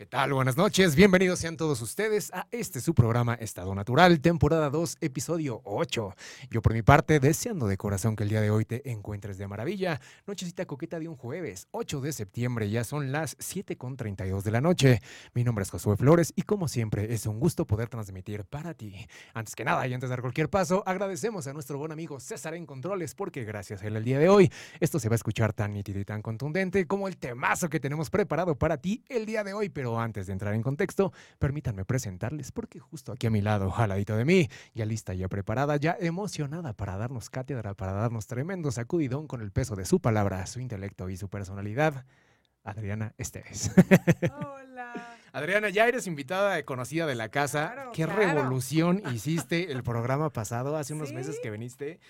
¿Qué 0.00 0.06
tal? 0.06 0.32
Buenas 0.32 0.56
noches, 0.56 0.96
bienvenidos 0.96 1.40
sean 1.40 1.58
todos 1.58 1.82
ustedes 1.82 2.32
a 2.32 2.46
este 2.52 2.80
su 2.80 2.94
programa 2.94 3.34
Estado 3.34 3.74
Natural, 3.74 4.22
temporada 4.22 4.70
2, 4.70 4.96
episodio 5.02 5.60
8. 5.64 6.14
Yo 6.50 6.62
por 6.62 6.72
mi 6.72 6.80
parte, 6.80 7.20
deseando 7.20 7.66
de 7.66 7.76
corazón 7.76 8.16
que 8.16 8.22
el 8.22 8.30
día 8.30 8.40
de 8.40 8.50
hoy 8.50 8.64
te 8.64 8.90
encuentres 8.90 9.36
de 9.36 9.46
maravilla. 9.46 10.00
Nochecita 10.26 10.64
coqueta 10.64 10.98
de 10.98 11.06
un 11.06 11.16
jueves, 11.16 11.68
8 11.72 12.00
de 12.00 12.14
septiembre, 12.14 12.70
ya 12.70 12.82
son 12.82 13.12
las 13.12 13.36
7.32 13.36 14.40
de 14.40 14.50
la 14.50 14.62
noche. 14.62 15.02
Mi 15.34 15.44
nombre 15.44 15.64
es 15.64 15.70
Josué 15.70 15.98
Flores 15.98 16.32
y 16.34 16.44
como 16.44 16.66
siempre 16.66 17.12
es 17.12 17.26
un 17.26 17.38
gusto 17.38 17.66
poder 17.66 17.90
transmitir 17.90 18.46
para 18.46 18.72
ti. 18.72 19.06
Antes 19.34 19.54
que 19.54 19.66
nada 19.66 19.86
y 19.86 19.92
antes 19.92 20.08
de 20.08 20.12
dar 20.16 20.22
cualquier 20.22 20.48
paso, 20.48 20.82
agradecemos 20.86 21.46
a 21.46 21.52
nuestro 21.52 21.76
buen 21.76 21.92
amigo 21.92 22.20
César 22.20 22.54
en 22.54 22.64
Controles 22.64 23.14
porque 23.14 23.44
gracias 23.44 23.82
a 23.82 23.86
él 23.86 23.96
el 23.96 24.04
día 24.04 24.18
de 24.18 24.30
hoy 24.30 24.50
esto 24.80 24.98
se 24.98 25.10
va 25.10 25.16
a 25.16 25.16
escuchar 25.16 25.52
tan 25.52 25.74
nítido 25.74 26.00
y 26.00 26.06
tan 26.06 26.22
contundente 26.22 26.86
como 26.86 27.06
el 27.06 27.18
temazo 27.18 27.68
que 27.68 27.80
tenemos 27.80 28.08
preparado 28.08 28.54
para 28.54 28.78
ti 28.78 29.04
el 29.10 29.26
día 29.26 29.44
de 29.44 29.52
hoy, 29.52 29.68
pero 29.68 29.89
antes 29.98 30.26
de 30.26 30.34
entrar 30.34 30.54
en 30.54 30.62
contexto, 30.62 31.12
permítanme 31.38 31.84
presentarles 31.86 32.52
porque 32.52 32.78
justo 32.78 33.12
aquí 33.12 33.26
a 33.26 33.30
mi 33.30 33.40
lado, 33.40 33.74
al 33.74 33.88
ladito 33.88 34.14
de 34.16 34.24
mí, 34.26 34.48
ya 34.74 34.84
lista, 34.84 35.14
ya 35.14 35.28
preparada, 35.28 35.76
ya 35.78 35.96
emocionada 35.98 36.74
para 36.74 36.96
darnos 36.98 37.30
cátedra, 37.30 37.72
para 37.74 37.92
darnos 37.92 38.26
tremendo 38.26 38.70
sacudidón 38.70 39.26
con 39.26 39.40
el 39.40 39.50
peso 39.50 39.74
de 39.74 39.86
su 39.86 40.00
palabra, 40.00 40.44
su 40.46 40.60
intelecto 40.60 41.08
y 41.08 41.16
su 41.16 41.28
personalidad, 41.30 42.04
Adriana 42.62 43.14
Esteves. 43.16 43.70
Hola. 44.30 45.16
Adriana, 45.32 45.68
ya 45.70 45.86
eres 45.86 46.06
invitada 46.08 46.60
conocida 46.64 47.06
de 47.06 47.14
la 47.14 47.28
casa. 47.28 47.70
Claro, 47.72 47.92
¿Qué 47.92 48.04
claro. 48.04 48.18
revolución 48.20 49.00
hiciste 49.14 49.70
el 49.72 49.82
programa 49.82 50.30
pasado, 50.30 50.76
hace 50.76 50.92
unos 50.92 51.10
Sí. 51.10 51.14
meses 51.14 51.36
que 51.42 51.50
viniste? 51.50 52.00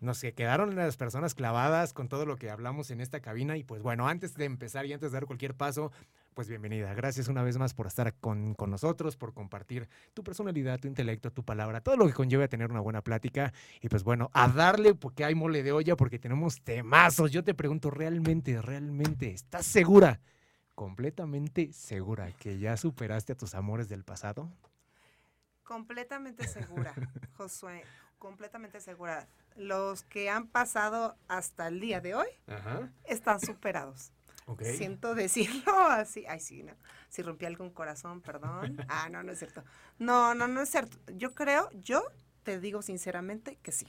Nos 0.00 0.20
que- 0.20 0.32
quedaron 0.34 0.74
las 0.76 0.96
personas 0.96 1.34
clavadas 1.34 1.92
con 1.92 2.08
todo 2.08 2.26
lo 2.26 2.36
que 2.36 2.50
hablamos 2.50 2.90
en 2.90 3.00
esta 3.00 3.20
cabina. 3.20 3.56
Y 3.56 3.64
pues 3.64 3.82
bueno, 3.82 4.08
antes 4.08 4.34
de 4.34 4.44
empezar 4.44 4.86
y 4.86 4.92
antes 4.92 5.10
de 5.12 5.16
dar 5.16 5.26
cualquier 5.26 5.54
paso, 5.54 5.92
pues 6.34 6.48
bienvenida. 6.48 6.92
Gracias 6.94 7.28
una 7.28 7.42
vez 7.42 7.56
más 7.58 7.72
por 7.74 7.86
estar 7.86 8.14
con, 8.14 8.54
con 8.54 8.70
nosotros, 8.70 9.16
por 9.16 9.32
compartir 9.34 9.88
tu 10.14 10.22
personalidad, 10.22 10.78
tu 10.78 10.88
intelecto, 10.88 11.30
tu 11.30 11.44
palabra, 11.44 11.80
todo 11.80 11.96
lo 11.96 12.06
que 12.06 12.12
conlleva 12.12 12.44
a 12.44 12.48
tener 12.48 12.70
una 12.70 12.80
buena 12.80 13.02
plática. 13.02 13.52
Y 13.80 13.88
pues 13.88 14.02
bueno, 14.04 14.30
a 14.34 14.48
darle 14.48 14.94
porque 14.94 15.24
hay 15.24 15.34
mole 15.34 15.62
de 15.62 15.72
olla, 15.72 15.96
porque 15.96 16.18
tenemos 16.18 16.60
temazos. 16.62 17.30
Yo 17.30 17.42
te 17.44 17.54
pregunto, 17.54 17.90
¿realmente, 17.90 18.60
realmente, 18.60 19.30
estás 19.30 19.66
segura? 19.66 20.20
completamente 20.74 21.72
segura 21.72 22.30
que 22.32 22.58
ya 22.58 22.76
superaste 22.76 23.32
a 23.32 23.34
tus 23.34 23.54
amores 23.54 23.88
del 23.88 24.04
pasado? 24.04 24.52
Completamente 25.62 26.46
segura, 26.46 26.92
Josué. 27.38 27.82
Completamente 28.26 28.80
segura. 28.80 29.28
Los 29.54 30.02
que 30.02 30.28
han 30.28 30.48
pasado 30.48 31.16
hasta 31.28 31.68
el 31.68 31.78
día 31.78 32.00
de 32.00 32.16
hoy 32.16 32.26
Ajá. 32.48 32.90
están 33.04 33.38
superados. 33.38 34.10
Siento 34.76 35.14
decirlo 35.14 35.72
así. 35.90 36.24
Ay, 36.26 36.40
sí, 36.40 36.64
no. 36.64 36.72
Si 37.08 37.22
rompí 37.22 37.46
algún 37.46 37.70
corazón, 37.70 38.20
perdón. 38.22 38.84
Ah, 38.88 39.08
no, 39.10 39.22
no 39.22 39.30
es 39.30 39.38
cierto. 39.38 39.62
No, 40.00 40.34
no, 40.34 40.48
no 40.48 40.60
es 40.60 40.68
cierto. 40.68 40.98
Yo 41.12 41.36
creo, 41.36 41.70
yo 41.84 42.02
te 42.42 42.58
digo 42.58 42.82
sinceramente 42.82 43.58
que 43.62 43.70
sí. 43.70 43.86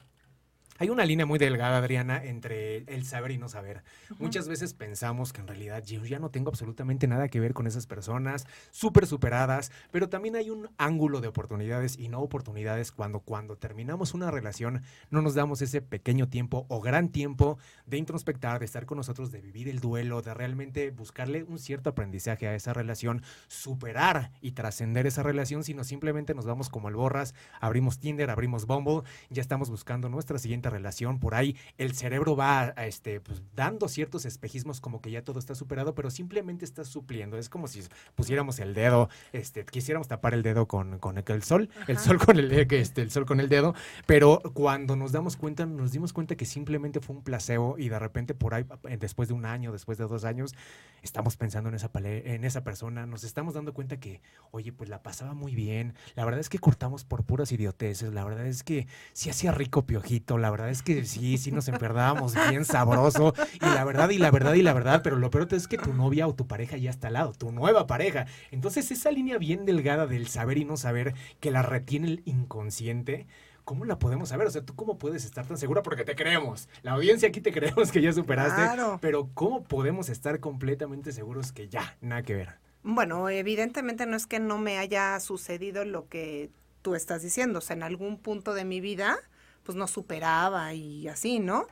Hay 0.80 0.90
una 0.90 1.06
línea 1.06 1.26
muy 1.26 1.40
delgada, 1.40 1.78
Adriana, 1.78 2.24
entre 2.24 2.84
el 2.94 3.04
saber 3.06 3.32
y 3.32 3.38
no 3.38 3.50
saber. 3.50 3.84
Muchas 4.20 4.48
veces 4.48 4.74
pensamos 4.74 5.34
que 5.34 5.42
en 5.42 5.48
realidad 5.48 5.84
yo 5.84 6.06
ya 6.06 6.20
no 6.20 6.30
tengo 6.30 6.50
absolutamente 6.50 7.08
nada 7.08 7.30
que 7.30 7.40
ver 7.40 7.54
con 7.54 7.66
esas 7.66 7.88
personas, 7.88 8.46
súper 8.72 9.08
superadas, 9.08 9.72
pero 9.92 10.10
también 10.10 10.36
hay 10.36 10.50
un 10.52 10.70
ángulo 10.78 11.20
de 11.20 11.30
oportunidades 11.30 11.98
y 11.98 12.10
no 12.10 12.20
oportunidades 12.20 12.92
cuando 12.92 13.22
cuando 13.22 13.58
terminamos 13.58 14.14
una 14.14 14.30
relación 14.30 14.84
no 15.10 15.22
nos 15.22 15.34
damos 15.34 15.62
ese 15.62 15.82
pequeño 15.82 16.30
tiempo 16.30 16.66
o 16.70 16.80
gran 16.80 17.10
tiempo 17.10 17.58
de 17.86 17.98
introspectar, 17.98 18.60
de 18.60 18.66
estar 18.66 18.86
con 18.86 18.98
nosotros, 18.98 19.32
de 19.32 19.42
vivir 19.42 19.70
el 19.70 19.80
duelo, 19.80 20.22
de 20.22 20.34
realmente 20.34 20.92
buscarle 20.92 21.44
un 21.44 21.58
cierto 21.58 21.90
aprendizaje 21.90 22.48
a 22.48 22.56
esa 22.56 22.74
relación, 22.74 23.24
superar 23.48 24.32
y 24.42 24.52
trascender 24.52 25.08
esa 25.08 25.24
relación, 25.24 25.64
sino 25.64 25.84
simplemente 25.84 26.36
nos 26.36 26.46
vamos 26.46 26.70
como 26.70 26.90
el 26.90 26.96
borras, 26.96 27.34
abrimos 27.60 28.00
Tinder, 28.00 28.30
abrimos 28.30 28.66
Bumble, 28.66 29.02
ya 29.30 29.42
estamos 29.42 29.70
buscando 29.70 30.10
nuestra 30.10 30.38
siguiente 30.38 30.67
relación 30.70 31.20
por 31.20 31.36
ahí 31.36 31.56
el 31.78 31.94
cerebro 31.94 32.36
va 32.36 32.74
a, 32.76 32.86
este 32.86 33.20
pues, 33.20 33.42
dando 33.56 33.88
ciertos 33.88 34.26
espejismos 34.26 34.82
como 34.82 35.02
que 35.02 35.12
ya 35.12 35.24
todo 35.24 35.40
está 35.40 35.56
superado 35.56 35.96
pero 35.96 36.10
simplemente 36.10 36.66
está 36.66 36.84
supliendo. 36.84 37.38
Es 37.38 37.50
como 37.50 37.68
si 37.68 37.84
pusiéramos 38.16 38.60
el 38.60 38.74
dedo 38.74 39.10
este 39.34 39.66
quisiéramos 39.66 40.08
tapar 40.08 40.34
el 40.34 40.44
dedo 40.44 40.68
con, 40.68 41.00
con 41.00 41.18
el 41.18 41.44
sol 41.44 41.70
el 41.88 41.98
sol 41.98 42.18
con 42.18 42.38
el 42.38 42.52
eh, 42.52 42.68
este, 42.70 43.02
el 43.02 43.12
sol 43.12 43.26
con 43.26 43.40
el 43.40 43.50
dedo 43.50 43.74
pero 44.06 44.42
cuando 44.54 44.96
nos 44.96 45.12
damos 45.12 45.38
cuenta 45.38 45.66
nos 45.66 45.92
dimos 45.92 46.14
cuenta 46.14 46.36
que 46.36 46.46
simplemente 46.46 47.00
fue 47.00 47.16
un 47.16 47.24
placebo 47.24 47.76
y 47.78 47.90
de 47.90 48.00
repente 48.00 48.34
por 48.34 48.54
ahí 48.54 48.66
eh, 48.88 48.98
después 48.98 49.28
de 49.30 49.34
un 49.34 49.46
año 49.46 49.72
después 49.72 49.98
de 49.98 50.06
dos 50.06 50.26
años 50.26 50.56
estamos 51.02 51.38
pensando 51.38 51.70
en 51.70 51.76
esa 51.76 51.92
en 51.96 52.44
esa 52.44 52.64
persona 52.64 53.06
nos 53.06 53.24
estamos 53.24 53.54
dando 53.54 53.74
cuenta 53.74 54.00
que 54.00 54.22
oye 54.52 54.72
pues 54.72 54.90
la 54.90 55.02
pasaba 55.02 55.34
muy 55.34 55.56
bien. 55.56 55.94
La 56.16 56.26
verdad 56.26 56.40
es 56.40 56.50
que 56.50 56.60
cortamos 56.60 57.04
por 57.04 57.24
puras 57.24 57.52
idioteces 57.52 58.14
la 58.14 58.24
verdad 58.24 58.46
es 58.46 58.64
que 58.64 58.88
sí 59.14 59.30
hacía 59.30 59.52
rico 59.52 59.86
piojito, 59.86 60.38
la 60.38 60.50
verdad 60.50 60.57
es 60.66 60.82
que 60.82 61.06
sí, 61.06 61.38
sí 61.38 61.52
nos 61.52 61.68
emperdábamos 61.68 62.34
bien 62.50 62.66
sabroso, 62.66 63.34
y 63.54 63.66
la 63.66 63.84
verdad, 63.84 64.10
y 64.10 64.18
la 64.18 64.32
verdad, 64.32 64.54
y 64.54 64.62
la 64.62 64.74
verdad, 64.74 65.02
pero 65.04 65.18
lo 65.18 65.30
peor 65.30 65.48
es 65.52 65.68
que 65.68 65.78
tu 65.78 65.94
novia 65.94 66.28
o 66.28 66.36
tu 66.36 66.48
pareja 66.48 66.78
ya 66.78 66.90
está 66.90 67.08
al 67.08 67.14
lado, 67.14 67.34
tu 67.34 67.52
nueva 67.52 67.88
pareja. 67.88 68.26
Entonces 68.52 68.90
esa 68.92 69.12
línea 69.12 69.38
bien 69.38 69.66
delgada 69.66 70.08
del 70.08 70.28
saber 70.28 70.58
y 70.58 70.66
no 70.66 70.78
saber 70.78 71.14
que 71.40 71.52
la 71.52 71.62
retiene 71.62 72.08
el 72.08 72.22
inconsciente. 72.26 73.28
¿Cómo 73.64 73.84
la 73.84 74.00
podemos 74.00 74.30
saber? 74.30 74.48
O 74.48 74.52
sea, 74.52 74.62
¿tú 74.62 74.76
cómo 74.76 74.98
puedes 74.98 75.26
estar 75.26 75.46
tan 75.46 75.58
segura? 75.58 75.84
Porque 75.84 76.06
te 76.06 76.16
creemos. 76.16 76.70
La 76.84 76.94
audiencia 76.94 77.28
aquí 77.28 77.42
te 77.42 77.52
creemos 77.52 77.92
que 77.92 78.02
ya 78.02 78.14
superaste. 78.14 78.62
Claro. 78.62 78.98
Pero 79.02 79.30
¿cómo 79.34 79.64
podemos 79.66 80.08
estar 80.08 80.40
completamente 80.40 81.12
seguros 81.12 81.52
que 81.52 81.68
ya, 81.68 81.98
nada 82.00 82.24
que 82.24 82.34
ver? 82.34 82.60
Bueno, 82.84 83.28
evidentemente 83.30 84.06
no 84.06 84.16
es 84.16 84.26
que 84.26 84.40
no 84.40 84.58
me 84.58 84.78
haya 84.78 85.20
sucedido 85.20 85.84
lo 85.84 86.08
que 86.08 86.50
tú 86.82 86.96
estás 86.96 87.22
diciendo. 87.22 87.60
O 87.60 87.62
sea, 87.62 87.76
en 87.76 87.84
algún 87.84 88.18
punto 88.18 88.54
de 88.54 88.64
mi 88.64 88.80
vida, 88.80 89.18
pues 89.68 89.76
no 89.76 89.86
superaba 89.86 90.74
y 90.74 91.10
así, 91.10 91.40
¿no? 91.40 91.68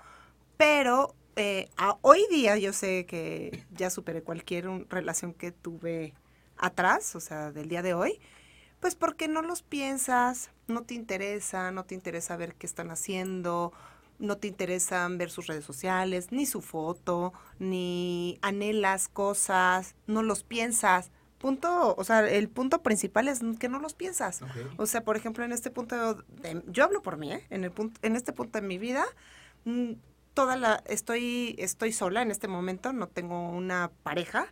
Pero 0.57 1.15
eh, 1.37 1.69
hoy 2.01 2.27
día 2.29 2.57
yo 2.57 2.73
sé 2.73 3.05
que 3.05 3.63
ya 3.71 3.89
superé 3.89 4.21
cualquier 4.21 4.67
relación 4.89 5.33
que 5.33 5.53
tuve 5.53 6.13
atrás, 6.57 7.15
o 7.15 7.21
sea, 7.21 7.53
del 7.53 7.69
día 7.69 7.81
de 7.81 7.93
hoy. 7.93 8.19
Pues 8.81 8.95
porque 8.95 9.29
no 9.29 9.41
los 9.41 9.63
piensas, 9.63 10.51
no 10.67 10.83
te 10.83 10.93
interesa, 10.93 11.71
no 11.71 11.85
te 11.85 11.95
interesa 11.95 12.35
ver 12.35 12.55
qué 12.55 12.67
están 12.67 12.91
haciendo, 12.91 13.71
no 14.19 14.35
te 14.39 14.49
interesan 14.49 15.17
ver 15.17 15.31
sus 15.31 15.47
redes 15.47 15.63
sociales, 15.63 16.33
ni 16.33 16.45
su 16.45 16.61
foto, 16.61 17.31
ni 17.59 18.39
anhelas 18.41 19.07
cosas, 19.07 19.95
no 20.05 20.21
los 20.21 20.43
piensas. 20.43 21.11
Punto, 21.45 21.93
o 21.95 22.03
sea, 22.03 22.27
el 22.27 22.49
punto 22.49 22.81
principal 22.81 23.27
es 23.27 23.39
que 23.59 23.69
no 23.69 23.77
los 23.77 23.93
piensas. 23.93 24.41
O 24.77 24.87
sea, 24.87 25.03
por 25.03 25.15
ejemplo, 25.15 25.45
en 25.45 25.51
este 25.51 25.69
punto, 25.69 26.15
de- 26.41 26.63
yo 26.65 26.83
hablo 26.83 27.03
por 27.03 27.17
mí, 27.17 27.31
¿eh? 27.31 27.45
En, 27.51 27.63
el 27.63 27.69
punto, 27.69 27.99
en 28.01 28.15
este 28.15 28.33
punto 28.33 28.59
de 28.59 28.67
mi 28.67 28.79
vida, 28.79 29.05
mm, 29.65 29.91
toda 30.33 30.55
la, 30.55 30.81
estoy, 30.87 31.55
estoy 31.59 31.91
sola 31.91 32.23
en 32.23 32.31
este 32.31 32.47
momento, 32.47 32.93
no 32.93 33.09
tengo 33.09 33.47
una 33.49 33.91
pareja, 34.01 34.47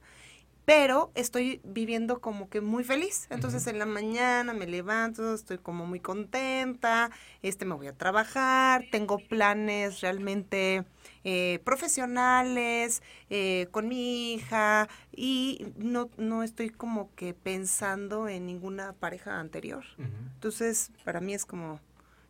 pero 0.65 1.11
estoy 1.15 1.61
viviendo 1.63 2.21
como 2.21 2.47
que 2.47 2.61
muy 2.61 2.83
feliz. 2.83 3.25
Entonces 3.31 3.65
en 3.65 3.79
la 3.79 3.87
mañana 3.87 4.53
me 4.53 4.67
levanto, 4.67 5.33
estoy 5.33 5.57
como 5.57 5.87
muy 5.87 5.99
contenta, 5.99 7.09
este 7.41 7.65
me 7.65 7.73
voy 7.73 7.87
a 7.87 7.93
trabajar, 7.97 8.83
tengo 8.91 9.17
planes 9.17 10.01
realmente 10.01 10.85
eh, 11.23 11.59
profesionales 11.63 13.01
eh, 13.29 13.67
con 13.71 13.87
mi 13.87 14.33
hija 14.33 14.89
y 15.15 15.73
no, 15.77 16.09
no 16.17 16.43
estoy 16.43 16.69
como 16.69 17.13
que 17.15 17.33
pensando 17.33 18.27
en 18.27 18.45
ninguna 18.45 18.93
pareja 18.93 19.39
anterior. 19.39 19.83
Entonces 19.97 20.91
para 21.03 21.21
mí 21.21 21.33
es 21.33 21.45
como, 21.45 21.79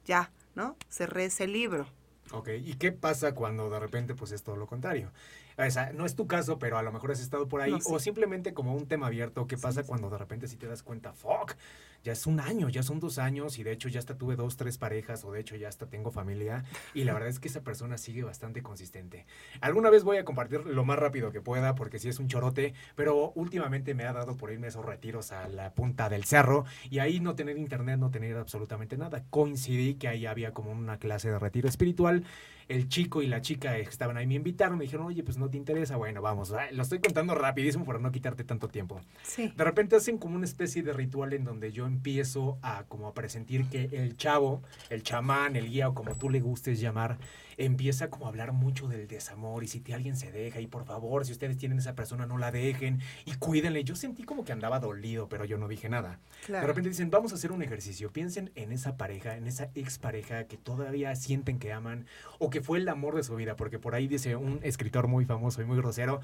ya, 0.05 0.31
¿no? 0.55 0.75
Cerré 0.89 1.25
ese 1.25 1.47
libro. 1.47 1.87
Ok, 2.31 2.49
¿y 2.63 2.75
qué 2.75 2.91
pasa 2.91 3.35
cuando 3.35 3.69
de 3.69 3.79
repente 3.79 4.15
pues 4.15 4.31
es 4.31 4.43
todo 4.43 4.55
lo 4.55 4.67
contrario? 4.67 5.11
O 5.57 5.69
sea, 5.69 5.91
no 5.93 6.05
es 6.05 6.15
tu 6.15 6.27
caso, 6.27 6.59
pero 6.59 6.77
a 6.77 6.83
lo 6.83 6.91
mejor 6.91 7.11
has 7.11 7.19
estado 7.19 7.47
por 7.47 7.61
ahí, 7.61 7.71
No, 7.71 7.79
sí. 7.79 7.91
o 7.93 7.99
simplemente 7.99 8.53
como 8.53 8.75
un 8.75 8.87
tema 8.87 9.07
abierto, 9.07 9.47
¿qué 9.47 9.57
pasa 9.57 9.83
cuando 9.83 10.09
de 10.09 10.17
repente 10.17 10.47
si 10.47 10.57
te 10.57 10.67
das 10.67 10.83
cuenta, 10.83 11.13
fuck, 11.13 11.55
ya 12.03 12.11
es 12.11 12.27
un 12.27 12.39
año, 12.41 12.67
ya 12.69 12.83
son 12.83 12.99
dos 12.99 13.17
años, 13.17 13.57
y 13.59 13.63
de 13.63 13.71
hecho 13.71 13.87
ya 13.87 13.99
hasta 13.99 14.17
tuve 14.17 14.35
dos, 14.35 14.57
tres 14.57 14.77
parejas, 14.77 15.23
o 15.23 15.31
de 15.31 15.39
hecho 15.39 15.55
ya 15.55 15.69
hasta 15.69 15.85
tengo 15.85 16.11
familia, 16.11 16.65
y 16.93 17.05
la 17.05 17.13
verdad 17.13 17.29
es 17.29 17.39
que 17.39 17.47
esa 17.47 17.61
persona 17.61 17.97
sigue 17.97 18.23
bastante 18.23 18.61
consistente. 18.61 19.25
Alguna 19.61 19.89
vez 19.89 20.03
voy 20.03 20.17
a 20.17 20.25
compartir 20.25 20.65
lo 20.65 20.83
más 20.83 20.99
rápido 20.99 21.31
que 21.31 21.39
pueda, 21.41 21.75
porque 21.75 21.99
sí 21.99 22.09
es 22.09 22.19
un 22.19 22.27
chorote, 22.27 22.73
pero 22.95 23.31
últimamente 23.35 23.93
me 23.93 24.03
ha 24.03 24.11
dado 24.13 24.35
por 24.35 24.51
irme 24.51 24.65
a 24.67 24.69
esos 24.69 24.85
retiros 24.85 25.31
a 25.31 25.47
la 25.47 25.73
punta 25.73 26.09
del 26.09 26.25
cerro, 26.25 26.65
y 26.89 26.99
ahí 26.99 27.19
no 27.21 27.35
tener 27.35 27.57
internet, 27.57 27.99
no 27.99 28.11
tener 28.11 28.35
absolutamente 28.37 28.97
nada. 28.97 29.23
Coincidí 29.29 29.95
que 29.95 30.07
ahí 30.09 30.25
había 30.25 30.53
como 30.53 30.71
una 30.71 30.97
clase 30.97 31.29
de 31.29 31.39
retiro 31.39 31.69
espiritual, 31.69 32.25
el 32.67 32.87
chico 32.87 33.21
y 33.21 33.27
la 33.27 33.41
chica 33.41 33.75
que 33.75 33.81
estaban 33.81 34.17
ahí 34.17 34.27
me 34.27 34.35
invitaron, 34.35 34.77
me 34.77 34.85
dijeron, 34.85 35.05
oye, 35.07 35.23
pues 35.23 35.37
no 35.37 35.49
te 35.49 35.57
interesa, 35.57 35.95
bueno, 35.95 36.21
vamos, 36.21 36.51
Ay, 36.51 36.75
lo 36.75 36.83
estoy 36.83 36.99
contando 36.99 37.35
rapidísimo 37.35 37.85
para 37.85 37.99
no 37.99 38.11
quitarte 38.11 38.43
tanto 38.43 38.67
tiempo. 38.67 39.01
Sí. 39.23 39.53
De 39.55 39.63
repente 39.63 39.95
hacen 39.95 40.17
como 40.17 40.35
una 40.35 40.45
especie 40.45 40.83
de 40.83 40.93
ritual 40.93 41.33
en 41.33 41.43
donde 41.43 41.71
yo 41.71 41.85
empiezo 41.85 42.57
a 42.61 42.83
como 42.85 43.07
a 43.07 43.13
presentir 43.13 43.65
que 43.65 43.89
el 43.91 44.17
chavo, 44.17 44.61
el 44.89 45.03
chamán, 45.03 45.55
el 45.55 45.69
guía 45.69 45.89
o 45.89 45.93
como 45.93 46.15
tú 46.15 46.29
le 46.29 46.39
gustes 46.39 46.79
llamar, 46.79 47.17
empieza 47.57 48.09
como 48.09 48.25
a 48.25 48.29
hablar 48.29 48.53
mucho 48.53 48.87
del 48.87 49.07
desamor 49.07 49.63
y 49.63 49.67
si 49.67 49.83
alguien 49.93 50.15
se 50.15 50.31
deja 50.31 50.59
y 50.59 50.67
por 50.67 50.85
favor, 50.85 51.25
si 51.25 51.31
ustedes 51.31 51.57
tienen 51.57 51.77
esa 51.77 51.95
persona, 51.95 52.25
no 52.25 52.37
la 52.37 52.51
dejen 52.51 52.99
y 53.25 53.33
cuídenle. 53.35 53.83
Yo 53.83 53.95
sentí 53.95 54.23
como 54.23 54.45
que 54.45 54.51
andaba 54.51 54.79
dolido, 54.79 55.29
pero 55.29 55.45
yo 55.45 55.57
no 55.57 55.67
dije 55.67 55.89
nada. 55.89 56.19
De 56.47 56.61
repente 56.61 56.89
dicen, 56.89 57.11
vamos 57.11 57.31
a 57.31 57.35
hacer 57.35 57.51
un 57.51 57.61
ejercicio. 57.61 58.11
Piensen 58.11 58.51
en 58.55 58.71
esa 58.71 58.97
pareja, 58.97 59.35
en 59.37 59.47
esa 59.47 59.69
expareja 59.75 60.45
que 60.45 60.57
todavía 60.57 61.15
sienten 61.15 61.59
que 61.59 61.73
aman 61.73 62.05
o 62.39 62.49
que 62.49 62.61
fue 62.61 62.79
el 62.79 62.89
amor 62.89 63.15
de 63.15 63.23
su 63.23 63.35
vida, 63.35 63.55
porque 63.55 63.79
por 63.79 63.95
ahí 63.95 64.07
dice 64.07 64.35
un 64.35 64.59
escritor 64.63 65.07
muy 65.07 65.25
famoso 65.25 65.61
y 65.61 65.65
muy 65.65 65.77
grosero, 65.77 66.21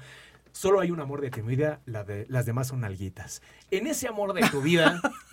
solo 0.52 0.80
hay 0.80 0.90
un 0.90 1.00
amor 1.00 1.20
de 1.20 1.30
tu 1.30 1.42
vida, 1.42 1.80
la 1.86 2.04
de, 2.04 2.26
las 2.28 2.46
demás 2.46 2.68
son 2.68 2.84
alguitas. 2.84 3.42
En 3.70 3.86
ese 3.86 4.08
amor 4.08 4.32
de 4.32 4.42
tu 4.48 4.60
vida, 4.60 5.00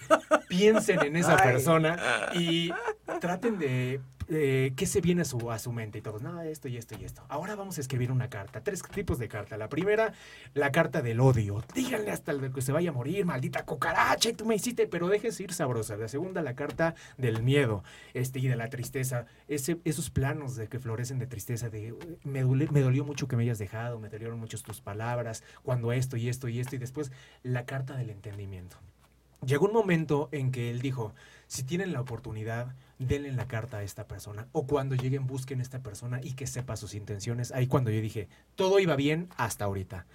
piensen 0.47 1.01
en 1.01 1.15
esa 1.15 1.37
persona 1.37 1.97
y 2.33 2.71
traten 3.19 3.57
de 3.59 4.01
eh, 4.29 4.73
qué 4.75 4.85
se 4.85 4.99
viene 4.99 5.21
a 5.21 5.25
su, 5.25 5.51
a 5.51 5.57
su 5.57 5.71
mente 5.71 5.99
y 5.99 6.01
todos, 6.01 6.21
no, 6.21 6.41
esto 6.41 6.67
y 6.67 6.75
esto 6.75 6.95
y 6.99 7.05
esto. 7.05 7.23
Ahora 7.29 7.55
vamos 7.55 7.77
a 7.77 7.81
escribir 7.81 8.11
una 8.11 8.29
carta, 8.29 8.61
tres 8.61 8.81
tipos 8.83 9.19
de 9.19 9.29
carta. 9.29 9.55
La 9.55 9.69
primera, 9.69 10.13
la 10.53 10.71
carta 10.71 11.01
del 11.01 11.21
odio. 11.21 11.63
Díganle 11.73 12.11
hasta 12.11 12.33
el 12.33 12.51
que 12.51 12.61
se 12.61 12.73
vaya 12.73 12.89
a 12.89 12.93
morir, 12.93 13.25
maldita 13.25 13.63
cucaracha, 13.63 14.29
y 14.29 14.33
tú 14.33 14.45
me 14.45 14.55
hiciste, 14.55 14.85
pero 14.85 15.07
déjese 15.07 15.43
ir 15.43 15.53
sabrosa. 15.53 15.95
La 15.95 16.09
segunda, 16.09 16.41
la 16.41 16.55
carta 16.55 16.95
del 17.17 17.41
miedo 17.41 17.83
este, 18.13 18.39
y 18.39 18.47
de 18.47 18.57
la 18.57 18.69
tristeza. 18.69 19.27
Ese, 19.47 19.79
esos 19.85 20.09
planos 20.09 20.57
de 20.57 20.67
que 20.67 20.79
florecen 20.79 21.19
de 21.19 21.27
tristeza, 21.27 21.69
de 21.69 21.95
me, 22.25 22.43
me 22.43 22.81
dolió 22.81 23.05
mucho 23.05 23.29
que 23.29 23.37
me 23.37 23.43
hayas 23.43 23.59
dejado, 23.59 23.97
me 23.99 24.09
dolieron 24.09 24.39
mucho 24.39 24.57
tus 24.57 24.81
palabras, 24.81 25.43
cuando 25.63 25.93
esto 25.93 26.17
y 26.17 26.27
esto 26.27 26.49
y 26.49 26.59
esto, 26.59 26.75
y 26.75 26.79
después 26.79 27.11
la 27.43 27.65
carta 27.65 27.95
del 27.95 28.09
entendimiento. 28.09 28.77
Llegó 29.45 29.65
un 29.65 29.73
momento 29.73 30.29
en 30.31 30.51
que 30.51 30.71
él 30.71 30.81
dijo, 30.81 31.13
si 31.47 31.63
tienen 31.63 31.93
la 31.93 32.01
oportunidad, 32.01 32.75
denle 32.99 33.31
la 33.31 33.47
carta 33.47 33.77
a 33.77 33.83
esta 33.83 34.07
persona. 34.07 34.47
O 34.51 34.65
cuando 34.65 34.95
lleguen, 34.95 35.27
busquen 35.27 35.59
a 35.59 35.63
esta 35.63 35.81
persona 35.81 36.19
y 36.23 36.33
que 36.33 36.47
sepa 36.47 36.75
sus 36.75 36.95
intenciones. 36.95 37.51
Ahí 37.51 37.67
cuando 37.67 37.91
yo 37.91 38.01
dije, 38.01 38.27
todo 38.55 38.79
iba 38.79 38.95
bien 38.95 39.29
hasta 39.37 39.65
ahorita 39.65 40.05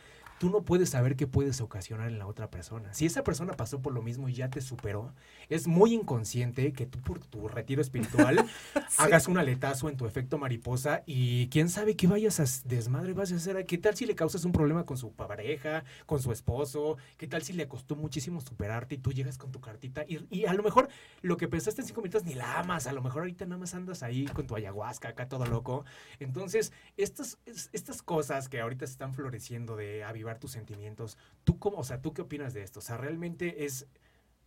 tú 0.43 0.50
no 0.50 0.65
puedes 0.65 0.91
saber 0.91 1.15
qué 1.15 1.29
puedes 1.29 1.61
ocasionar 1.61 2.09
en 2.09 2.19
la 2.19 2.27
otra 2.27 2.50
persona. 2.50 2.93
Si 2.94 3.06
esa 3.06 3.23
persona 3.23 3.53
pasó 3.53 3.81
por 3.81 3.93
lo 3.93 4.03
mismo 4.03 4.29
y 4.29 4.35
ya 4.35 4.50
te 4.50 4.61
superó, 4.61 5.15
es 5.49 5.69
muy 5.69 5.94
inconsciente 5.94 6.73
que 6.73 6.85
tú 6.85 7.00
por 7.00 7.21
tu 7.21 7.47
retiro 7.47 7.81
espiritual 7.81 8.44
hagas 8.99 9.29
un 9.29 9.39
aletazo 9.39 9.89
en 9.89 9.97
tu 9.97 10.05
efecto 10.05 10.39
mariposa 10.39 11.05
y 11.06 11.47
quién 11.47 11.69
sabe 11.69 11.94
qué 11.94 12.09
vayas 12.09 12.41
a 12.41 12.69
desmadre 12.69 13.12
vas 13.12 13.31
a 13.31 13.37
hacer. 13.37 13.65
¿Qué 13.67 13.79
tal 13.79 13.94
si 13.94 14.05
le 14.05 14.17
causas 14.17 14.44
un 14.44 14.50
problema 14.50 14.85
con 14.85 14.97
su 14.97 15.12
pareja, 15.12 15.85
con 16.06 16.21
su 16.21 16.33
esposo? 16.33 16.97
¿Qué 17.19 17.29
tal 17.29 17.43
si 17.43 17.53
le 17.53 17.69
costó 17.69 17.94
muchísimo 17.94 18.41
superarte 18.41 18.97
y 18.97 18.99
tú 18.99 19.12
llegas 19.12 19.39
con 19.39 19.53
tu 19.53 19.61
cartita 19.61 20.05
y, 20.09 20.27
y 20.29 20.47
a 20.47 20.55
lo 20.55 20.65
mejor 20.65 20.89
lo 21.21 21.37
que 21.37 21.47
pensaste 21.47 21.83
en 21.83 21.87
cinco 21.87 22.03
minutos 22.03 22.25
ni 22.25 22.35
la 22.35 22.59
amas, 22.59 22.89
a 22.89 22.93
lo 22.93 23.00
mejor 23.00 23.21
ahorita 23.21 23.44
nada 23.47 23.61
más 23.61 23.75
andas 23.75 24.03
ahí 24.03 24.25
con 24.25 24.49
tu 24.49 24.56
ayahuasca 24.56 25.11
acá 25.11 25.29
todo 25.29 25.47
loco. 25.47 25.85
Entonces, 26.19 26.73
estas, 26.97 27.39
estas 27.73 28.03
cosas 28.03 28.49
que 28.49 28.61
ahorita 28.61 28.89
se 28.89 28.93
están 28.94 29.15
floreciendo 29.15 29.77
de 29.77 30.03
avivar 30.03 30.31
tus 30.38 30.52
sentimientos. 30.52 31.19
¿Tú 31.44 31.58
cómo, 31.58 31.79
o 31.79 31.84
sea, 31.84 32.00
tú 32.00 32.12
qué 32.12 32.23
opinas 32.23 32.55
de 32.55 32.62
esto? 32.62 32.81
O 32.81 32.82
sea, 32.82 32.96
realmente 32.96 33.64
es 33.64 33.87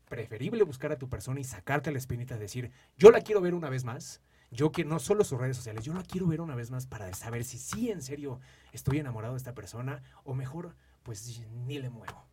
preferible 0.07 0.63
buscar 0.63 0.91
a 0.91 0.97
tu 0.97 1.09
persona 1.09 1.39
y 1.39 1.43
sacarte 1.43 1.91
la 1.91 1.97
espinita, 1.97 2.37
decir, 2.37 2.71
yo 2.97 3.11
la 3.11 3.21
quiero 3.21 3.41
ver 3.41 3.53
una 3.53 3.69
vez 3.69 3.83
más. 3.83 4.21
Yo 4.51 4.71
que 4.71 4.85
no 4.85 4.99
solo 4.99 5.23
sus 5.23 5.39
redes 5.39 5.57
sociales, 5.57 5.83
yo 5.83 5.93
la 5.93 6.03
quiero 6.03 6.27
ver 6.27 6.39
una 6.39 6.55
vez 6.55 6.71
más 6.71 6.85
para 6.85 7.11
saber 7.13 7.43
si 7.43 7.57
sí 7.57 7.89
en 7.89 8.01
serio 8.01 8.39
estoy 8.71 8.99
enamorado 8.99 9.33
de 9.33 9.37
esta 9.37 9.55
persona 9.55 10.03
o 10.23 10.33
mejor, 10.33 10.75
pues 11.03 11.41
ni 11.65 11.79
le 11.79 11.89
muevo. 11.89 12.25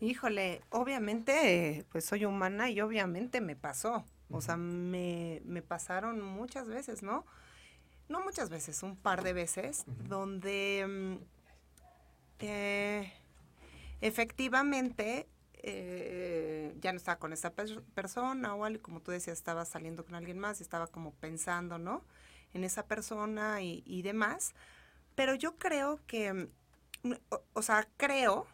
Híjole, 0.00 0.62
obviamente, 0.70 1.84
pues 1.90 2.04
soy 2.04 2.24
humana 2.24 2.70
y 2.70 2.80
obviamente 2.80 3.40
me 3.40 3.56
pasó. 3.56 4.04
O 4.30 4.40
sea, 4.40 4.56
me, 4.56 5.42
me, 5.44 5.60
pasaron 5.62 6.22
muchas 6.22 6.68
veces, 6.68 7.02
¿no? 7.02 7.24
No 8.08 8.20
muchas 8.22 8.48
veces, 8.48 8.82
un 8.82 8.94
par 8.94 9.22
de 9.22 9.32
veces, 9.32 9.84
donde 10.08 11.18
eh, 12.38 13.12
efectivamente, 14.00 15.28
eh, 15.54 16.74
ya 16.80 16.92
no 16.92 16.98
estaba 16.98 17.18
con 17.18 17.32
esa 17.32 17.52
persona 17.52 18.54
o 18.54 18.64
algo, 18.64 18.82
como 18.82 19.00
tú 19.00 19.10
decías, 19.10 19.38
estaba 19.38 19.64
saliendo 19.64 20.04
con 20.04 20.14
alguien 20.14 20.38
más 20.38 20.60
y 20.60 20.62
estaba 20.62 20.86
como 20.86 21.12
pensando, 21.14 21.78
¿no? 21.78 22.04
En 22.54 22.64
esa 22.64 22.86
persona 22.86 23.62
y, 23.62 24.02
demás. 24.02 24.54
Pero 25.14 25.34
yo 25.34 25.56
creo 25.56 26.00
que, 26.06 26.32
mm, 27.02 27.12
o, 27.52 27.62
sea, 27.62 27.88
creo 27.96 28.46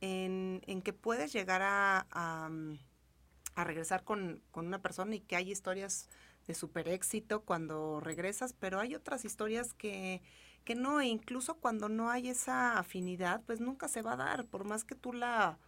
en, 0.00 0.60
que 0.82 0.92
puedes 0.92 1.32
llegar 1.32 1.62
a, 1.62 2.06
a, 2.10 3.64
regresar 3.64 4.04
con, 4.04 4.42
con, 4.50 4.66
una 4.66 4.80
persona 4.80 5.14
y 5.14 5.20
que 5.20 5.36
hay 5.36 5.50
historias 5.50 6.08
de 6.46 6.54
super 6.54 6.88
éxito 6.88 7.42
cuando 7.42 8.00
regresas, 8.00 8.52
pero 8.52 8.80
hay 8.80 8.94
otras 8.94 9.24
historias 9.24 9.74
que 9.74 10.22
que 10.66 10.74
no, 10.74 11.00
e 11.00 11.06
incluso 11.06 11.54
cuando 11.54 11.88
no 11.88 12.10
hay 12.10 12.28
esa 12.28 12.76
afinidad, 12.76 13.40
pues 13.46 13.60
nunca 13.60 13.86
se 13.86 14.02
va 14.02 14.14
a 14.14 14.16
dar, 14.16 14.44
por 14.46 14.64
más 14.64 14.84
que 14.84 14.96
tú 14.96 15.12
la 15.12 15.58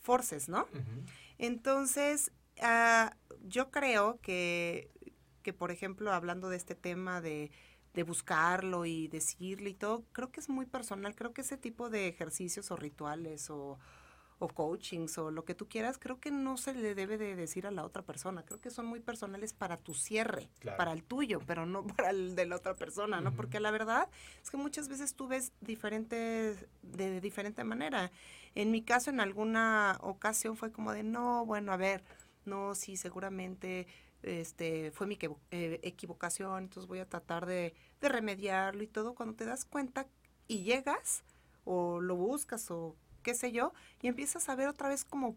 forces, 0.00 0.48
¿no? 0.48 0.68
Entonces, 1.38 2.30
ah, 2.62 3.16
yo 3.42 3.72
creo 3.72 4.20
que, 4.22 4.90
que, 5.42 5.52
por 5.52 5.72
ejemplo, 5.72 6.12
hablando 6.12 6.50
de 6.50 6.56
este 6.56 6.76
tema 6.76 7.20
de, 7.20 7.50
de 7.94 8.02
buscarlo 8.04 8.86
y 8.86 9.08
decirle 9.08 9.70
y 9.70 9.74
todo, 9.74 10.04
creo 10.12 10.30
que 10.30 10.38
es 10.38 10.48
muy 10.48 10.66
personal, 10.66 11.16
creo 11.16 11.32
que 11.32 11.40
ese 11.40 11.56
tipo 11.56 11.90
de 11.90 12.06
ejercicios 12.06 12.70
o 12.70 12.76
rituales 12.76 13.50
o 13.50 13.80
o 14.44 14.48
coachings 14.48 15.18
o 15.18 15.30
lo 15.30 15.44
que 15.44 15.54
tú 15.54 15.68
quieras, 15.68 15.98
creo 15.98 16.20
que 16.20 16.30
no 16.30 16.56
se 16.56 16.74
le 16.74 16.94
debe 16.94 17.18
de 17.18 17.34
decir 17.34 17.66
a 17.66 17.70
la 17.70 17.84
otra 17.84 18.02
persona. 18.02 18.44
Creo 18.44 18.60
que 18.60 18.70
son 18.70 18.86
muy 18.86 19.00
personales 19.00 19.52
para 19.52 19.76
tu 19.76 19.94
cierre, 19.94 20.48
para 20.76 20.92
el 20.92 21.02
tuyo, 21.02 21.40
pero 21.46 21.66
no 21.66 21.86
para 21.96 22.10
el 22.10 22.36
de 22.36 22.46
la 22.46 22.56
otra 22.56 22.74
persona, 22.74 23.20
¿no? 23.20 23.34
Porque 23.34 23.60
la 23.60 23.70
verdad 23.70 24.08
es 24.42 24.50
que 24.50 24.56
muchas 24.56 24.88
veces 24.88 25.14
tú 25.14 25.26
ves 25.26 25.52
diferentes, 25.60 26.66
de, 26.82 27.20
diferente 27.20 27.64
manera. 27.64 28.10
En 28.54 28.70
mi 28.70 28.82
caso, 28.82 29.10
en 29.10 29.20
alguna 29.20 29.98
ocasión 30.00 30.56
fue 30.56 30.70
como 30.70 30.92
de, 30.92 31.02
no, 31.02 31.44
bueno, 31.46 31.72
a 31.72 31.76
ver, 31.76 32.04
no, 32.44 32.74
sí, 32.74 32.96
seguramente 32.96 33.86
este 34.22 34.90
fue 34.92 35.06
mi 35.06 35.18
eh, 35.50 35.80
equivocación, 35.82 36.64
entonces 36.64 36.88
voy 36.88 36.98
a 36.98 37.08
tratar 37.08 37.44
de, 37.44 37.74
de 38.00 38.08
remediarlo 38.08 38.82
y 38.82 38.86
todo. 38.86 39.14
Cuando 39.14 39.34
te 39.34 39.44
das 39.44 39.64
cuenta 39.64 40.06
y 40.46 40.62
llegas 40.62 41.24
o 41.64 42.00
lo 42.00 42.16
buscas 42.16 42.70
o 42.70 42.96
qué 43.24 43.34
sé 43.34 43.50
yo, 43.50 43.72
y 44.00 44.06
empiezas 44.06 44.48
a 44.48 44.54
ver 44.54 44.68
otra 44.68 44.88
vez 44.88 45.04
como, 45.04 45.34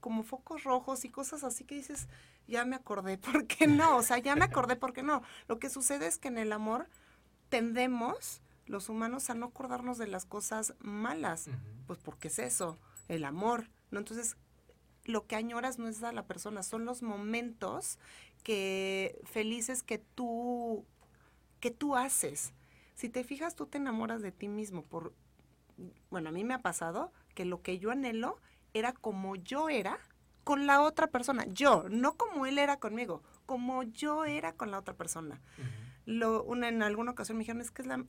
como 0.00 0.22
focos 0.22 0.64
rojos 0.64 1.06
y 1.06 1.08
cosas 1.08 1.44
así 1.44 1.64
que 1.64 1.76
dices, 1.76 2.08
ya 2.46 2.66
me 2.66 2.76
acordé, 2.76 3.16
¿por 3.32 3.46
qué 3.46 3.66
no? 3.66 3.96
O 3.96 4.02
sea, 4.02 4.18
ya 4.18 4.36
me 4.36 4.44
acordé, 4.44 4.76
¿por 4.76 4.92
qué 4.92 5.02
no? 5.02 5.22
Lo 5.46 5.58
que 5.58 5.70
sucede 5.70 6.06
es 6.06 6.18
que 6.18 6.28
en 6.28 6.36
el 6.36 6.52
amor 6.52 6.88
tendemos 7.48 8.42
los 8.66 8.90
humanos 8.90 9.30
a 9.30 9.34
no 9.34 9.46
acordarnos 9.46 9.96
de 9.96 10.08
las 10.08 10.26
cosas 10.26 10.74
malas, 10.80 11.48
pues 11.86 11.98
porque 12.00 12.28
es 12.28 12.38
eso, 12.38 12.78
el 13.08 13.24
amor, 13.24 13.70
¿no? 13.90 13.98
Entonces, 13.98 14.36
lo 15.04 15.26
que 15.26 15.36
añoras 15.36 15.78
no 15.78 15.88
es 15.88 16.02
a 16.02 16.12
la 16.12 16.26
persona, 16.26 16.62
son 16.62 16.84
los 16.84 17.02
momentos 17.02 17.98
que 18.42 19.18
felices 19.24 19.82
que 19.82 19.98
tú 19.98 20.84
que 21.60 21.70
tú 21.70 21.96
haces. 21.96 22.52
Si 22.94 23.08
te 23.08 23.24
fijas, 23.24 23.56
tú 23.56 23.66
te 23.66 23.78
enamoras 23.78 24.22
de 24.22 24.32
ti 24.32 24.48
mismo 24.48 24.82
por 24.82 25.14
bueno, 26.10 26.28
a 26.28 26.32
mí 26.32 26.44
me 26.44 26.54
ha 26.54 26.62
pasado 26.62 27.12
que 27.38 27.44
lo 27.44 27.62
que 27.62 27.78
yo 27.78 27.92
anhelo 27.92 28.40
era 28.74 28.92
como 28.92 29.36
yo 29.36 29.68
era 29.68 30.00
con 30.42 30.66
la 30.66 30.82
otra 30.82 31.06
persona. 31.06 31.46
Yo, 31.46 31.84
no 31.88 32.16
como 32.16 32.46
él 32.46 32.58
era 32.58 32.80
conmigo, 32.80 33.22
como 33.46 33.84
yo 33.84 34.24
era 34.24 34.54
con 34.54 34.72
la 34.72 34.78
otra 34.80 34.96
persona. 34.96 35.40
Lo, 36.04 36.42
una, 36.42 36.66
en 36.66 36.82
alguna 36.82 37.12
ocasión 37.12 37.38
me 37.38 37.42
dijeron, 37.42 37.60
es 37.60 37.70
que 37.70 37.82
es 37.82 37.86
la, 37.86 38.04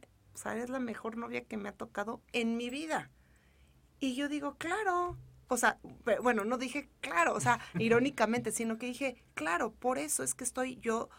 es 0.56 0.70
la 0.72 0.80
mejor 0.80 1.16
novia 1.16 1.46
que 1.46 1.58
me 1.58 1.70
ha 1.70 1.74
tocado 1.74 2.24
en 2.34 2.58
mi 2.58 2.72
vida. 2.72 3.12
Y 4.00 4.16
yo 4.16 4.30
digo, 4.30 4.56
claro. 4.56 5.16
O 5.48 5.58
sea, 5.58 5.78
bueno, 6.24 6.44
no 6.44 6.58
dije 6.58 6.90
claro, 7.00 7.36
o 7.36 7.40
sea, 7.40 7.60
irónicamente, 7.78 8.52
sino 8.52 8.80
que 8.80 8.88
dije, 8.88 9.24
claro, 9.36 9.74
por 9.74 10.00
eso 10.00 10.24
es 10.24 10.34
que 10.34 10.44
estoy 10.44 10.78
yo 10.78 11.10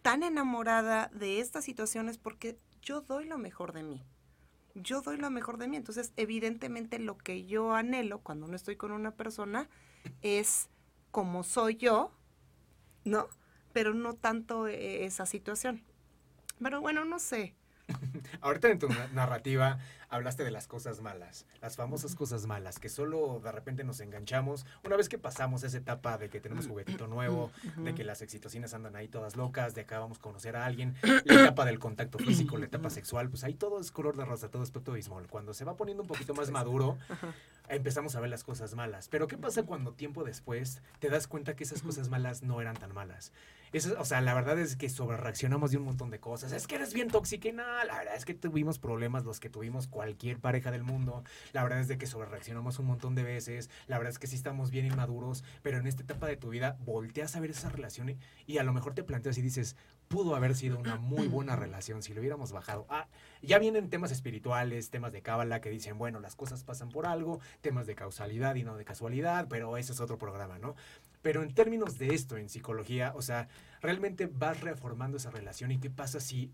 tan 0.00 0.22
enamorada 0.22 1.10
de 1.12 1.40
estas 1.40 1.66
situaciones 1.66 2.16
porque 2.16 2.58
yo 2.80 3.02
doy 3.02 3.26
lo 3.26 3.36
mejor 3.36 3.74
de 3.74 3.82
mí 3.82 4.06
yo 4.74 5.02
doy 5.02 5.16
lo 5.16 5.30
mejor 5.30 5.58
de 5.58 5.68
mí. 5.68 5.76
Entonces, 5.76 6.12
evidentemente 6.16 6.98
lo 6.98 7.18
que 7.18 7.46
yo 7.46 7.74
anhelo 7.74 8.20
cuando 8.20 8.46
no 8.46 8.56
estoy 8.56 8.76
con 8.76 8.92
una 8.92 9.12
persona 9.12 9.68
es 10.22 10.68
como 11.10 11.42
soy 11.42 11.76
yo, 11.76 12.12
¿no? 13.04 13.28
Pero 13.72 13.94
no 13.94 14.14
tanto 14.14 14.66
eh, 14.66 15.04
esa 15.04 15.26
situación. 15.26 15.82
Pero 16.62 16.80
bueno, 16.80 17.04
no 17.04 17.18
sé. 17.18 17.54
Ahorita 18.40 18.68
en 18.68 18.78
tu 18.78 18.88
narrativa 19.12 19.78
hablaste 20.08 20.44
de 20.44 20.50
las 20.50 20.66
cosas 20.66 21.00
malas, 21.00 21.46
las 21.62 21.76
famosas 21.76 22.14
cosas 22.14 22.46
malas, 22.46 22.78
que 22.78 22.88
solo 22.88 23.40
de 23.42 23.52
repente 23.52 23.84
nos 23.84 24.00
enganchamos. 24.00 24.66
Una 24.84 24.96
vez 24.96 25.08
que 25.08 25.18
pasamos 25.18 25.62
esa 25.62 25.78
etapa 25.78 26.18
de 26.18 26.28
que 26.28 26.40
tenemos 26.40 26.66
juguetito 26.66 27.06
nuevo, 27.06 27.50
de 27.76 27.94
que 27.94 28.04
las 28.04 28.20
excitocinas 28.20 28.74
andan 28.74 28.96
ahí 28.96 29.08
todas 29.08 29.36
locas, 29.36 29.74
de 29.74 29.84
que 29.84 29.94
vamos 29.94 30.18
a 30.18 30.20
conocer 30.20 30.56
a 30.56 30.64
alguien, 30.64 30.96
la 31.24 31.34
etapa 31.42 31.64
del 31.64 31.78
contacto 31.78 32.18
físico, 32.18 32.58
la 32.58 32.66
etapa 32.66 32.90
sexual, 32.90 33.28
pues 33.28 33.44
ahí 33.44 33.54
todo 33.54 33.80
es 33.80 33.90
color 33.92 34.16
de 34.16 34.24
rosa, 34.24 34.50
todo 34.50 34.62
es 34.62 34.70
pecto 34.70 34.92
bismol. 34.92 35.28
Cuando 35.28 35.54
se 35.54 35.64
va 35.64 35.76
poniendo 35.76 36.02
un 36.02 36.08
poquito 36.08 36.34
más 36.34 36.50
maduro, 36.50 36.98
empezamos 37.68 38.16
a 38.16 38.20
ver 38.20 38.30
las 38.30 38.42
cosas 38.44 38.74
malas. 38.74 39.08
Pero 39.08 39.28
¿qué 39.28 39.38
pasa 39.38 39.62
cuando 39.62 39.92
tiempo 39.92 40.24
después 40.24 40.82
te 40.98 41.08
das 41.08 41.28
cuenta 41.28 41.54
que 41.54 41.64
esas 41.64 41.82
cosas 41.82 42.08
malas 42.08 42.42
no 42.42 42.60
eran 42.60 42.76
tan 42.76 42.92
malas? 42.92 43.32
Eso, 43.72 43.94
o 43.98 44.04
sea, 44.04 44.20
la 44.20 44.34
verdad 44.34 44.58
es 44.58 44.76
que 44.76 44.88
sobre 44.88 45.16
reaccionamos 45.16 45.70
de 45.70 45.76
un 45.76 45.84
montón 45.84 46.10
de 46.10 46.18
cosas. 46.18 46.52
Es 46.52 46.66
que 46.66 46.74
eres 46.74 46.92
bien 46.92 47.08
tóxica 47.08 47.48
y 47.48 47.52
nada. 47.52 47.84
La 47.84 47.98
verdad 47.98 48.16
es 48.16 48.24
que 48.24 48.34
tuvimos 48.34 48.78
problemas 48.78 49.24
los 49.24 49.38
que 49.38 49.48
tuvimos 49.48 49.86
cualquier 49.86 50.38
pareja 50.40 50.70
del 50.70 50.82
mundo. 50.82 51.22
La 51.52 51.62
verdad 51.62 51.80
es 51.80 51.88
de 51.88 51.96
que 51.96 52.06
sobre 52.06 52.28
reaccionamos 52.28 52.78
un 52.78 52.86
montón 52.86 53.14
de 53.14 53.22
veces. 53.22 53.70
La 53.86 53.98
verdad 53.98 54.12
es 54.12 54.18
que 54.18 54.26
sí 54.26 54.34
estamos 54.34 54.70
bien 54.70 54.86
inmaduros. 54.86 55.44
Pero 55.62 55.78
en 55.78 55.86
esta 55.86 56.02
etapa 56.02 56.26
de 56.26 56.36
tu 56.36 56.48
vida 56.48 56.78
volteas 56.80 57.36
a 57.36 57.40
ver 57.40 57.50
esa 57.50 57.68
relación 57.68 58.18
y, 58.46 58.58
a 58.58 58.64
lo 58.64 58.72
mejor 58.72 58.94
te 58.94 59.04
planteas 59.04 59.38
y 59.38 59.42
dices, 59.42 59.76
pudo 60.08 60.34
haber 60.34 60.56
sido 60.56 60.78
una 60.78 60.96
muy 60.96 61.28
buena 61.28 61.54
relación 61.54 62.02
si 62.02 62.12
lo 62.12 62.20
hubiéramos 62.20 62.52
bajado. 62.52 62.86
Ah, 62.88 63.06
ya 63.42 63.58
vienen 63.58 63.88
temas 63.88 64.10
espirituales, 64.10 64.90
temas 64.90 65.12
de 65.12 65.22
cábala 65.22 65.60
que 65.60 65.70
dicen, 65.70 65.98
bueno, 65.98 66.18
las 66.18 66.34
cosas 66.34 66.64
pasan 66.64 66.88
por 66.88 67.06
algo, 67.06 67.40
temas 67.60 67.86
de 67.86 67.94
causalidad 67.94 68.56
y 68.56 68.64
no 68.64 68.76
de 68.76 68.84
casualidad, 68.84 69.46
pero 69.48 69.76
ese 69.76 69.92
es 69.92 70.00
otro 70.00 70.18
programa, 70.18 70.58
¿no? 70.58 70.74
Pero 71.22 71.42
en 71.42 71.54
términos 71.54 71.98
de 71.98 72.14
esto, 72.14 72.36
en 72.36 72.48
psicología, 72.48 73.12
o 73.14 73.22
sea, 73.22 73.48
realmente 73.80 74.26
vas 74.26 74.60
reformando 74.60 75.16
esa 75.16 75.30
relación 75.30 75.70
y 75.70 75.78
qué 75.78 75.90
pasa 75.90 76.20
si 76.20 76.52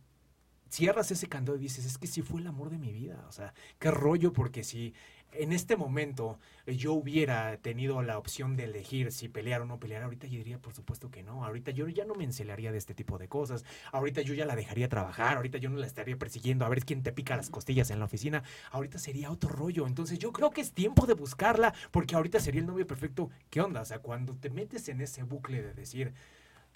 cierras 0.68 1.10
ese 1.10 1.28
candado 1.28 1.56
y 1.56 1.60
dices, 1.60 1.86
es 1.86 1.98
que 1.98 2.06
sí 2.06 2.22
fue 2.22 2.40
el 2.40 2.46
amor 2.46 2.70
de 2.70 2.78
mi 2.78 2.92
vida, 2.92 3.24
o 3.28 3.32
sea, 3.32 3.54
qué 3.78 3.90
rollo, 3.90 4.32
porque 4.32 4.64
si 4.64 4.94
en 5.38 5.52
este 5.52 5.76
momento 5.76 6.38
eh, 6.66 6.76
yo 6.76 6.92
hubiera 6.92 7.56
tenido 7.58 8.02
la 8.02 8.18
opción 8.18 8.56
de 8.56 8.64
elegir 8.64 9.12
si 9.12 9.28
pelear 9.28 9.62
o 9.62 9.66
no 9.66 9.78
pelear, 9.78 10.02
ahorita 10.02 10.26
yo 10.26 10.38
diría, 10.38 10.58
por 10.58 10.74
supuesto 10.74 11.10
que 11.10 11.22
no. 11.22 11.44
Ahorita 11.44 11.70
yo 11.70 11.88
ya 11.88 12.04
no 12.04 12.14
me 12.14 12.24
encelaría 12.24 12.72
de 12.72 12.78
este 12.78 12.94
tipo 12.94 13.18
de 13.18 13.28
cosas. 13.28 13.64
Ahorita 13.92 14.22
yo 14.22 14.34
ya 14.34 14.46
la 14.46 14.56
dejaría 14.56 14.88
trabajar. 14.88 15.36
Ahorita 15.36 15.58
yo 15.58 15.70
no 15.70 15.78
la 15.78 15.86
estaría 15.86 16.16
persiguiendo 16.16 16.64
a 16.64 16.68
ver 16.68 16.84
quién 16.84 17.02
te 17.02 17.12
pica 17.12 17.36
las 17.36 17.50
costillas 17.50 17.90
en 17.90 17.98
la 17.98 18.06
oficina. 18.06 18.42
Ahorita 18.70 18.98
sería 18.98 19.30
otro 19.30 19.50
rollo. 19.50 19.86
Entonces 19.86 20.18
yo 20.18 20.32
creo 20.32 20.50
que 20.50 20.60
es 20.60 20.72
tiempo 20.72 21.06
de 21.06 21.14
buscarla 21.14 21.74
porque 21.90 22.14
ahorita 22.14 22.40
sería 22.40 22.60
el 22.60 22.66
novio 22.66 22.86
perfecto. 22.86 23.30
¿Qué 23.50 23.60
onda? 23.60 23.82
O 23.82 23.84
sea, 23.84 24.00
cuando 24.00 24.34
te 24.34 24.50
metes 24.50 24.88
en 24.88 25.00
ese 25.00 25.22
bucle 25.22 25.62
de 25.62 25.74
decir, 25.74 26.12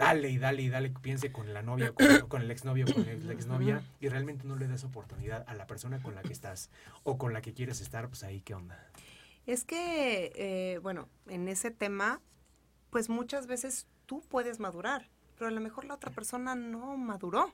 dale 0.00 0.30
y 0.30 0.38
dale 0.38 0.62
y 0.62 0.68
dale, 0.70 0.90
piense 0.90 1.30
con 1.30 1.52
la 1.52 1.62
novia, 1.62 1.92
con, 1.92 2.28
con 2.28 2.42
el 2.42 2.50
exnovio, 2.50 2.86
con 2.92 3.04
la 3.04 3.32
exnovia, 3.32 3.82
y 4.00 4.08
realmente 4.08 4.46
no 4.46 4.56
le 4.56 4.66
das 4.66 4.82
oportunidad 4.84 5.44
a 5.46 5.54
la 5.54 5.66
persona 5.66 6.02
con 6.02 6.14
la 6.14 6.22
que 6.22 6.32
estás 6.32 6.70
o 7.04 7.18
con 7.18 7.34
la 7.34 7.42
que 7.42 7.52
quieres 7.52 7.82
estar, 7.82 8.08
pues 8.08 8.24
ahí, 8.24 8.40
¿qué 8.40 8.54
onda? 8.54 8.82
Es 9.46 9.64
que, 9.64 10.32
eh, 10.36 10.78
bueno, 10.78 11.08
en 11.26 11.48
ese 11.48 11.70
tema, 11.70 12.20
pues 12.88 13.10
muchas 13.10 13.46
veces 13.46 13.86
tú 14.06 14.22
puedes 14.22 14.58
madurar, 14.58 15.08
pero 15.36 15.48
a 15.48 15.50
lo 15.50 15.60
mejor 15.60 15.84
la 15.84 15.94
otra 15.94 16.10
persona 16.10 16.54
no 16.54 16.96
maduró. 16.96 17.52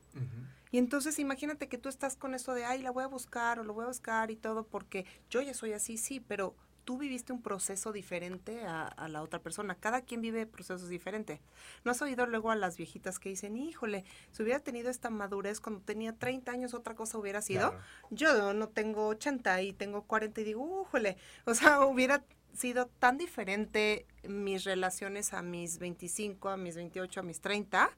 Y 0.70 0.78
entonces 0.78 1.18
imagínate 1.18 1.68
que 1.68 1.78
tú 1.78 1.88
estás 1.88 2.16
con 2.16 2.34
eso 2.34 2.54
de, 2.54 2.64
ay, 2.64 2.80
la 2.80 2.90
voy 2.90 3.02
a 3.02 3.08
buscar 3.08 3.58
o 3.58 3.64
lo 3.64 3.74
voy 3.74 3.84
a 3.84 3.88
buscar 3.88 4.30
y 4.30 4.36
todo, 4.36 4.64
porque 4.64 5.04
yo 5.30 5.42
ya 5.42 5.54
soy 5.54 5.72
así, 5.72 5.96
sí, 5.96 6.20
pero 6.20 6.54
tú 6.86 6.96
viviste 6.96 7.32
un 7.32 7.42
proceso 7.42 7.92
diferente 7.92 8.64
a, 8.64 8.84
a 8.86 9.08
la 9.08 9.22
otra 9.22 9.40
persona. 9.40 9.74
Cada 9.74 10.02
quien 10.02 10.22
vive 10.22 10.46
procesos 10.46 10.88
diferentes. 10.88 11.40
¿No 11.84 11.90
has 11.90 12.00
oído 12.00 12.26
luego 12.26 12.52
a 12.52 12.56
las 12.56 12.76
viejitas 12.76 13.18
que 13.18 13.28
dicen, 13.28 13.56
híjole, 13.56 14.04
si 14.30 14.42
hubiera 14.44 14.60
tenido 14.60 14.88
esta 14.88 15.10
madurez 15.10 15.60
cuando 15.60 15.82
tenía 15.82 16.12
30 16.14 16.52
años, 16.52 16.74
otra 16.74 16.94
cosa 16.94 17.18
hubiera 17.18 17.42
sido? 17.42 17.70
Claro. 17.70 17.84
Yo 18.10 18.54
no 18.54 18.68
tengo 18.68 19.08
80 19.08 19.62
y 19.62 19.72
tengo 19.72 20.02
40 20.02 20.40
y 20.40 20.44
digo, 20.44 20.62
újole, 20.62 21.16
o 21.44 21.54
sea, 21.54 21.80
hubiera 21.86 22.24
sido 22.54 22.86
tan 22.86 23.18
diferente 23.18 24.06
mis 24.26 24.62
relaciones 24.64 25.34
a 25.34 25.42
mis 25.42 25.78
25, 25.78 26.48
a 26.48 26.56
mis 26.56 26.76
28, 26.76 27.20
a 27.20 27.22
mis 27.24 27.40
30, 27.40 27.90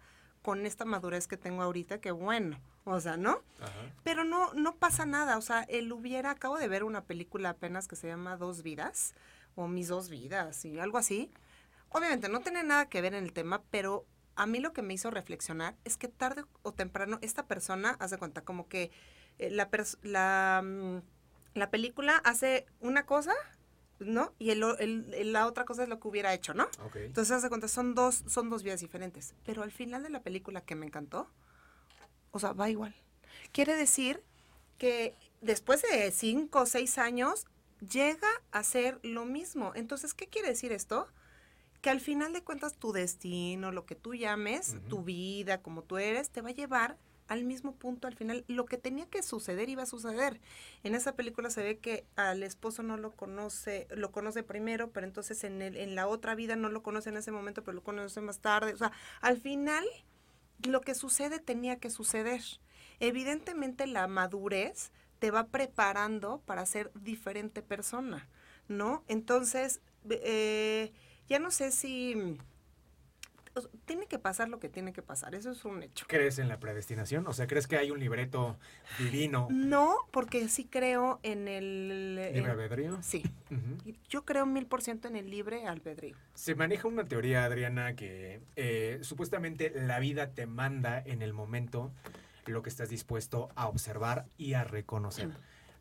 con 0.48 0.64
esta 0.64 0.86
madurez 0.86 1.28
que 1.28 1.36
tengo 1.36 1.62
ahorita, 1.62 2.00
que 2.00 2.10
bueno, 2.10 2.58
o 2.86 2.98
sea, 3.02 3.18
¿no? 3.18 3.42
Ajá. 3.60 3.92
Pero 4.02 4.24
no, 4.24 4.54
no 4.54 4.76
pasa 4.76 5.04
nada, 5.04 5.36
o 5.36 5.42
sea, 5.42 5.64
él 5.64 5.92
hubiera, 5.92 6.30
acabo 6.30 6.56
de 6.56 6.68
ver 6.68 6.84
una 6.84 7.04
película 7.04 7.50
apenas 7.50 7.86
que 7.86 7.96
se 7.96 8.08
llama 8.08 8.38
Dos 8.38 8.62
Vidas, 8.62 9.12
o 9.56 9.68
Mis 9.68 9.88
Dos 9.88 10.08
Vidas, 10.08 10.64
y 10.64 10.78
algo 10.78 10.96
así. 10.96 11.30
Obviamente 11.90 12.30
no 12.30 12.40
tiene 12.40 12.62
nada 12.62 12.88
que 12.88 13.02
ver 13.02 13.12
en 13.12 13.24
el 13.24 13.34
tema, 13.34 13.60
pero 13.70 14.06
a 14.36 14.46
mí 14.46 14.58
lo 14.58 14.72
que 14.72 14.80
me 14.80 14.94
hizo 14.94 15.10
reflexionar 15.10 15.76
es 15.84 15.98
que 15.98 16.08
tarde 16.08 16.46
o 16.62 16.72
temprano 16.72 17.18
esta 17.20 17.46
persona, 17.46 17.98
hace 18.00 18.16
cuenta, 18.16 18.40
como 18.40 18.68
que 18.68 18.90
eh, 19.36 19.50
la, 19.50 19.68
la, 20.00 20.62
mm, 20.64 21.58
la 21.58 21.70
película 21.70 22.22
hace 22.24 22.64
una 22.80 23.04
cosa, 23.04 23.34
¿no? 24.00 24.32
Y 24.38 24.50
el, 24.50 24.62
el- 24.78 25.32
la 25.32 25.46
otra 25.46 25.64
cosa 25.64 25.82
es 25.82 25.88
lo 25.88 25.98
que 26.00 26.08
hubiera 26.08 26.32
hecho, 26.34 26.54
¿no? 26.54 26.64
Ok. 26.84 26.96
Entonces, 26.96 27.32
hace 27.36 27.48
cuenta, 27.48 27.68
son 27.68 27.94
dos, 27.94 28.22
son 28.26 28.48
dos 28.50 28.62
vidas 28.62 28.80
diferentes. 28.80 29.34
Pero 29.44 29.62
al 29.62 29.72
final 29.72 30.02
de 30.02 30.10
la 30.10 30.22
película 30.22 30.60
que 30.60 30.74
me 30.74 30.86
encantó, 30.86 31.28
o 32.30 32.38
sea, 32.38 32.52
va 32.52 32.70
igual. 32.70 32.94
Quiere 33.52 33.74
decir 33.74 34.22
que 34.78 35.14
después 35.40 35.82
de 35.82 36.10
cinco 36.12 36.60
o 36.62 36.66
seis 36.66 36.98
años 36.98 37.46
llega 37.80 38.28
a 38.52 38.62
ser 38.62 38.98
lo 39.02 39.24
mismo. 39.24 39.72
Entonces, 39.74 40.14
¿qué 40.14 40.26
quiere 40.26 40.48
decir 40.48 40.72
esto? 40.72 41.08
Que 41.80 41.90
al 41.90 42.00
final 42.00 42.32
de 42.32 42.42
cuentas 42.42 42.74
tu 42.74 42.92
destino, 42.92 43.70
lo 43.72 43.86
que 43.86 43.94
tú 43.94 44.14
llames, 44.14 44.76
tu 44.88 45.02
vida, 45.04 45.62
como 45.62 45.82
tú 45.82 45.96
eres, 45.98 46.30
te 46.30 46.40
va 46.42 46.48
a 46.50 46.52
llevar 46.52 46.96
al 47.28 47.44
mismo 47.44 47.74
punto 47.74 48.08
al 48.08 48.14
final. 48.14 48.44
Lo 48.48 48.66
que 48.66 48.78
tenía 48.78 49.06
que 49.06 49.22
suceder 49.22 49.68
iba 49.68 49.84
a 49.84 49.86
suceder. 49.86 50.40
En 50.82 50.94
esa 50.94 51.14
película 51.14 51.50
se 51.50 51.62
ve 51.62 51.78
que 51.78 52.04
al 52.16 52.42
esposo 52.42 52.82
no 52.82 52.96
lo 52.96 53.12
conoce, 53.12 53.86
lo 53.90 54.10
conoce 54.10 54.42
primero, 54.42 54.90
pero 54.90 55.06
entonces 55.06 55.44
en, 55.44 55.62
el, 55.62 55.76
en 55.76 55.94
la 55.94 56.08
otra 56.08 56.34
vida 56.34 56.56
no 56.56 56.68
lo 56.68 56.82
conoce 56.82 57.10
en 57.10 57.18
ese 57.18 57.30
momento, 57.30 57.62
pero 57.62 57.74
lo 57.74 57.82
conoce 57.84 58.20
más 58.20 58.40
tarde. 58.40 58.72
O 58.72 58.76
sea, 58.76 58.92
al 59.20 59.38
final 59.38 59.84
lo 60.66 60.80
que 60.80 60.94
sucede 60.94 61.38
tenía 61.38 61.76
que 61.76 61.90
suceder. 61.90 62.42
Evidentemente 63.00 63.86
la 63.86 64.08
madurez 64.08 64.90
te 65.18 65.30
va 65.30 65.46
preparando 65.46 66.40
para 66.46 66.66
ser 66.66 66.90
diferente 66.94 67.62
persona, 67.62 68.28
¿no? 68.68 69.04
Entonces, 69.08 69.80
eh, 70.10 70.92
ya 71.28 71.38
no 71.38 71.50
sé 71.50 71.70
si 71.72 72.38
o 73.58 73.60
sea, 73.62 73.70
tiene 73.84 74.06
que 74.06 74.18
pasar 74.18 74.48
lo 74.48 74.58
que 74.58 74.68
tiene 74.68 74.92
que 74.92 75.02
pasar, 75.02 75.34
eso 75.34 75.50
es 75.50 75.64
un 75.64 75.82
hecho. 75.82 76.06
¿Crees 76.08 76.38
en 76.38 76.48
la 76.48 76.58
predestinación? 76.58 77.26
O 77.26 77.32
sea, 77.32 77.46
¿crees 77.46 77.66
que 77.66 77.76
hay 77.76 77.90
un 77.90 78.00
libreto 78.00 78.56
divino? 78.98 79.48
No, 79.50 79.96
porque 80.10 80.48
sí 80.48 80.64
creo 80.64 81.20
en 81.22 81.48
el... 81.48 82.16
¿Libre 82.16 82.38
en- 82.38 82.46
albedrío? 82.46 82.98
sí, 83.02 83.22
yo 84.08 84.24
creo 84.24 84.46
mil 84.46 84.66
por 84.66 84.82
ciento 84.82 85.08
en 85.08 85.16
el 85.16 85.30
libre 85.30 85.66
albedrío. 85.66 86.16
Se 86.34 86.54
maneja 86.54 86.88
una 86.88 87.04
teoría, 87.04 87.44
Adriana, 87.44 87.94
que 87.94 88.40
eh, 88.56 88.98
supuestamente 89.02 89.70
la 89.74 89.98
vida 89.98 90.30
te 90.30 90.46
manda 90.46 91.02
en 91.04 91.22
el 91.22 91.32
momento 91.32 91.90
lo 92.46 92.62
que 92.62 92.70
estás 92.70 92.88
dispuesto 92.88 93.50
a 93.56 93.68
observar 93.68 94.24
y 94.38 94.54
a 94.54 94.64
reconocer. 94.64 95.28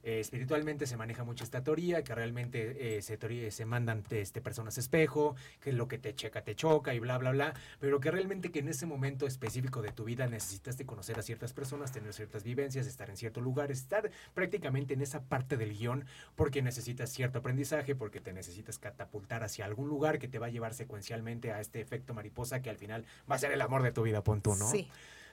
Eh, 0.08 0.22
espiritualmente 0.22 0.88
se 0.88 0.96
maneja 0.96 1.26
mucho 1.26 1.44
esta 1.44 1.66
teoría, 1.66 2.02
que 2.02 2.16
realmente 2.16 2.96
eh, 2.96 3.02
se, 3.02 3.18
teoría- 3.18 3.52
se 3.52 3.66
mandan 3.66 4.06
este, 4.10 4.40
personas 4.40 4.78
espejo, 4.78 5.36
que 5.60 5.74
lo 5.74 5.90
que 5.90 5.98
te 5.98 6.16
checa 6.16 6.46
te 6.46 6.56
choca 6.56 6.94
y 6.94 7.00
bla, 7.00 7.18
bla, 7.18 7.32
bla, 7.32 7.54
pero 7.82 8.00
que 8.00 8.10
realmente 8.10 8.50
que 8.50 8.60
en 8.60 8.70
ese 8.70 8.86
momento 8.86 9.28
específico 9.28 9.82
de 9.82 9.92
tu 9.92 10.06
vida 10.06 10.26
necesitaste 10.28 10.86
conocer 10.86 11.20
a 11.20 11.24
ciertas 11.24 11.52
personas, 11.52 11.92
tener 11.92 12.14
ciertas 12.14 12.46
vivencias, 12.46 12.88
estar 12.88 13.10
en 13.10 13.18
cierto 13.18 13.42
lugar, 13.42 13.70
estar 13.70 14.10
prácticamente 14.34 14.94
en 14.94 15.02
esa 15.02 15.24
parte 15.24 15.58
del 15.58 15.78
guion, 15.78 16.06
porque 16.38 16.62
necesitas 16.62 17.10
cierto 17.10 17.40
aprendizaje, 17.40 17.94
porque 17.94 18.22
te 18.22 18.32
necesitas 18.32 18.80
catapultar 18.80 19.44
hacia 19.44 19.66
algún 19.66 19.90
lugar 19.90 20.20
que 20.20 20.30
te 20.30 20.40
va 20.40 20.46
a 20.46 20.50
llevar 20.50 20.74
secuencialmente 20.74 21.52
a 21.52 21.60
este 21.60 21.82
efecto 21.82 22.14
mariposa 22.14 22.62
que 22.62 22.70
al 22.70 22.78
final 22.78 23.04
va 23.30 23.36
a 23.36 23.40
ser 23.40 23.52
el 23.52 23.60
amor 23.60 23.84
de 23.84 23.92
tu 23.92 24.04
vida, 24.04 24.24
pon 24.24 24.42
tú, 24.42 24.56
¿no? 24.56 24.72
Sí, 24.72 24.88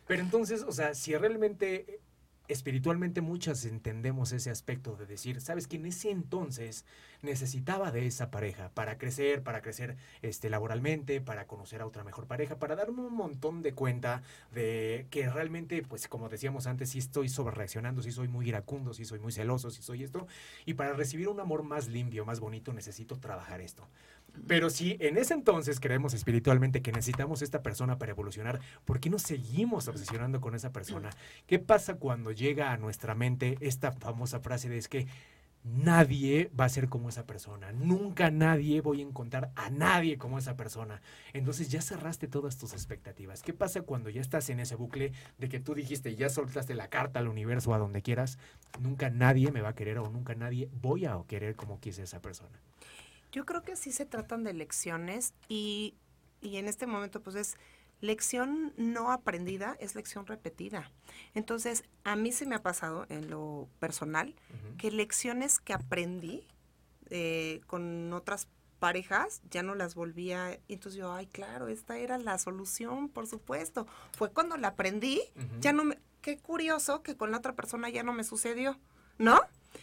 Pero 0.08 0.20
entonces, 0.20 0.64
o 0.64 0.72
sea, 0.72 0.94
si 0.94 1.16
realmente 1.16 2.00
espiritualmente 2.48 3.20
muchas 3.20 3.64
entendemos 3.64 4.32
ese 4.32 4.50
aspecto 4.50 4.96
de 4.96 5.06
decir, 5.06 5.40
sabes 5.40 5.66
que 5.66 5.76
en 5.76 5.86
ese 5.86 6.10
entonces 6.10 6.84
necesitaba 7.22 7.90
de 7.90 8.06
esa 8.06 8.30
pareja 8.30 8.70
para 8.70 8.98
crecer, 8.98 9.42
para 9.42 9.62
crecer 9.62 9.96
este 10.20 10.50
laboralmente, 10.50 11.20
para 11.20 11.46
conocer 11.46 11.80
a 11.80 11.86
otra 11.86 12.04
mejor 12.04 12.26
pareja, 12.26 12.58
para 12.58 12.76
darme 12.76 13.00
un 13.00 13.14
montón 13.14 13.62
de 13.62 13.72
cuenta 13.72 14.22
de 14.52 15.06
que 15.10 15.28
realmente, 15.30 15.82
pues 15.82 16.06
como 16.06 16.28
decíamos 16.28 16.66
antes, 16.66 16.90
sí 16.90 16.98
estoy 16.98 17.28
sobrereaccionando, 17.28 18.02
sí 18.02 18.12
soy 18.12 18.28
muy 18.28 18.48
iracundo, 18.48 18.92
sí 18.92 19.04
soy 19.04 19.20
muy 19.20 19.32
celoso, 19.32 19.70
sí 19.70 19.82
soy 19.82 20.02
esto, 20.02 20.26
y 20.66 20.74
para 20.74 20.92
recibir 20.92 21.28
un 21.28 21.40
amor 21.40 21.62
más 21.62 21.88
limpio, 21.88 22.26
más 22.26 22.40
bonito, 22.40 22.72
necesito 22.74 23.18
trabajar 23.18 23.62
esto. 23.62 23.88
Pero 24.48 24.68
si 24.68 24.96
en 25.00 25.16
ese 25.16 25.32
entonces 25.32 25.78
creemos 25.78 26.12
espiritualmente 26.12 26.82
que 26.82 26.92
necesitamos 26.92 27.40
esta 27.40 27.62
persona 27.62 27.98
para 27.98 28.10
evolucionar, 28.10 28.60
¿por 28.84 28.98
qué 28.98 29.08
nos 29.08 29.22
seguimos 29.22 29.86
obsesionando 29.86 30.40
con 30.40 30.54
esa 30.54 30.72
persona? 30.72 31.10
¿Qué 31.46 31.60
pasa 31.60 31.94
cuando 31.94 32.32
llega 32.34 32.72
a 32.72 32.76
nuestra 32.76 33.14
mente 33.14 33.56
esta 33.60 33.92
famosa 33.92 34.40
frase 34.40 34.68
de 34.68 34.78
es 34.78 34.88
que 34.88 35.06
nadie 35.64 36.50
va 36.58 36.66
a 36.66 36.68
ser 36.68 36.88
como 36.88 37.08
esa 37.08 37.26
persona? 37.26 37.72
Nunca 37.72 38.30
nadie 38.30 38.82
voy 38.82 39.00
a 39.00 39.04
encontrar 39.04 39.50
a 39.56 39.70
nadie 39.70 40.18
como 40.18 40.38
esa 40.38 40.56
persona. 40.56 41.00
Entonces 41.32 41.70
ya 41.70 41.80
cerraste 41.80 42.28
todas 42.28 42.58
tus 42.58 42.74
expectativas. 42.74 43.42
¿Qué 43.42 43.54
pasa 43.54 43.80
cuando 43.80 44.10
ya 44.10 44.20
estás 44.20 44.50
en 44.50 44.60
ese 44.60 44.76
bucle 44.76 45.12
de 45.38 45.48
que 45.48 45.60
tú 45.60 45.74
dijiste, 45.74 46.14
ya 46.16 46.28
soltaste 46.28 46.74
la 46.74 46.88
carta 46.88 47.18
al 47.18 47.28
universo, 47.28 47.72
a 47.72 47.78
donde 47.78 48.02
quieras? 48.02 48.38
Nunca 48.78 49.08
nadie 49.08 49.50
me 49.50 49.62
va 49.62 49.70
a 49.70 49.74
querer 49.74 49.98
o 49.98 50.10
nunca 50.10 50.34
nadie 50.34 50.68
voy 50.82 51.06
a 51.06 51.18
querer 51.26 51.56
como 51.56 51.80
quise 51.80 52.02
esa 52.02 52.20
persona. 52.20 52.60
yo 53.32 53.46
creo 53.46 53.62
que 53.62 53.74
sí 53.74 53.90
se 53.90 54.06
tratan 54.06 54.44
de 54.44 54.52
lecciones 54.52 55.34
y, 55.48 55.94
y 56.40 56.58
en 56.58 56.68
este 56.68 56.86
momento 56.86 57.20
pues 57.20 57.34
es 57.36 57.56
lección 58.04 58.72
no 58.76 59.10
aprendida, 59.10 59.76
es 59.80 59.94
lección 59.94 60.26
repetida. 60.26 60.90
Entonces, 61.34 61.84
a 62.04 62.16
mí 62.16 62.32
se 62.32 62.46
me 62.46 62.54
ha 62.54 62.62
pasado 62.62 63.06
en 63.08 63.30
lo 63.30 63.68
personal 63.80 64.34
que 64.78 64.90
lecciones 64.90 65.58
que 65.58 65.72
aprendí 65.72 66.46
eh, 67.10 67.60
con 67.66 68.12
otras 68.12 68.48
parejas 68.78 69.40
ya 69.50 69.62
no 69.62 69.74
las 69.74 69.94
volvía. 69.94 70.60
Y 70.68 70.74
entonces 70.74 70.98
yo, 70.98 71.12
ay, 71.12 71.26
claro, 71.26 71.68
esta 71.68 71.96
era 71.96 72.18
la 72.18 72.38
solución, 72.38 73.08
por 73.08 73.26
supuesto. 73.26 73.86
Fue 74.16 74.30
cuando 74.30 74.56
la 74.56 74.68
aprendí, 74.68 75.22
ya 75.60 75.72
no 75.72 75.84
me. 75.84 75.98
Qué 76.20 76.38
curioso 76.38 77.02
que 77.02 77.16
con 77.16 77.30
la 77.30 77.38
otra 77.38 77.54
persona 77.54 77.90
ya 77.90 78.02
no 78.02 78.12
me 78.12 78.24
sucedió, 78.24 78.78
¿no? 79.18 79.40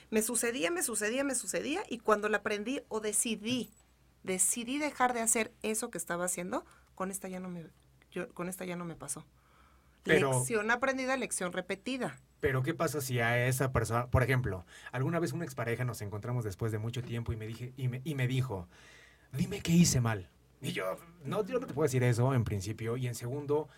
Me 0.10 0.22
sucedía, 0.22 0.72
me 0.72 0.82
sucedía, 0.82 1.24
me 1.24 1.36
sucedía. 1.36 1.84
Y 1.88 2.00
cuando 2.00 2.30
la 2.30 2.38
aprendí 2.38 2.82
o 2.88 3.00
decidí, 3.00 3.70
decidí 4.24 4.78
dejar 4.78 5.14
de 5.14 5.22
hacer 5.22 5.54
eso 5.62 5.92
que 5.92 6.00
estaba 6.00 6.26
haciendo, 6.26 6.66
con 6.96 7.12
esta 7.12 7.28
ya 7.28 7.40
no 7.40 7.50
me, 7.50 7.68
yo, 8.12 8.30
con 8.34 8.50
esta 8.50 8.66
ya 8.66 8.76
no 8.76 8.86
me 8.86 8.96
pasó. 8.96 9.26
lección 10.06 10.72
aprendida, 10.72 11.18
lección 11.18 11.52
repetida. 11.54 12.18
Pero 12.40 12.64
¿qué 12.64 12.74
pasa 12.74 13.02
si 13.02 13.20
a 13.20 13.46
esa 13.48 13.72
persona, 13.72 14.08
por 14.08 14.24
ejemplo, 14.24 14.66
alguna 14.92 15.20
vez 15.20 15.32
una 15.32 15.46
expareja 15.46 15.86
nos 15.86 16.02
encontramos 16.02 16.44
después 16.44 16.72
de 16.72 16.80
mucho 16.80 17.04
tiempo 17.04 17.34
y 17.34 17.36
me 17.36 17.48
dije 17.48 17.74
y 17.78 17.88
me, 17.88 18.02
y 18.04 18.16
me 18.16 18.28
dijo, 18.28 18.68
dime 19.32 19.62
qué 19.62 19.72
hice 19.72 20.02
mal. 20.02 20.30
Y 20.62 20.72
yo 20.72 20.98
no, 21.24 21.46
yo 21.46 21.60
no 21.60 21.68
te 21.68 21.74
puedo 21.74 21.86
decir 21.86 22.04
eso 22.04 22.34
en 22.34 22.44
principio 22.44 22.98
y 22.98 23.08
en 23.08 23.16
segundo, 23.16 23.70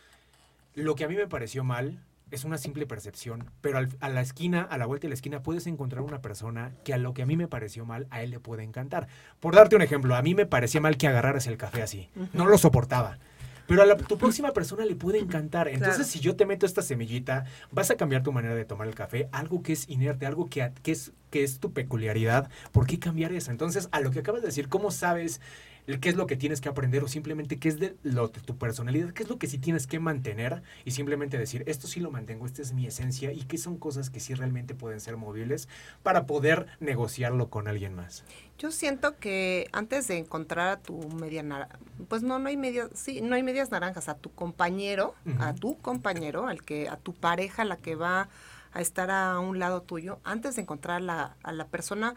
lo 0.75 0.95
que 0.95 1.03
a 1.03 1.07
mí 1.07 1.15
me 1.15 1.27
pareció 1.27 1.63
mal 1.63 2.03
es 2.31 2.45
una 2.45 2.57
simple 2.57 2.87
percepción, 2.87 3.51
pero 3.61 3.79
a 3.99 4.09
la 4.09 4.21
esquina, 4.21 4.63
a 4.63 4.77
la 4.77 4.87
vuelta 4.87 5.03
de 5.03 5.09
la 5.09 5.13
esquina, 5.13 5.43
puedes 5.43 5.67
encontrar 5.67 6.01
una 6.01 6.21
persona 6.21 6.71
que 6.83 6.93
a 6.93 6.97
lo 6.97 7.13
que 7.13 7.21
a 7.21 7.25
mí 7.27 7.37
me 7.37 7.47
pareció 7.47 7.85
mal, 7.85 8.07
a 8.09 8.23
él 8.23 8.31
le 8.31 8.39
puede 8.39 8.63
encantar. 8.63 9.07
Por 9.39 9.55
darte 9.55 9.75
un 9.75 9.83
ejemplo, 9.83 10.15
a 10.15 10.21
mí 10.23 10.33
me 10.33 10.47
parecía 10.47 10.81
mal 10.81 10.97
que 10.97 11.07
agarraras 11.07 11.45
el 11.45 11.57
café 11.57 11.83
así. 11.83 12.09
No 12.33 12.47
lo 12.47 12.57
soportaba. 12.57 13.19
Pero 13.67 13.81
a 13.81 13.97
tu 13.97 14.17
próxima 14.17 14.51
persona 14.51 14.85
le 14.85 14.95
puede 14.95 15.19
encantar. 15.19 15.67
Entonces, 15.67 16.07
si 16.07 16.19
yo 16.19 16.35
te 16.35 16.45
meto 16.45 16.65
esta 16.65 16.81
semillita, 16.81 17.45
vas 17.71 17.91
a 17.91 17.95
cambiar 17.95 18.23
tu 18.23 18.31
manera 18.31 18.55
de 18.55 18.65
tomar 18.65 18.87
el 18.87 18.95
café, 18.95 19.29
algo 19.31 19.63
que 19.63 19.73
es 19.73 19.89
inerte, 19.89 20.25
algo 20.25 20.49
que, 20.49 20.71
que, 20.83 20.91
es, 20.91 21.11
que 21.29 21.43
es 21.43 21.59
tu 21.59 21.71
peculiaridad. 21.71 22.49
¿Por 22.71 22.85
qué 22.85 22.99
cambiar 22.99 23.31
eso? 23.31 23.51
Entonces, 23.51 23.87
a 23.91 24.01
lo 24.01 24.11
que 24.11 24.19
acabas 24.19 24.41
de 24.41 24.47
decir, 24.47 24.67
¿cómo 24.67 24.91
sabes 24.91 25.39
qué 25.85 26.09
es 26.09 26.15
lo 26.15 26.27
que 26.27 26.35
tienes 26.35 26.61
que 26.61 26.69
aprender 26.69 27.03
o 27.03 27.07
simplemente 27.07 27.59
qué 27.59 27.69
es 27.69 27.79
de, 27.79 27.95
lo, 28.03 28.29
de 28.29 28.39
tu 28.39 28.57
personalidad, 28.57 29.11
qué 29.11 29.23
es 29.23 29.29
lo 29.29 29.37
que 29.37 29.47
sí 29.47 29.57
tienes 29.57 29.87
que 29.87 29.99
mantener 29.99 30.63
y 30.85 30.91
simplemente 30.91 31.37
decir, 31.37 31.63
esto 31.67 31.87
sí 31.87 31.99
lo 31.99 32.11
mantengo, 32.11 32.45
esta 32.45 32.61
es 32.61 32.73
mi 32.73 32.87
esencia 32.87 33.31
y 33.33 33.43
qué 33.43 33.57
son 33.57 33.77
cosas 33.77 34.09
que 34.09 34.19
sí 34.19 34.33
realmente 34.33 34.75
pueden 34.75 34.99
ser 34.99 35.17
móviles 35.17 35.67
para 36.01 36.25
poder 36.25 36.67
negociarlo 36.79 37.49
con 37.49 37.67
alguien 37.67 37.95
más. 37.95 38.23
Yo 38.57 38.71
siento 38.71 39.17
que 39.17 39.67
antes 39.71 40.07
de 40.07 40.17
encontrar 40.17 40.67
a 40.69 40.79
tu 40.79 41.09
media 41.09 41.43
naranja, 41.43 41.77
pues 42.07 42.23
no, 42.23 42.39
no 42.39 42.47
hay 42.47 42.57
medias, 42.57 42.89
sí, 42.93 43.21
no 43.21 43.35
hay 43.35 43.43
medias 43.43 43.71
naranjas, 43.71 44.07
a 44.09 44.15
tu 44.15 44.31
compañero, 44.31 45.15
a 45.39 45.53
tu 45.53 45.77
compañero, 45.77 46.47
al 46.47 46.61
que, 46.61 46.87
a 46.87 46.97
tu 46.97 47.13
pareja, 47.13 47.65
la 47.65 47.77
que 47.77 47.95
va 47.95 48.29
a 48.71 48.81
estar 48.81 49.11
a 49.11 49.39
un 49.39 49.59
lado 49.59 49.81
tuyo, 49.81 50.19
antes 50.23 50.55
de 50.55 50.63
encontrar 50.63 51.01
la, 51.01 51.35
a 51.43 51.51
la 51.51 51.67
persona, 51.67 52.15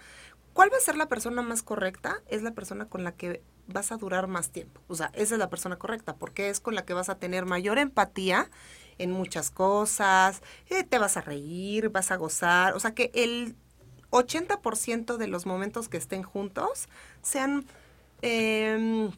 ¿cuál 0.53 0.73
va 0.73 0.77
a 0.77 0.81
ser 0.81 0.97
la 0.97 1.07
persona 1.07 1.43
más 1.43 1.63
correcta? 1.63 2.23
Es 2.29 2.43
la 2.43 2.53
persona 2.53 2.87
con 2.87 3.05
la 3.05 3.13
que 3.13 3.43
vas 3.67 3.93
a 3.93 3.97
durar 3.97 4.27
más 4.27 4.51
tiempo. 4.51 4.81
O 4.89 4.95
sea, 4.95 5.11
esa 5.15 5.35
es 5.35 5.39
la 5.39 5.51
persona 5.51 5.77
correcta, 5.77 6.17
porque 6.17 6.49
es 6.49 6.61
con 6.61 6.75
la 6.75 6.85
que 6.85 6.95
vas 6.95 7.09
a 7.09 7.19
tener 7.19 7.47
mayor 7.47 7.79
empatía 7.79 8.51
en 8.99 9.11
muchas 9.11 9.51
cosas, 9.51 10.43
eh, 10.71 10.85
te 10.85 10.99
vas 10.99 11.17
a 11.17 11.21
reír, 11.21 11.91
vas 11.91 12.11
a 12.11 12.17
gozar, 12.17 12.75
o 12.75 12.81
sea, 12.81 12.95
que 12.95 13.11
el 13.15 13.55
80% 14.11 15.17
de 15.17 15.27
los 15.27 15.47
momentos 15.47 15.89
que 15.89 15.97
estén 15.97 16.23
juntos 16.23 16.89
sean, 17.23 17.67
em, 18.23 19.11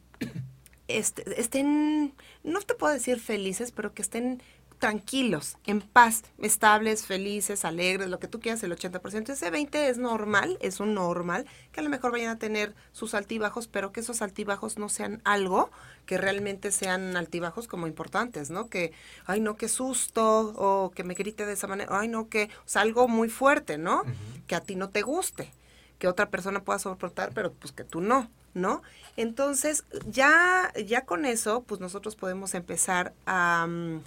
este, 0.89 1.41
estén, 1.41 2.15
no 2.43 2.61
te 2.61 2.75
puedo 2.75 2.93
decir 2.93 3.21
felices, 3.21 3.73
pero 3.73 3.95
que 3.95 4.03
estén 4.03 4.43
tranquilos, 4.79 5.57
en 5.67 5.81
paz, 5.81 6.23
estables, 6.39 7.05
felices, 7.05 7.65
alegres, 7.65 8.09
lo 8.09 8.19
que 8.19 8.29
tú 8.29 8.41
quieras, 8.41 8.63
el 8.63 8.73
80%. 8.73 9.31
Ese 9.31 9.53
20% 9.53 9.75
es 9.75 9.99
normal, 9.99 10.57
es 10.61 10.81
un 10.81 10.95
normal, 10.95 11.47
que 11.73 11.81
a 11.81 11.83
lo 11.83 11.91
mejor 11.91 12.13
vayan 12.13 12.31
a 12.31 12.39
tener 12.39 12.75
sus 12.93 13.15
altibajos, 13.15 13.69
pero 13.69 13.93
que 13.93 14.01
esos 14.01 14.23
altibajos 14.23 14.79
no 14.79 14.89
sean 14.89 15.21
algo 15.25 15.71
que 16.07 16.17
realmente 16.17 16.71
sean 16.73 17.17
altibajos 17.17 17.69
como 17.69 17.87
importantes, 17.87 18.51
¿no? 18.51 18.69
Que, 18.69 18.93
ay, 19.27 19.41
no, 19.41 19.57
qué 19.57 19.69
susto, 19.69 20.55
o 20.57 20.91
que 20.91 21.05
me 21.05 21.15
grite 21.15 21.45
de 21.45 21.53
esa 21.53 21.67
manera, 21.67 21.99
ay, 21.99 22.09
no, 22.09 22.29
que, 22.29 22.45
o 22.45 22.69
sea, 22.69 22.83
algo 22.83 23.09
muy 23.09 23.29
fuerte, 23.29 23.77
¿no? 23.77 24.05
Que 24.47 24.55
a 24.55 24.61
ti 24.61 24.75
no 24.75 24.89
te 24.89 25.03
guste, 25.03 25.53
que 25.99 26.09
otra 26.09 26.31
persona 26.31 26.63
pueda 26.65 26.79
soportar, 26.79 27.33
pero 27.35 27.53
pues 27.53 27.73
que 27.73 27.85
tú 27.85 28.01
no. 28.01 28.31
¿no? 28.55 28.83
Entonces, 29.17 29.85
ya, 30.07 30.73
ya 30.85 31.05
con 31.05 31.27
eso, 31.27 31.63
pues 31.63 31.81
nosotros 31.81 32.17
podemos 32.17 32.55
empezar 32.55 33.13
a, 33.27 33.67
mm, 33.69 34.01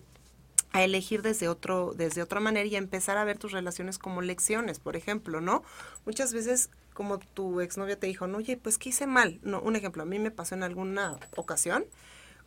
a 0.74 0.84
elegir 0.84 1.22
desde 1.22 1.50
otro 1.50 1.94
desde 1.96 2.22
otra 2.22 2.40
manera 2.40 2.66
y 2.66 2.76
a 2.76 2.80
empezar 2.80 3.18
a 3.18 3.24
ver 3.24 3.38
tus 3.38 3.52
relaciones 3.52 3.98
como 3.98 4.22
lecciones, 4.22 4.80
por 4.80 4.96
ejemplo, 4.96 5.42
¿no? 5.42 5.64
Muchas 6.06 6.34
veces 6.34 6.70
como 6.94 7.20
tu 7.20 7.62
exnovia 7.62 8.00
te 8.00 8.08
dijo, 8.08 8.28
no, 8.28 8.38
oye, 8.38 8.58
pues 8.58 8.78
¿qué 8.78 8.90
hice 8.90 9.08
mal? 9.08 9.40
No, 9.44 9.62
un 9.62 9.76
ejemplo, 9.76 10.04
a 10.04 10.06
mí 10.06 10.20
me 10.20 10.32
pasó 10.32 10.56
en 10.56 10.64
alguna 10.64 11.18
ocasión, 11.36 11.86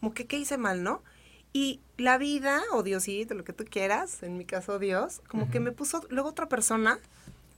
como 0.00 0.14
que 0.14 0.26
¿qué 0.26 0.38
hice 0.38 0.58
mal, 0.58 0.82
no? 0.82 1.02
Y 1.52 1.80
la 1.98 2.18
vida, 2.18 2.62
o 2.72 2.82
Diosito, 2.82 3.34
lo 3.34 3.44
que 3.44 3.52
tú 3.52 3.64
quieras, 3.64 4.22
en 4.22 4.36
mi 4.36 4.44
caso 4.44 4.78
Dios, 4.78 5.20
como 5.28 5.50
que 5.50 5.60
me 5.60 5.70
puso 5.70 6.04
luego 6.08 6.30
otra 6.30 6.48
persona 6.48 6.98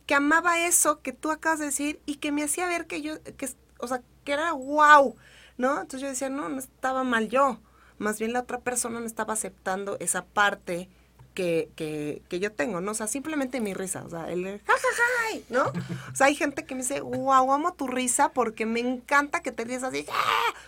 que 0.06 0.14
amaba 0.14 0.64
eso 0.66 1.00
que 1.00 1.12
tú 1.12 1.30
acabas 1.30 1.58
de 1.58 1.66
decir 1.66 2.00
y 2.06 2.16
que 2.16 2.30
me 2.30 2.44
hacía 2.44 2.66
ver 2.66 2.86
que 2.86 3.02
yo, 3.02 3.22
que, 3.22 3.48
o 3.78 3.88
sea, 3.88 4.02
que 4.24 4.32
era 4.32 4.52
wow, 4.52 5.16
¿no? 5.56 5.80
Entonces 5.80 6.00
yo 6.02 6.08
decía, 6.08 6.28
no, 6.28 6.48
no 6.48 6.58
estaba 6.58 7.04
mal 7.04 7.28
yo 7.28 7.58
más 7.98 8.18
bien 8.18 8.32
la 8.32 8.40
otra 8.40 8.60
persona 8.60 9.00
no 9.00 9.06
estaba 9.06 9.34
aceptando 9.34 9.96
esa 10.00 10.24
parte 10.24 10.88
que, 11.34 11.70
que, 11.76 12.22
que, 12.30 12.40
yo 12.40 12.50
tengo, 12.50 12.80
¿no? 12.80 12.92
O 12.92 12.94
sea, 12.94 13.06
simplemente 13.06 13.60
mi 13.60 13.74
risa, 13.74 14.02
o 14.04 14.10
sea, 14.10 14.30
el 14.30 14.58
jajaja, 14.66 15.42
¿no? 15.50 15.64
O 15.64 16.16
sea, 16.16 16.28
hay 16.28 16.34
gente 16.34 16.64
que 16.64 16.74
me 16.74 16.80
dice, 16.80 17.00
wow, 17.00 17.52
amo 17.52 17.74
tu 17.74 17.86
risa 17.86 18.30
porque 18.30 18.64
me 18.64 18.80
encanta 18.80 19.42
que 19.42 19.52
te 19.52 19.64
ríes 19.64 19.82
así, 19.82 20.06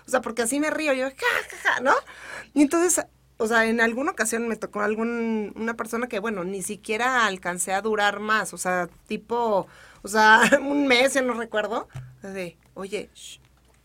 o 0.07 0.11
sea, 0.11 0.21
porque 0.21 0.43
así 0.43 0.61
me 0.61 0.71
río, 0.71 0.93
yo, 0.93 1.07
jajaja, 1.09 1.81
¿no? 1.81 1.95
Y 2.53 2.62
entonces, 2.62 3.05
o 3.38 3.47
sea, 3.47 3.64
en 3.64 3.81
alguna 3.81 4.11
ocasión 4.11 4.47
me 4.47 4.57
tocó 4.57 4.83
algún, 4.83 5.55
una 5.57 5.75
persona 5.75 6.07
que, 6.07 6.19
bueno, 6.19 6.45
ni 6.45 6.61
siquiera 6.61 7.25
alcancé 7.25 7.73
a 7.73 7.81
durar 7.81 8.21
más, 8.21 8.53
o 8.53 8.59
sea, 8.59 8.88
tipo, 9.07 9.67
o 10.03 10.09
sea, 10.09 10.43
un 10.61 10.87
mes, 10.87 11.14
ya 11.14 11.23
no 11.23 11.33
recuerdo, 11.33 11.88
de, 12.23 12.59
oye, 12.75 13.09
shh, 13.14 13.38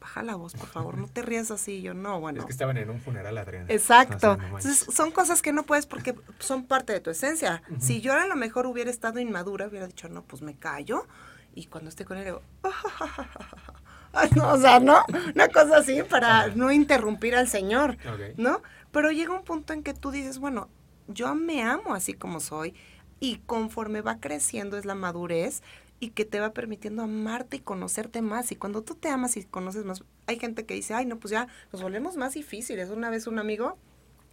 baja 0.04 0.22
la 0.22 0.36
voz, 0.36 0.54
por 0.54 0.68
favor, 0.68 0.98
no 0.98 1.08
te 1.08 1.22
rías 1.22 1.50
así. 1.50 1.82
Yo 1.82 1.94
no, 1.94 2.20
bueno. 2.20 2.42
Es 2.42 2.46
que 2.46 2.52
estaban 2.52 2.76
en 2.76 2.90
un 2.90 3.00
funeral, 3.00 3.38
Adriana. 3.38 3.68
Exacto. 3.70 4.34
Entonces, 4.34 4.86
son 4.94 5.12
cosas 5.12 5.42
que 5.42 5.54
no 5.54 5.64
puedes 5.64 5.86
porque 5.86 6.14
son 6.40 6.66
parte 6.66 6.92
de 6.92 7.00
tu 7.00 7.10
esencia. 7.10 7.64
Si 7.80 8.02
yo 8.02 8.14
a 8.14 8.28
lo 8.28 8.36
mejor 8.36 8.66
hubiera 8.66 8.92
estado 8.92 9.20
inmadura, 9.20 9.68
hubiera 9.68 9.88
dicho, 9.88 10.10
no, 10.10 10.22
pues 10.24 10.42
me 10.42 10.56
callo. 10.56 11.08
Y 11.56 11.68
cuando 11.68 11.90
esté 11.90 12.04
con 12.04 12.18
él, 12.18 12.26
digo, 12.26 12.42
no, 14.36 14.52
o 14.52 14.58
sea, 14.58 14.82
no, 14.82 15.06
una 15.34 15.48
cosa 15.48 15.78
así 15.78 16.04
para 16.04 16.48
no 16.48 16.70
interrumpir 16.70 17.36
al 17.36 17.48
Señor, 17.48 17.98
¿no? 18.36 18.62
Pero 18.92 19.10
llega 19.12 19.34
un 19.34 19.46
punto 19.46 19.72
en 19.72 19.84
que 19.84 19.94
tú 19.94 20.12
dices, 20.12 20.38
bueno, 20.38 20.68
yo 21.08 21.34
me 21.34 21.64
amo 21.64 21.94
así 21.94 22.14
como 22.14 22.42
soy 22.42 22.76
y 23.22 23.38
conforme 23.46 24.02
va 24.02 24.20
creciendo 24.20 24.78
es 24.78 24.84
la 24.84 24.96
madurez, 24.96 25.64
y 26.04 26.10
que 26.10 26.26
te 26.26 26.42
va 26.42 26.52
permitiendo 26.52 27.04
amarte 27.04 27.58
y 27.58 27.60
conocerte 27.62 28.22
más. 28.22 28.52
Y 28.52 28.58
cuando 28.58 28.84
tú 28.84 28.96
te 28.96 29.08
amas 29.08 29.38
y 29.38 29.46
conoces 29.46 29.86
más, 29.86 30.04
hay 30.28 30.38
gente 30.38 30.66
que 30.66 30.74
dice, 30.74 30.94
ay, 30.94 31.06
no, 31.06 31.18
pues 31.18 31.32
ya 31.32 31.48
nos 31.72 31.82
volvemos 31.82 32.18
más 32.18 32.34
difíciles. 32.34 32.90
Una 32.90 33.10
vez 33.10 33.26
un 33.26 33.40
amigo, 33.40 33.78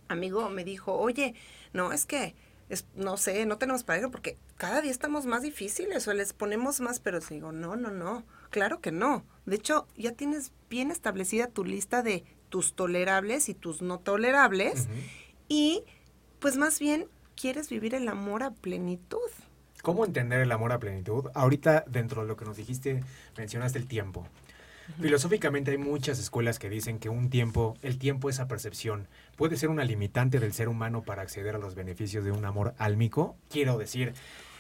amigo 0.08 0.50
me 0.50 0.64
dijo, 0.64 0.94
oye, 0.94 1.34
no, 1.72 1.92
es 1.92 2.06
que, 2.06 2.34
es, 2.68 2.86
no 2.96 3.16
sé, 3.16 3.46
no 3.46 3.56
tenemos 3.56 3.84
pareja 3.84 4.08
porque 4.08 4.36
cada 4.56 4.80
día 4.80 4.90
estamos 4.90 5.26
más 5.26 5.42
difíciles 5.42 6.08
o 6.08 6.12
les 6.12 6.32
ponemos 6.32 6.80
más, 6.80 6.98
pero 6.98 7.20
digo, 7.20 7.52
no, 7.52 7.76
no, 7.76 7.92
no, 7.92 8.24
claro 8.50 8.80
que 8.80 8.90
no. 8.90 9.24
De 9.46 9.54
hecho, 9.54 9.86
ya 9.96 10.10
tienes 10.10 10.52
bien 10.68 10.90
establecida 10.90 11.46
tu 11.46 11.64
lista 11.64 12.02
de 12.02 12.24
tus 12.48 12.74
tolerables 12.74 13.48
y 13.48 13.54
tus 13.54 13.80
no 13.80 14.00
tolerables 14.00 14.88
y 15.46 15.84
pues 16.40 16.56
más 16.56 16.80
bien 16.80 17.06
quieres 17.36 17.68
vivir 17.68 17.94
el 17.94 18.08
amor 18.08 18.42
a 18.42 18.50
plenitud. 18.50 19.30
¿Cómo 19.82 20.04
entender 20.04 20.40
el 20.40 20.52
amor 20.52 20.72
a 20.72 20.78
plenitud? 20.78 21.30
Ahorita, 21.34 21.84
dentro 21.86 22.22
de 22.22 22.28
lo 22.28 22.36
que 22.36 22.44
nos 22.44 22.56
dijiste, 22.56 23.02
mencionaste 23.36 23.78
el 23.78 23.86
tiempo. 23.86 24.26
Filosóficamente 25.00 25.70
hay 25.70 25.78
muchas 25.78 26.18
escuelas 26.18 26.58
que 26.58 26.68
dicen 26.68 26.98
que 26.98 27.08
un 27.08 27.30
tiempo, 27.30 27.76
el 27.82 27.98
tiempo, 27.98 28.28
esa 28.28 28.48
percepción, 28.48 29.08
puede 29.36 29.56
ser 29.56 29.68
una 29.68 29.84
limitante 29.84 30.40
del 30.40 30.52
ser 30.52 30.68
humano 30.68 31.02
para 31.02 31.22
acceder 31.22 31.54
a 31.54 31.58
los 31.58 31.74
beneficios 31.74 32.24
de 32.24 32.32
un 32.32 32.44
amor 32.44 32.74
álmico. 32.76 33.36
Quiero 33.48 33.78
decir, 33.78 34.14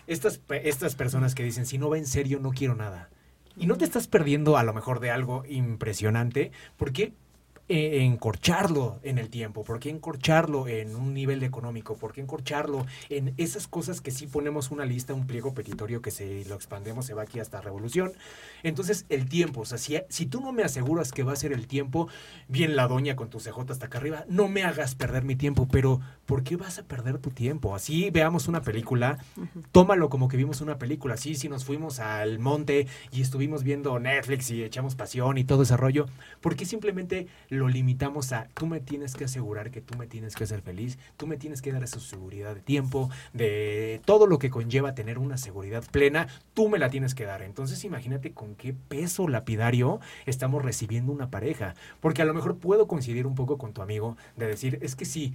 estas, 0.06 0.40
estas 0.48 0.94
personas 0.94 1.34
que 1.34 1.42
dicen, 1.42 1.66
si 1.66 1.78
no 1.78 1.90
va 1.90 1.98
en 1.98 2.06
serio, 2.06 2.38
no 2.40 2.52
quiero 2.52 2.74
nada. 2.74 3.10
Y 3.56 3.66
no 3.66 3.76
te 3.76 3.84
estás 3.84 4.06
perdiendo 4.06 4.56
a 4.56 4.62
lo 4.62 4.72
mejor 4.72 5.00
de 5.00 5.10
algo 5.10 5.44
impresionante, 5.48 6.52
porque 6.76 7.12
eh, 7.72 8.02
encorcharlo 8.02 8.98
en 9.04 9.18
el 9.18 9.30
tiempo? 9.30 9.62
¿Por 9.62 9.78
qué 9.78 9.90
encorcharlo 9.90 10.66
en 10.66 10.96
un 10.96 11.14
nivel 11.14 11.44
económico? 11.44 11.96
¿Por 11.96 12.12
qué 12.12 12.20
encorcharlo 12.20 12.84
en 13.10 13.32
esas 13.36 13.68
cosas 13.68 14.00
que 14.00 14.10
sí 14.10 14.26
ponemos 14.26 14.72
una 14.72 14.84
lista, 14.84 15.14
un 15.14 15.28
pliego 15.28 15.54
petitorio 15.54 16.02
que 16.02 16.10
si 16.10 16.42
lo 16.46 16.56
expandemos 16.56 17.06
se 17.06 17.14
va 17.14 17.22
aquí 17.22 17.38
hasta 17.38 17.60
revolución? 17.60 18.12
Entonces, 18.64 19.06
el 19.08 19.28
tiempo, 19.28 19.60
o 19.60 19.64
sea, 19.64 19.78
si, 19.78 19.96
si 20.08 20.26
tú 20.26 20.40
no 20.40 20.50
me 20.50 20.64
aseguras 20.64 21.12
que 21.12 21.22
va 21.22 21.32
a 21.32 21.36
ser 21.36 21.52
el 21.52 21.68
tiempo, 21.68 22.08
bien 22.48 22.74
la 22.74 22.88
doña 22.88 23.14
con 23.14 23.30
tu 23.30 23.38
CJ 23.38 23.70
hasta 23.70 23.86
acá 23.86 23.98
arriba, 23.98 24.24
no 24.28 24.48
me 24.48 24.64
hagas 24.64 24.96
perder 24.96 25.22
mi 25.22 25.36
tiempo, 25.36 25.68
pero 25.70 26.00
¿por 26.26 26.42
qué 26.42 26.56
vas 26.56 26.80
a 26.80 26.82
perder 26.82 27.18
tu 27.18 27.30
tiempo? 27.30 27.76
Así 27.76 28.10
veamos 28.10 28.48
una 28.48 28.62
película, 28.62 29.18
tómalo 29.70 30.10
como 30.10 30.26
que 30.26 30.36
vimos 30.36 30.60
una 30.60 30.76
película, 30.76 31.14
así 31.14 31.36
si 31.36 31.48
nos 31.48 31.64
fuimos 31.64 32.00
al 32.00 32.40
monte 32.40 32.88
y 33.12 33.22
estuvimos 33.22 33.62
viendo 33.62 33.96
Netflix 34.00 34.50
y 34.50 34.64
echamos 34.64 34.96
pasión 34.96 35.38
y 35.38 35.44
todo 35.44 35.62
ese 35.62 35.76
rollo, 35.76 36.06
¿por 36.40 36.56
qué 36.56 36.64
simplemente 36.64 37.28
lo 37.48 37.59
limitamos 37.68 38.32
a 38.32 38.48
tú 38.54 38.66
me 38.66 38.80
tienes 38.80 39.14
que 39.14 39.24
asegurar 39.24 39.70
que 39.70 39.80
tú 39.80 39.96
me 39.98 40.06
tienes 40.06 40.34
que 40.34 40.44
hacer 40.44 40.62
feliz, 40.62 40.98
tú 41.16 41.26
me 41.26 41.36
tienes 41.36 41.62
que 41.62 41.72
dar 41.72 41.82
esa 41.82 42.00
seguridad 42.00 42.54
de 42.54 42.60
tiempo, 42.60 43.10
de 43.32 44.00
todo 44.04 44.26
lo 44.26 44.38
que 44.38 44.50
conlleva 44.50 44.94
tener 44.94 45.18
una 45.18 45.36
seguridad 45.36 45.84
plena, 45.90 46.28
tú 46.54 46.68
me 46.68 46.78
la 46.78 46.90
tienes 46.90 47.14
que 47.14 47.24
dar. 47.24 47.42
Entonces 47.42 47.84
imagínate 47.84 48.32
con 48.32 48.54
qué 48.54 48.72
peso 48.72 49.28
lapidario 49.28 50.00
estamos 50.26 50.64
recibiendo 50.64 51.12
una 51.12 51.30
pareja, 51.30 51.74
porque 52.00 52.22
a 52.22 52.24
lo 52.24 52.34
mejor 52.34 52.58
puedo 52.58 52.86
coincidir 52.86 53.26
un 53.26 53.34
poco 53.34 53.58
con 53.58 53.72
tu 53.72 53.82
amigo 53.82 54.16
de 54.36 54.46
decir, 54.46 54.78
es 54.82 54.96
que 54.96 55.04
sí, 55.04 55.34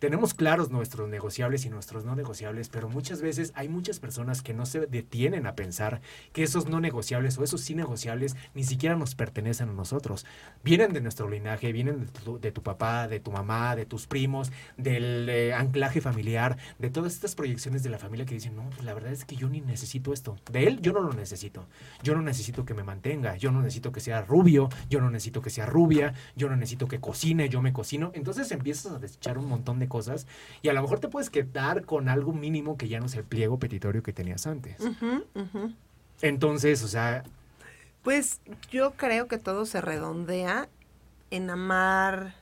tenemos 0.00 0.32
claros 0.32 0.70
nuestros 0.70 1.10
negociables 1.10 1.66
y 1.66 1.70
nuestros 1.70 2.06
no 2.06 2.16
negociables, 2.16 2.70
pero 2.70 2.88
muchas 2.88 3.20
veces 3.20 3.52
hay 3.54 3.68
muchas 3.68 4.00
personas 4.00 4.40
que 4.40 4.54
no 4.54 4.64
se 4.64 4.86
detienen 4.86 5.46
a 5.46 5.54
pensar 5.54 6.00
que 6.32 6.42
esos 6.42 6.68
no 6.68 6.80
negociables 6.80 7.36
o 7.36 7.44
esos 7.44 7.60
sí 7.60 7.74
negociables 7.74 8.34
ni 8.54 8.64
siquiera 8.64 8.96
nos 8.96 9.14
pertenecen 9.14 9.68
a 9.68 9.74
nosotros. 9.74 10.24
Vienen 10.64 10.94
de 10.94 11.02
nuestro 11.02 11.28
linaje, 11.28 11.70
vienen 11.72 12.08
de 12.40 12.50
tu, 12.50 12.62
papá, 12.62 13.08
de 13.08 13.20
tu 13.20 13.30
mamá, 13.30 13.76
de 13.76 13.84
tus 13.84 14.06
primos, 14.06 14.50
del 14.78 15.28
eh, 15.28 15.52
anclaje 15.52 16.00
familiar, 16.00 16.56
de 16.78 16.88
todas 16.88 17.12
estas 17.12 17.34
proyecciones 17.34 17.82
de 17.82 17.90
la 17.90 17.98
familia 17.98 18.24
que 18.24 18.34
dicen, 18.34 18.56
no, 18.56 18.70
pues 18.70 18.84
la 18.84 18.94
verdad 18.94 19.12
es 19.12 19.26
que 19.26 19.36
yo 19.36 19.50
ni 19.50 19.60
necesito 19.60 20.14
esto. 20.14 20.38
De 20.50 20.66
él 20.66 20.80
yo 20.80 20.94
no 20.94 21.00
lo 21.02 21.12
necesito. 21.12 21.66
Yo 22.02 22.14
no 22.14 22.22
necesito 22.22 22.64
que 22.64 22.72
me 22.72 22.84
mantenga, 22.84 23.36
yo 23.36 23.52
no 23.52 23.60
necesito 23.60 23.92
que 23.92 24.00
sea 24.00 24.22
rubio, 24.22 24.70
yo 24.88 25.02
no 25.02 25.10
necesito 25.10 25.42
que 25.42 25.50
sea 25.50 25.66
rubia, 25.66 26.14
yo 26.36 26.48
no 26.48 26.56
necesito 26.56 26.88
que 26.88 27.00
cocine, 27.00 27.50
yo 27.50 27.60
me 27.60 27.74
cocino. 27.74 28.12
Entonces 28.14 28.50
empiezas 28.50 28.92
a 28.92 28.98
desechar 28.98 29.36
un 29.36 29.46
montón 29.46 29.78
de 29.78 29.89
cosas 29.90 30.26
y 30.62 30.70
a 30.70 30.72
lo 30.72 30.80
mejor 30.80 31.00
te 31.00 31.08
puedes 31.08 31.28
quedar 31.28 31.84
con 31.84 32.08
algo 32.08 32.32
mínimo 32.32 32.78
que 32.78 32.88
ya 32.88 32.98
no 32.98 33.06
es 33.06 33.14
el 33.16 33.24
pliego 33.24 33.58
petitorio 33.58 34.02
que 34.02 34.14
tenías 34.14 34.46
antes. 34.46 34.76
Entonces, 36.22 36.82
o 36.82 36.88
sea... 36.88 37.24
Pues 38.02 38.40
yo 38.70 38.92
creo 38.92 39.28
que 39.28 39.36
todo 39.36 39.66
se 39.66 39.82
redondea 39.82 40.70
en 41.30 41.50
amar 41.50 42.34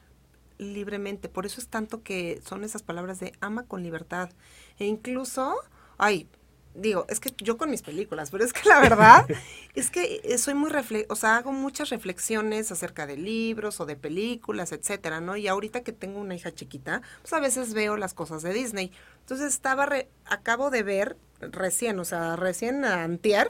libremente. 0.58 1.28
Por 1.28 1.46
eso 1.46 1.60
es 1.60 1.66
tanto 1.66 2.04
que 2.04 2.40
son 2.46 2.62
esas 2.62 2.82
palabras 2.82 3.18
de 3.18 3.32
ama 3.40 3.64
con 3.64 3.82
libertad. 3.82 4.30
E 4.78 4.86
incluso, 4.86 5.56
ay, 5.96 6.28
digo, 6.74 7.06
es 7.08 7.20
que 7.20 7.32
yo 7.38 7.56
con 7.56 7.70
mis 7.70 7.82
películas, 7.82 8.30
pero 8.30 8.44
es 8.44 8.52
que 8.52 8.68
la 8.68 8.80
verdad 8.80 9.26
es 9.74 9.90
que 9.90 10.20
eh, 10.24 10.38
soy 10.38 10.54
muy 10.54 10.70
refle 10.70 11.06
o 11.08 11.16
sea, 11.16 11.36
hago 11.36 11.52
muchas 11.52 11.90
reflexiones 11.90 12.70
acerca 12.72 13.06
de 13.06 13.16
libros 13.16 13.80
o 13.80 13.86
de 13.86 13.96
películas, 13.96 14.72
etcétera, 14.72 15.20
¿no? 15.20 15.36
Y 15.36 15.48
ahorita 15.48 15.82
que 15.82 15.92
tengo 15.92 16.20
una 16.20 16.34
hija 16.34 16.52
chiquita, 16.52 17.02
pues 17.22 17.32
a 17.32 17.40
veces 17.40 17.74
veo 17.74 17.96
las 17.96 18.14
cosas 18.14 18.42
de 18.42 18.52
Disney. 18.52 18.92
Entonces 19.20 19.48
estaba 19.48 19.88
acabo 20.26 20.70
de 20.70 20.82
ver 20.82 21.16
recién, 21.40 21.98
o 21.98 22.04
sea, 22.04 22.36
recién 22.36 22.84
antier 22.84 23.48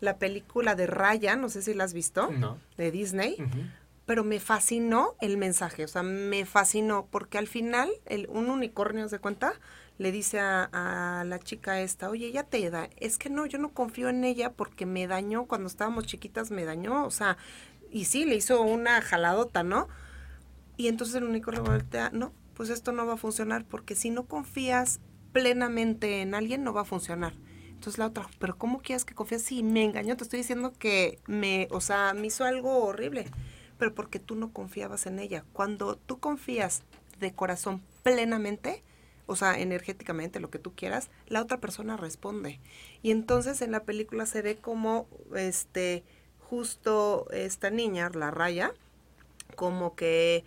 la 0.00 0.18
película 0.18 0.74
de 0.74 0.86
Raya, 0.86 1.36
no 1.36 1.48
sé 1.48 1.62
si 1.62 1.74
la 1.74 1.84
has 1.84 1.94
visto, 1.94 2.30
no. 2.30 2.58
de 2.76 2.90
Disney. 2.90 3.36
Pero 4.06 4.22
me 4.22 4.38
fascinó 4.38 5.14
el 5.22 5.38
mensaje, 5.38 5.84
o 5.84 5.88
sea, 5.88 6.02
me 6.02 6.44
fascinó 6.44 7.08
porque 7.10 7.38
al 7.38 7.48
final 7.48 7.90
el, 8.04 8.26
un 8.28 8.50
unicornio 8.50 9.08
se 9.08 9.18
cuenta 9.18 9.54
le 9.98 10.12
dice 10.12 10.40
a, 10.40 11.24
la 11.26 11.38
chica 11.38 11.80
esta, 11.80 12.10
oye, 12.10 12.26
ella 12.26 12.44
te 12.44 12.68
da, 12.70 12.88
es 12.96 13.18
que 13.18 13.30
no, 13.30 13.46
yo 13.46 13.58
no 13.58 13.70
confío 13.72 14.08
en 14.08 14.24
ella 14.24 14.52
porque 14.52 14.86
me 14.86 15.06
dañó, 15.06 15.46
cuando 15.46 15.68
estábamos 15.68 16.06
chiquitas 16.06 16.50
me 16.50 16.64
dañó, 16.64 17.04
o 17.04 17.10
sea, 17.10 17.36
y 17.90 18.06
sí, 18.06 18.24
le 18.24 18.34
hizo 18.34 18.60
una 18.62 19.00
jaladota, 19.02 19.62
¿no? 19.62 19.88
Y 20.76 20.88
entonces 20.88 21.14
el 21.16 21.24
único 21.24 21.52
le 21.52 21.60
no, 22.12 22.32
pues 22.54 22.70
esto 22.70 22.92
no 22.92 23.06
va 23.06 23.14
a 23.14 23.18
funcionar 23.18 23.64
porque 23.64 23.94
si 23.94 24.10
no 24.10 24.24
confías 24.24 25.00
plenamente 25.32 26.20
en 26.20 26.34
alguien 26.34 26.64
no 26.64 26.72
va 26.72 26.82
a 26.82 26.84
funcionar. 26.84 27.34
Entonces 27.68 27.98
la 27.98 28.06
otra, 28.06 28.28
pero 28.38 28.56
¿cómo 28.56 28.80
quieres 28.80 29.04
que 29.04 29.14
confíes? 29.14 29.42
Sí, 29.42 29.62
me 29.62 29.84
engañó, 29.84 30.16
te 30.16 30.24
estoy 30.24 30.38
diciendo 30.38 30.72
que 30.78 31.18
me, 31.26 31.68
o 31.70 31.80
sea, 31.80 32.14
me 32.14 32.26
hizo 32.26 32.44
algo 32.44 32.84
horrible, 32.84 33.26
pero 33.78 33.94
porque 33.94 34.18
tú 34.18 34.34
no 34.34 34.52
confiabas 34.52 35.06
en 35.06 35.18
ella. 35.18 35.44
Cuando 35.52 35.96
tú 35.96 36.18
confías 36.18 36.82
de 37.20 37.32
corazón 37.32 37.82
plenamente, 38.02 38.82
o 39.26 39.36
sea, 39.36 39.58
energéticamente, 39.58 40.40
lo 40.40 40.50
que 40.50 40.58
tú 40.58 40.74
quieras, 40.74 41.10
la 41.26 41.42
otra 41.42 41.58
persona 41.60 41.96
responde. 41.96 42.60
Y 43.02 43.10
entonces 43.10 43.62
en 43.62 43.72
la 43.72 43.84
película 43.84 44.26
se 44.26 44.42
ve 44.42 44.56
como, 44.56 45.06
este, 45.34 46.04
justo 46.38 47.26
esta 47.30 47.70
niña, 47.70 48.10
la 48.14 48.30
raya, 48.30 48.72
como 49.56 49.94
que 49.94 50.44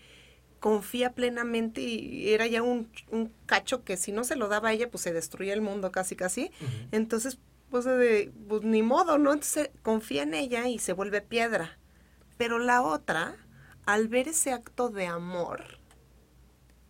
confía 0.59 1.13
plenamente 1.13 1.81
y 1.81 2.33
era 2.33 2.47
ya 2.47 2.61
un, 2.61 2.89
un, 3.11 3.31
cacho 3.45 3.83
que 3.83 3.95
si 3.95 4.11
no 4.11 4.23
se 4.23 4.35
lo 4.35 4.47
daba 4.47 4.69
a 4.69 4.73
ella, 4.73 4.89
pues 4.89 5.03
se 5.03 5.13
destruía 5.13 5.53
el 5.53 5.61
mundo 5.61 5.91
casi, 5.91 6.15
casi. 6.15 6.51
Entonces, 6.91 7.37
pues, 7.69 7.85
de, 7.85 8.31
pues 8.47 8.63
ni 8.63 8.81
modo, 8.81 9.17
¿no? 9.17 9.33
Entonces 9.33 9.69
confía 9.83 10.23
en 10.23 10.33
ella 10.33 10.67
y 10.67 10.79
se 10.79 10.93
vuelve 10.93 11.21
piedra. 11.21 11.77
Pero 12.37 12.59
la 12.59 12.81
otra, 12.81 13.35
al 13.85 14.07
ver 14.07 14.27
ese 14.27 14.51
acto 14.51 14.89
de 14.89 15.07
amor, 15.07 15.76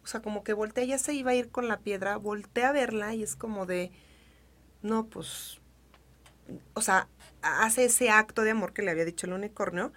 o 0.07 0.09
sea, 0.09 0.21
como 0.21 0.41
que 0.41 0.53
voltea, 0.53 0.85
ya 0.85 0.97
se 0.97 1.13
iba 1.13 1.31
a 1.31 1.35
ir 1.35 1.49
con 1.49 1.67
la 1.67 1.79
piedra, 1.79 2.15
voltea 2.15 2.69
a 2.69 2.71
verla 2.71 3.13
y 3.13 3.23
es 3.23 3.35
como 3.35 3.65
de, 3.65 3.91
no, 4.81 5.07
pues, 5.07 5.59
o 6.75 6.81
sea, 6.81 7.09
hace 7.41 7.83
ese 7.83 8.09
acto 8.09 8.43
de 8.43 8.51
amor 8.51 8.71
que 8.71 8.83
le 8.83 8.91
había 8.91 9.03
dicho 9.03 9.27
el 9.27 9.33
unicornio 9.33 9.91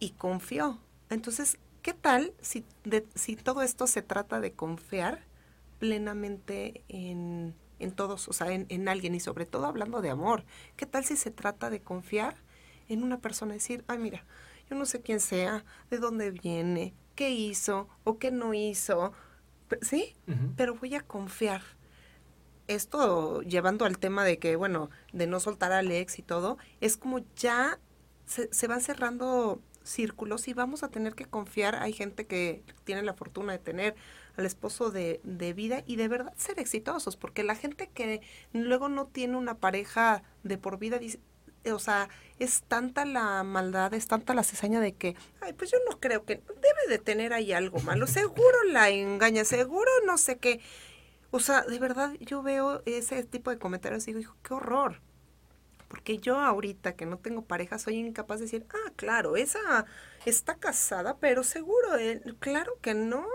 y 0.00 0.10
confió. 0.10 0.80
Entonces, 1.08 1.58
¿qué 1.82 1.94
tal 1.94 2.34
si, 2.40 2.64
si 3.14 3.36
todo 3.36 3.62
esto 3.62 3.86
se 3.86 4.02
trata 4.02 4.40
de 4.40 4.50
confiar 4.50 5.22
plenamente 5.78 6.82
en, 6.88 7.54
en 7.78 7.92
todos, 7.92 8.26
o 8.26 8.32
sea, 8.32 8.50
en, 8.50 8.66
en, 8.70 8.88
alguien 8.88 9.14
y 9.14 9.20
sobre 9.20 9.46
todo 9.46 9.66
hablando 9.66 10.02
de 10.02 10.10
amor? 10.10 10.44
¿Qué 10.76 10.84
tal 10.84 11.04
si 11.04 11.16
se 11.16 11.30
trata 11.30 11.70
de 11.70 11.80
confiar 11.80 12.38
en 12.88 13.04
una 13.04 13.20
persona? 13.20 13.54
Decir, 13.54 13.84
ay, 13.86 13.98
mira, 13.98 14.24
yo 14.68 14.74
no 14.74 14.84
sé 14.84 15.00
quién 15.00 15.20
sea, 15.20 15.64
de 15.90 15.98
dónde 15.98 16.32
viene, 16.32 16.92
qué 17.14 17.30
hizo 17.30 17.88
o 18.02 18.18
qué 18.18 18.32
no 18.32 18.52
hizo, 18.52 19.12
sí, 19.82 20.14
pero 20.56 20.74
voy 20.74 20.94
a 20.94 21.00
confiar. 21.00 21.62
Esto 22.66 23.42
llevando 23.42 23.84
al 23.84 23.98
tema 23.98 24.24
de 24.24 24.38
que, 24.38 24.56
bueno, 24.56 24.90
de 25.12 25.26
no 25.26 25.38
soltar 25.40 25.72
a 25.72 25.78
Alex 25.78 26.18
y 26.18 26.22
todo, 26.22 26.56
es 26.80 26.96
como 26.96 27.20
ya 27.36 27.78
se, 28.26 28.52
se 28.52 28.66
van 28.66 28.80
cerrando 28.80 29.60
círculos 29.82 30.48
y 30.48 30.54
vamos 30.54 30.82
a 30.82 30.88
tener 30.88 31.14
que 31.14 31.26
confiar. 31.26 31.76
Hay 31.76 31.92
gente 31.92 32.26
que 32.26 32.62
tiene 32.84 33.02
la 33.02 33.14
fortuna 33.14 33.52
de 33.52 33.58
tener 33.58 33.94
al 34.36 34.46
esposo 34.46 34.90
de, 34.90 35.20
de, 35.22 35.52
vida 35.52 35.84
y 35.86 35.96
de 35.96 36.08
verdad 36.08 36.34
ser 36.36 36.58
exitosos, 36.58 37.16
porque 37.16 37.44
la 37.44 37.54
gente 37.54 37.88
que 37.92 38.20
luego 38.52 38.88
no 38.88 39.06
tiene 39.06 39.36
una 39.36 39.58
pareja 39.58 40.22
de 40.42 40.58
por 40.58 40.78
vida 40.78 40.98
dice, 40.98 41.20
o 41.72 41.78
sea, 41.78 42.08
es 42.38 42.62
tanta 42.62 43.04
la 43.04 43.42
maldad, 43.42 43.94
es 43.94 44.06
tanta 44.06 44.34
la 44.34 44.44
cesaña 44.44 44.80
de 44.80 44.94
que, 44.94 45.16
ay, 45.40 45.52
pues 45.52 45.70
yo 45.70 45.78
no 45.88 45.98
creo 46.00 46.24
que 46.24 46.36
debe 46.36 46.88
de 46.88 46.98
tener 46.98 47.32
ahí 47.32 47.52
algo 47.52 47.80
malo, 47.80 48.06
seguro 48.06 48.64
la 48.70 48.90
engaña, 48.90 49.44
seguro 49.44 49.90
no 50.06 50.18
sé 50.18 50.38
qué. 50.38 50.60
O 51.30 51.40
sea, 51.40 51.62
de 51.62 51.78
verdad 51.78 52.12
yo 52.20 52.42
veo 52.42 52.82
ese 52.86 53.24
tipo 53.24 53.50
de 53.50 53.58
comentarios 53.58 54.04
y 54.04 54.12
digo, 54.12 54.20
hijo, 54.20 54.36
qué 54.42 54.54
horror. 54.54 55.00
Porque 55.88 56.18
yo 56.18 56.38
ahorita 56.38 56.96
que 56.96 57.06
no 57.06 57.18
tengo 57.18 57.42
pareja 57.42 57.78
soy 57.78 57.96
incapaz 57.96 58.38
de 58.38 58.46
decir, 58.46 58.66
ah, 58.70 58.92
claro, 58.96 59.36
esa 59.36 59.86
está 60.24 60.56
casada, 60.56 61.18
pero 61.18 61.44
seguro, 61.44 61.96
eh, 61.96 62.22
claro 62.40 62.78
que 62.80 62.94
no. 62.94 63.26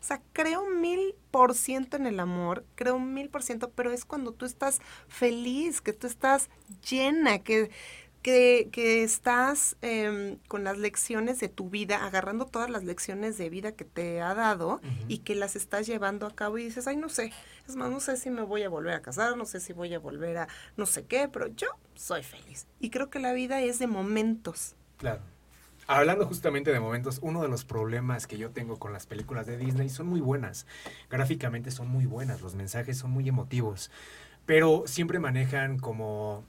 O 0.00 0.02
sea, 0.02 0.22
creo 0.32 0.68
mil 0.70 1.14
por 1.30 1.54
ciento 1.54 1.96
en 1.96 2.06
el 2.06 2.20
amor, 2.20 2.64
creo 2.74 2.98
mil 2.98 3.28
por 3.28 3.42
ciento, 3.42 3.70
pero 3.70 3.92
es 3.92 4.04
cuando 4.04 4.32
tú 4.32 4.46
estás 4.46 4.80
feliz, 5.08 5.80
que 5.82 5.92
tú 5.92 6.06
estás 6.06 6.48
llena, 6.88 7.40
que, 7.40 7.70
que, 8.22 8.68
que 8.72 9.02
estás 9.02 9.76
em, 9.82 10.38
con 10.48 10.64
las 10.64 10.78
lecciones 10.78 11.38
de 11.38 11.48
tu 11.48 11.68
vida, 11.68 12.04
agarrando 12.06 12.46
todas 12.46 12.70
las 12.70 12.82
lecciones 12.84 13.36
de 13.36 13.50
vida 13.50 13.72
que 13.72 13.84
te 13.84 14.22
ha 14.22 14.34
dado 14.34 14.80
y 15.06 15.18
que 15.18 15.34
las 15.34 15.54
estás 15.54 15.86
llevando 15.86 16.26
a 16.26 16.34
cabo 16.34 16.56
y 16.56 16.64
dices, 16.64 16.86
ay, 16.86 16.96
no 16.96 17.10
sé, 17.10 17.32
es 17.68 17.76
más, 17.76 17.90
no 17.90 18.00
sé 18.00 18.16
si 18.16 18.30
me 18.30 18.42
voy 18.42 18.62
a 18.62 18.70
volver 18.70 18.94
a 18.94 19.02
casar, 19.02 19.36
no 19.36 19.44
sé 19.44 19.60
si 19.60 19.74
voy 19.74 19.92
a 19.92 19.98
volver 19.98 20.38
a 20.38 20.48
no 20.78 20.86
sé 20.86 21.04
qué, 21.04 21.28
pero 21.28 21.46
yo 21.48 21.68
soy 21.94 22.22
feliz. 22.22 22.66
Y 22.78 22.88
creo 22.88 23.10
que 23.10 23.18
la 23.18 23.34
vida 23.34 23.60
es 23.60 23.78
de 23.78 23.86
momentos. 23.86 24.76
Claro. 24.96 25.20
Hablando 25.92 26.24
justamente 26.24 26.70
de 26.70 26.78
momentos, 26.78 27.18
uno 27.20 27.42
de 27.42 27.48
los 27.48 27.64
problemas 27.64 28.28
que 28.28 28.38
yo 28.38 28.50
tengo 28.50 28.78
con 28.78 28.92
las 28.92 29.06
películas 29.06 29.48
de 29.48 29.56
Disney 29.56 29.88
son 29.88 30.06
muy 30.06 30.20
buenas. 30.20 30.64
Gráficamente 31.10 31.72
son 31.72 31.88
muy 31.88 32.06
buenas, 32.06 32.42
los 32.42 32.54
mensajes 32.54 32.96
son 32.96 33.10
muy 33.10 33.28
emotivos, 33.28 33.90
pero 34.46 34.84
siempre 34.86 35.18
manejan 35.18 35.80
como 35.80 36.44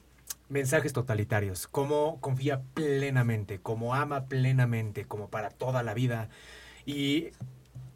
mensajes 0.47 0.93
totalitarios, 0.93 1.65
como 1.65 2.21
confía 2.21 2.61
plenamente, 2.75 3.57
como 3.59 3.95
ama 3.95 4.25
plenamente, 4.25 5.05
como 5.05 5.27
para 5.29 5.49
toda 5.49 5.81
la 5.81 5.95
vida. 5.95 6.29
Y 6.85 7.31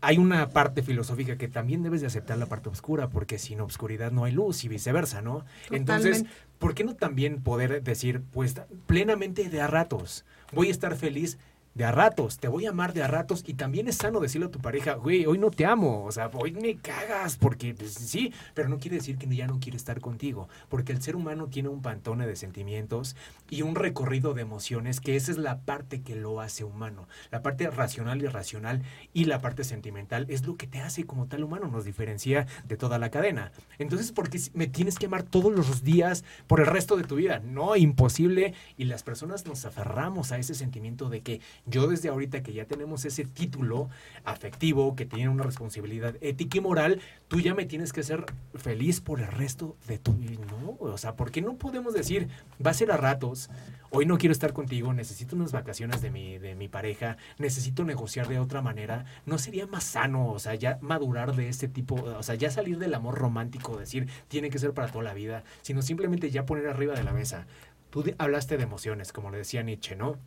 hay 0.05 0.19
una 0.19 0.49
parte 0.49 0.83
filosófica 0.83 1.35
que 1.35 1.47
también 1.47 1.81
debes 1.81 2.01
de 2.01 2.05
aceptar 2.05 2.37
la 2.37 2.45
parte 2.45 2.69
oscura, 2.69 3.09
porque 3.09 3.39
sin 3.39 3.59
obscuridad 3.59 4.11
no 4.11 4.23
hay 4.23 4.33
luz 4.33 4.63
y 4.63 4.67
viceversa, 4.67 5.23
¿no? 5.23 5.45
Entonces, 5.71 6.25
¿por 6.59 6.75
qué 6.75 6.83
no 6.83 6.93
también 6.93 7.41
poder 7.41 7.81
decir, 7.81 8.21
pues 8.31 8.53
plenamente 8.85 9.49
de 9.49 9.61
a 9.61 9.67
ratos, 9.67 10.23
voy 10.53 10.67
a 10.67 10.71
estar 10.71 10.95
feliz 10.95 11.39
de 11.75 11.83
a 11.83 11.91
ratos, 11.91 12.37
te 12.37 12.47
voy 12.47 12.65
a 12.65 12.69
amar 12.69 12.93
de 12.93 13.03
a 13.03 13.07
ratos 13.07 13.43
y 13.45 13.55
también 13.55 13.89
es 13.89 13.97
sano 13.97 14.21
decirle 14.21 14.47
a 14.47 14.51
tu 14.51 14.59
pareja, 14.59 14.93
güey, 14.93 15.25
hoy 15.25 15.37
no 15.37 15.51
te 15.51 15.65
amo, 15.65 16.05
o 16.05 16.11
sea, 16.11 16.31
hoy 16.33 16.53
me 16.53 16.77
cagas 16.77 17.35
porque 17.35 17.73
pues, 17.73 17.93
sí, 17.93 18.33
pero 18.53 18.69
no 18.69 18.79
quiere 18.79 18.95
decir 18.95 19.17
que 19.17 19.27
ya 19.35 19.45
no 19.45 19.59
quiere 19.59 19.75
estar 19.75 19.99
contigo, 19.99 20.47
porque 20.69 20.93
el 20.93 21.01
ser 21.01 21.17
humano 21.17 21.47
tiene 21.47 21.67
un 21.67 21.81
pantone 21.81 22.25
de 22.25 22.37
sentimientos 22.37 23.17
y 23.49 23.61
un 23.61 23.75
recorrido 23.75 24.33
de 24.33 24.41
emociones 24.41 25.01
que 25.01 25.17
esa 25.17 25.33
es 25.33 25.37
la 25.37 25.59
parte 25.59 26.01
que 26.01 26.15
lo 26.15 26.39
hace 26.39 26.63
humano, 26.63 27.09
la 27.29 27.41
parte 27.41 27.69
racional 27.69 28.21
y 28.21 28.25
irracional 28.25 28.81
y 29.13 29.25
la 29.25 29.41
parte 29.41 29.65
sentimental 29.65 30.27
es 30.29 30.47
lo 30.47 30.55
que 30.55 30.67
te 30.67 30.79
hace 30.79 31.05
como 31.05 31.27
tal 31.27 31.43
humano, 31.43 31.67
nos 31.67 31.83
diferencia 31.83 32.47
de 32.65 32.77
toda 32.77 32.99
la 32.99 33.11
cadena. 33.11 33.51
Entonces, 33.79 34.13
¿por 34.13 34.29
qué 34.29 34.39
me 34.53 34.67
tienes 34.67 34.97
que 34.97 35.07
amar 35.07 35.23
todos 35.23 35.53
los 35.53 35.83
días 35.83 36.23
por 36.47 36.61
el 36.61 36.67
resto 36.67 36.95
de 36.95 37.03
tu 37.03 37.15
vida? 37.15 37.39
No, 37.39 37.75
imposible 37.75 38.53
y 38.77 38.85
las 38.85 39.03
personas 39.03 39.45
nos 39.45 39.65
aferramos 39.65 40.31
a 40.31 40.37
ese 40.37 40.53
sentimiento 40.53 41.09
de 41.09 41.19
que 41.19 41.41
yo 41.65 41.87
desde 41.87 42.09
ahorita 42.09 42.43
que 42.43 42.53
ya 42.53 42.65
tenemos 42.65 43.05
ese 43.05 43.25
título 43.25 43.89
afectivo, 44.23 44.95
que 44.95 45.05
tiene 45.05 45.29
una 45.29 45.43
responsabilidad 45.43 46.15
ética 46.21 46.57
y 46.57 46.61
moral, 46.61 47.01
tú 47.27 47.39
ya 47.39 47.55
me 47.55 47.65
tienes 47.65 47.91
que 47.91 48.03
ser 48.03 48.25
feliz 48.53 49.01
por 49.01 49.19
el 49.19 49.27
resto 49.27 49.75
de 49.87 49.97
tu 49.97 50.13
vida. 50.13 50.41
No, 50.61 50.77
o 50.79 50.97
sea, 50.97 51.15
¿por 51.15 51.31
qué 51.31 51.41
no 51.41 51.55
podemos 51.55 51.93
decir, 51.93 52.29
va 52.63 52.71
a 52.71 52.75
ser 52.75 52.91
a 52.91 52.97
ratos, 52.97 53.49
hoy 53.89 54.05
no 54.05 54.17
quiero 54.17 54.31
estar 54.31 54.53
contigo, 54.53 54.93
necesito 54.93 55.35
unas 55.35 55.51
vacaciones 55.51 56.01
de 56.01 56.11
mi, 56.11 56.37
de 56.37 56.55
mi 56.55 56.67
pareja, 56.67 57.17
necesito 57.39 57.83
negociar 57.83 58.27
de 58.27 58.39
otra 58.39 58.61
manera? 58.61 59.05
¿No 59.25 59.39
sería 59.39 59.65
más 59.65 59.83
sano, 59.83 60.29
o 60.29 60.39
sea, 60.39 60.53
ya 60.55 60.77
madurar 60.81 61.35
de 61.35 61.49
este 61.49 61.67
tipo, 61.67 61.95
o 61.95 62.23
sea, 62.23 62.35
ya 62.35 62.51
salir 62.51 62.77
del 62.77 62.93
amor 62.93 63.15
romántico, 63.15 63.77
decir, 63.77 64.07
tiene 64.27 64.49
que 64.51 64.59
ser 64.59 64.73
para 64.73 64.91
toda 64.91 65.03
la 65.03 65.13
vida, 65.13 65.43
sino 65.63 65.81
simplemente 65.81 66.29
ya 66.29 66.45
poner 66.45 66.67
arriba 66.67 66.93
de 66.93 67.03
la 67.03 67.13
mesa? 67.13 67.47
Tú 67.89 68.03
hablaste 68.17 68.57
de 68.57 68.63
emociones, 68.63 69.13
como 69.13 69.31
le 69.31 69.37
decía 69.37 69.63
Nietzsche, 69.63 69.95
¿no? 69.95 70.17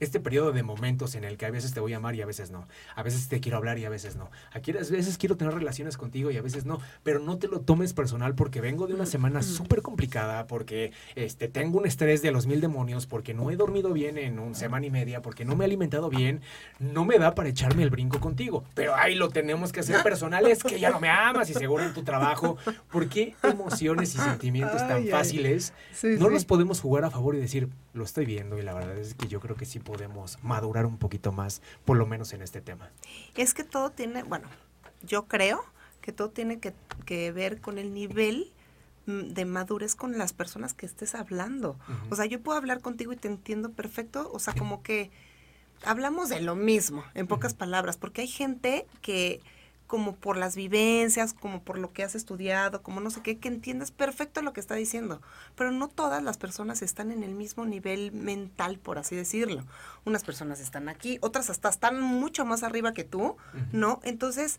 Este 0.00 0.20
periodo 0.20 0.52
de 0.52 0.62
momentos 0.62 1.14
en 1.14 1.24
el 1.24 1.36
que 1.36 1.46
a 1.46 1.50
veces 1.50 1.72
te 1.72 1.80
voy 1.80 1.94
a 1.94 1.98
amar 1.98 2.14
y 2.14 2.22
a 2.22 2.26
veces 2.26 2.50
no. 2.50 2.66
A 2.94 3.02
veces 3.02 3.28
te 3.28 3.40
quiero 3.40 3.58
hablar 3.58 3.78
y 3.78 3.84
a 3.84 3.88
veces 3.88 4.16
no. 4.16 4.30
A 4.52 4.60
veces 4.60 5.18
quiero 5.18 5.36
tener 5.36 5.54
relaciones 5.54 5.96
contigo 5.96 6.30
y 6.30 6.36
a 6.36 6.42
veces 6.42 6.64
no. 6.66 6.80
Pero 7.02 7.18
no 7.18 7.38
te 7.38 7.48
lo 7.48 7.60
tomes 7.60 7.92
personal 7.92 8.34
porque 8.34 8.60
vengo 8.60 8.86
de 8.86 8.94
una 8.94 9.06
semana 9.06 9.42
súper 9.42 9.82
complicada, 9.82 10.46
porque 10.46 10.92
este, 11.14 11.48
tengo 11.48 11.78
un 11.78 11.86
estrés 11.86 12.22
de 12.22 12.30
los 12.30 12.46
mil 12.46 12.60
demonios, 12.60 13.06
porque 13.06 13.34
no 13.34 13.50
he 13.50 13.56
dormido 13.56 13.92
bien 13.92 14.18
en 14.18 14.38
una 14.38 14.54
semana 14.54 14.86
y 14.86 14.90
media, 14.90 15.22
porque 15.22 15.44
no 15.44 15.56
me 15.56 15.64
he 15.64 15.66
alimentado 15.66 16.08
bien. 16.08 16.40
No 16.78 17.04
me 17.04 17.18
da 17.18 17.34
para 17.34 17.48
echarme 17.48 17.82
el 17.82 17.90
brinco 17.90 18.20
contigo. 18.20 18.64
Pero 18.74 18.94
ahí 18.94 19.14
lo 19.14 19.28
tenemos 19.28 19.72
que 19.72 19.80
hacer 19.80 20.02
personal. 20.02 20.46
Es 20.46 20.62
que 20.62 20.78
ya 20.78 20.90
no 20.90 21.00
me 21.00 21.08
amas 21.08 21.50
y 21.50 21.54
seguro 21.54 21.84
en 21.84 21.94
tu 21.94 22.02
trabajo. 22.02 22.56
¿Por 22.90 23.08
qué 23.08 23.34
emociones 23.42 24.14
y 24.14 24.18
sentimientos 24.18 24.78
tan 24.88 25.06
fáciles 25.06 25.72
no 26.18 26.28
los 26.28 26.44
podemos 26.44 26.80
jugar 26.80 27.04
a 27.04 27.10
favor 27.10 27.34
y 27.34 27.40
decir, 27.40 27.68
lo 27.96 28.04
estoy 28.04 28.26
viendo 28.26 28.58
y 28.58 28.62
la 28.62 28.74
verdad 28.74 28.96
es 28.98 29.14
que 29.14 29.28
yo 29.28 29.40
creo 29.40 29.56
que 29.56 29.64
sí 29.64 29.78
podemos 29.78 30.38
madurar 30.42 30.86
un 30.86 30.98
poquito 30.98 31.32
más, 31.32 31.62
por 31.84 31.96
lo 31.96 32.06
menos 32.06 32.32
en 32.32 32.42
este 32.42 32.60
tema. 32.60 32.90
Es 33.34 33.54
que 33.54 33.64
todo 33.64 33.90
tiene, 33.90 34.22
bueno, 34.22 34.48
yo 35.02 35.26
creo 35.26 35.64
que 36.00 36.12
todo 36.12 36.30
tiene 36.30 36.60
que, 36.60 37.32
ver 37.32 37.60
con 37.60 37.78
el 37.78 37.92
nivel 37.92 38.52
mm, 39.06 39.32
de 39.32 39.44
madurez 39.44 39.94
con 39.94 40.18
las 40.18 40.32
personas 40.32 40.74
que 40.74 40.86
estés 40.86 41.14
hablando. 41.14 41.78
O 42.10 42.16
sea, 42.16 42.26
yo 42.26 42.40
puedo 42.40 42.56
hablar 42.58 42.80
contigo 42.80 43.12
y 43.12 43.16
te 43.16 43.28
entiendo 43.28 43.72
perfecto, 43.72 44.30
o 44.32 44.38
sea, 44.38 44.54
como 44.54 44.82
que 44.82 45.10
hablamos 45.84 46.28
de 46.28 46.40
lo 46.40 46.54
mismo, 46.54 47.04
en 47.14 47.26
pocas 47.26 47.54
palabras, 47.54 47.96
porque 47.96 48.22
hay 48.22 48.28
gente 48.28 48.86
que 49.02 49.40
como 49.86 50.16
por 50.16 50.36
las 50.36 50.56
vivencias, 50.56 51.32
como 51.32 51.62
por 51.62 51.78
lo 51.78 51.92
que 51.92 52.02
has 52.02 52.14
estudiado, 52.14 52.82
como 52.82 53.00
no 53.00 53.10
sé 53.10 53.22
qué, 53.22 53.38
que 53.38 53.48
entiendes 53.48 53.90
perfecto 53.90 54.42
lo 54.42 54.52
que 54.52 54.60
está 54.60 54.74
diciendo. 54.74 55.20
Pero 55.54 55.70
no 55.70 55.88
todas 55.88 56.22
las 56.22 56.38
personas 56.38 56.82
están 56.82 57.12
en 57.12 57.22
el 57.22 57.34
mismo 57.34 57.64
nivel 57.64 58.12
mental, 58.12 58.78
por 58.78 58.98
así 58.98 59.14
decirlo. 59.16 59.64
Unas 60.04 60.24
personas 60.24 60.60
están 60.60 60.88
aquí, 60.88 61.18
otras 61.20 61.50
hasta 61.50 61.68
están 61.68 62.00
mucho 62.00 62.44
más 62.44 62.62
arriba 62.62 62.92
que 62.92 63.04
tú, 63.04 63.36
¿no? 63.72 64.00
Entonces, 64.02 64.58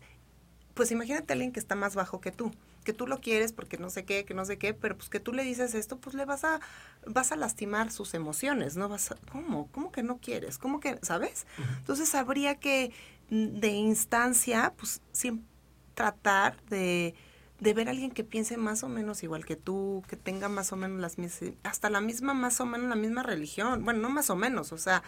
pues 0.74 0.92
imagínate 0.92 1.32
a 1.32 1.34
alguien 1.34 1.52
que 1.52 1.58
está 1.60 1.74
más 1.74 1.94
bajo 1.96 2.20
que 2.20 2.30
tú, 2.30 2.52
que 2.84 2.92
tú 2.92 3.06
lo 3.06 3.20
quieres 3.20 3.52
porque 3.52 3.78
no 3.78 3.90
sé 3.90 4.04
qué, 4.04 4.24
que 4.24 4.32
no 4.32 4.44
sé 4.44 4.58
qué, 4.58 4.74
pero 4.74 4.96
pues 4.96 5.10
que 5.10 5.18
tú 5.18 5.32
le 5.32 5.42
dices 5.42 5.74
esto, 5.74 5.98
pues 5.98 6.14
le 6.14 6.24
vas 6.24 6.44
a, 6.44 6.60
vas 7.04 7.32
a 7.32 7.36
lastimar 7.36 7.90
sus 7.90 8.14
emociones, 8.14 8.76
¿no? 8.76 8.88
Vas 8.88 9.10
a, 9.10 9.16
¿cómo? 9.30 9.68
¿Cómo 9.72 9.90
que 9.90 10.02
no 10.02 10.18
quieres? 10.18 10.56
¿Cómo 10.56 10.78
que, 10.78 10.98
sabes? 11.02 11.46
Entonces 11.78 12.14
habría 12.14 12.60
que 12.60 12.92
de 13.30 13.68
instancia, 13.68 14.72
pues 14.76 15.02
siempre 15.12 15.46
tratar 15.94 16.62
de, 16.70 17.14
de, 17.60 17.74
ver 17.74 17.88
a 17.88 17.90
alguien 17.90 18.10
que 18.10 18.24
piense 18.24 18.56
más 18.56 18.84
o 18.84 18.88
menos 18.88 19.22
igual 19.22 19.44
que 19.44 19.56
tú, 19.56 20.04
que 20.08 20.16
tenga 20.16 20.48
más 20.48 20.72
o 20.72 20.76
menos 20.76 21.00
las 21.00 21.18
mismas, 21.18 21.52
hasta 21.64 21.90
la 21.90 22.00
misma, 22.00 22.34
más 22.34 22.60
o 22.60 22.66
menos 22.66 22.88
la 22.88 22.94
misma 22.94 23.22
religión. 23.22 23.84
Bueno, 23.84 24.00
no 24.00 24.10
más 24.10 24.30
o 24.30 24.36
menos, 24.36 24.72
o 24.72 24.78
sea, 24.78 25.02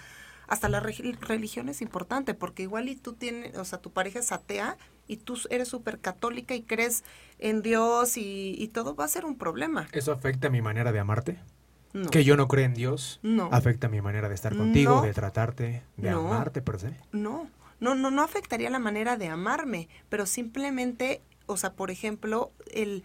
hasta 0.49 0.69
la 0.69 0.81
religión 0.81 1.69
es 1.69 1.81
importante, 1.81 2.35
porque 2.35 2.65
igual 2.65 2.89
y 2.89 2.97
tú 2.97 3.13
tienes, 3.13 3.57
o 3.57 3.65
sea, 3.65 3.79
tu 3.79 3.93
pareja 3.93 4.19
es 4.19 4.33
atea 4.33 4.77
y 5.07 5.19
tú 5.19 5.39
eres 5.49 5.69
súper 5.69 6.01
católica 6.01 6.55
y 6.57 6.63
crees 6.63 7.05
en 7.39 7.63
Dios 7.63 8.17
y, 8.17 8.57
y, 8.59 8.69
todo 8.69 8.97
va 8.97 9.05
a 9.05 9.09
ser 9.09 9.25
un 9.25 9.39
problema. 9.39 9.87
¿Eso 9.93 10.11
afecta 10.13 10.51
mi 10.51 10.61
manera 10.61 10.91
de 10.91 10.99
amarte? 10.99 11.39
Que 12.11 12.23
yo 12.25 12.37
no 12.37 12.47
creo 12.49 12.65
en 12.65 12.75
Dios. 12.75 13.19
No. 13.23 13.49
¿Afecta 13.53 13.89
mi 13.89 14.01
manera 14.01 14.29
de 14.29 14.35
estar 14.35 14.57
contigo, 14.57 15.03
de 15.03 15.13
tratarte, 15.13 15.83
de 15.97 16.11
amarte 16.11 16.63
per 16.63 16.79
se? 16.79 16.95
No 17.13 17.49
no, 17.81 17.95
no, 17.95 18.11
no 18.11 18.23
afectaría 18.23 18.71
la 18.71 18.79
manera 18.79 19.17
de 19.17 19.29
amarme, 19.29 19.89
pero 20.09 20.27
simplemente, 20.27 21.23
o 21.47 21.57
sea, 21.57 21.73
por 21.73 21.91
ejemplo, 21.91 22.53
el, 22.73 23.03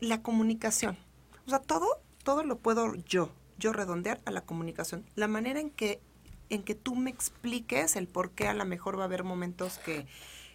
la 0.00 0.22
comunicación. 0.22 0.98
O 1.46 1.50
sea, 1.50 1.60
todo, 1.60 1.86
todo 2.24 2.42
lo 2.42 2.58
puedo 2.58 2.94
yo, 2.94 3.30
yo 3.58 3.72
redondear 3.72 4.20
a 4.24 4.30
la 4.30 4.40
comunicación. 4.40 5.04
La 5.14 5.28
manera 5.28 5.60
en 5.60 5.70
que, 5.70 6.00
en 6.48 6.62
que 6.62 6.74
tú 6.74 6.94
me 6.94 7.10
expliques 7.10 7.96
el 7.96 8.08
por 8.08 8.30
qué 8.30 8.48
a 8.48 8.54
lo 8.54 8.64
mejor 8.64 8.98
va 8.98 9.02
a 9.02 9.06
haber 9.06 9.22
momentos 9.22 9.78
que, 9.78 10.06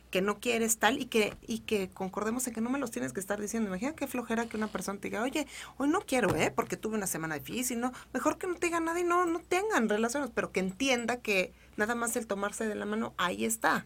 que 0.09 0.21
no 0.21 0.39
quieres 0.39 0.77
tal 0.77 0.99
y 0.99 1.05
que, 1.05 1.35
y 1.47 1.59
que 1.59 1.89
concordemos 1.89 2.45
en 2.47 2.53
que 2.53 2.61
no 2.61 2.69
me 2.69 2.79
los 2.79 2.91
tienes 2.91 3.13
que 3.13 3.19
estar 3.19 3.39
diciendo. 3.39 3.69
Imagina 3.69 3.95
qué 3.95 4.07
flojera 4.07 4.47
que 4.47 4.57
una 4.57 4.67
persona 4.67 4.99
te 4.99 5.09
diga, 5.09 5.21
oye, 5.21 5.47
hoy 5.77 5.87
no 5.87 6.01
quiero, 6.01 6.35
¿eh? 6.35 6.51
Porque 6.53 6.77
tuve 6.77 6.97
una 6.97 7.07
semana 7.07 7.35
difícil, 7.35 7.79
¿no? 7.79 7.93
Mejor 8.13 8.37
que 8.37 8.47
no 8.47 8.55
te 8.55 8.67
diga 8.67 8.79
nada 8.79 8.99
y 8.99 9.03
no, 9.03 9.25
no 9.25 9.39
tengan 9.39 9.87
relaciones, 9.87 10.29
pero 10.33 10.51
que 10.51 10.59
entienda 10.59 11.21
que 11.21 11.53
nada 11.77 11.95
más 11.95 12.15
el 12.15 12.27
tomarse 12.27 12.67
de 12.67 12.75
la 12.75 12.85
mano, 12.85 13.13
ahí 13.17 13.45
está. 13.45 13.85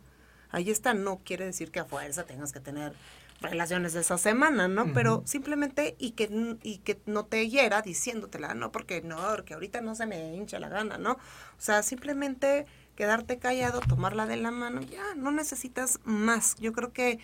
Ahí 0.52 0.70
está. 0.70 0.94
No 0.94 1.22
quiere 1.24 1.46
decir 1.46 1.72
que 1.72 1.80
a 1.80 1.86
fuerza 1.86 2.26
tengas 2.26 2.52
que 2.52 2.60
tener 2.60 2.94
relaciones 3.42 3.94
de 3.94 4.02
esa 4.02 4.18
semana, 4.18 4.68
¿no? 4.68 4.94
Pero 4.94 5.22
simplemente 5.26 5.96
y 6.00 6.12
que, 6.12 6.58
y 6.64 6.78
que 6.80 7.00
no 7.06 7.26
te 7.26 7.48
hiera 7.50 7.82
diciéndotela, 7.82 8.54
no, 8.54 8.72
porque 8.72 9.02
no, 9.02 9.18
porque 9.18 9.54
ahorita 9.54 9.82
no 9.82 9.96
se 9.96 10.06
me 10.06 10.36
hincha 10.36 10.60
la 10.60 10.70
gana, 10.70 10.98
¿no? 10.98 11.14
O 11.14 11.20
sea, 11.62 11.84
simplemente 11.84 12.66
quedarte 12.96 13.38
callado, 13.38 13.82
tomarla 13.82 14.26
de 14.26 14.38
la 14.38 14.52
mano, 14.52 14.82
ya, 14.82 15.16
no 15.16 15.32
necesitas 15.32 16.00
más. 16.06 16.56
Yo 16.60 16.72
creo 16.72 16.94
que 16.94 17.20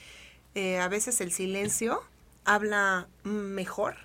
eh, 0.54 0.80
a 0.80 0.88
veces 0.90 1.22
el 1.22 1.32
silencio 1.32 2.02
habla 2.44 3.08
mejor. 3.24 3.96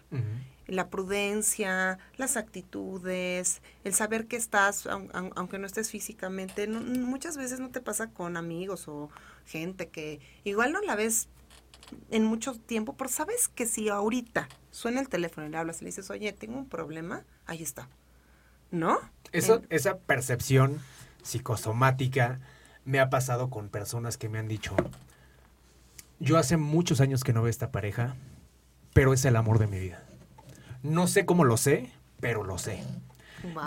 La 0.67 0.89
prudencia, 0.89 1.99
las 2.17 2.37
actitudes, 2.37 3.63
el 3.85 3.95
saber 3.95 4.27
que 4.27 4.37
estás, 4.37 4.87
aunque 4.87 5.59
no 5.59 5.67
estés 5.67 5.91
físicamente, 5.91 6.67
muchas 6.67 7.37
veces 7.37 7.61
no 7.61 7.71
te 7.71 7.81
pasa 7.81 8.09
con 8.11 8.37
amigos 8.37 8.89
o 8.89 9.11
gente 9.47 9.89
que 9.89 10.21
igual 10.45 10.73
no 10.73 10.81
la 10.81 10.97
ves 10.97 11.29
en 12.11 12.25
mucho 12.25 12.55
tiempo, 12.55 12.97
pero 12.97 13.09
sabes 13.09 13.49
que 13.49 13.67
si 13.67 13.89
ahorita 13.89 14.49
suena 14.71 15.01
el 15.01 15.09
teléfono 15.09 15.47
y 15.47 15.51
le 15.51 15.57
hablas 15.57 15.81
y 15.81 15.85
le 15.85 15.91
dices, 15.91 16.11
oye, 16.11 16.33
tengo 16.33 16.59
un 16.59 16.69
problema, 16.69 17.25
ahí 17.47 17.63
está. 17.63 17.89
¿No? 18.71 18.99
Eso, 19.33 19.63
esa 19.71 19.99
percepción 19.99 20.81
psicosomática 21.23 22.41
me 22.85 23.01
ha 23.01 23.11
pasado 23.11 23.51
con 23.51 23.69
personas 23.69 24.17
que 24.17 24.29
me 24.29 24.39
han 24.39 24.49
dicho, 24.49 24.75
yo 26.19 26.39
hace 26.39 26.57
muchos 26.57 27.01
años 27.01 27.25
que 27.25 27.33
no 27.33 27.43
veo 27.43 27.51
esta 27.51 27.71
pareja, 27.71 28.17
pero 28.93 29.13
es 29.13 29.25
el 29.25 29.37
amor 29.37 29.59
de 29.59 29.67
mi 29.67 29.79
vida. 29.79 30.03
No 30.87 31.07
sé 31.07 31.27
cómo 31.27 31.45
lo 31.45 31.57
sé, 31.57 31.91
pero 32.21 32.45
lo 32.45 32.59
sé. 32.59 32.83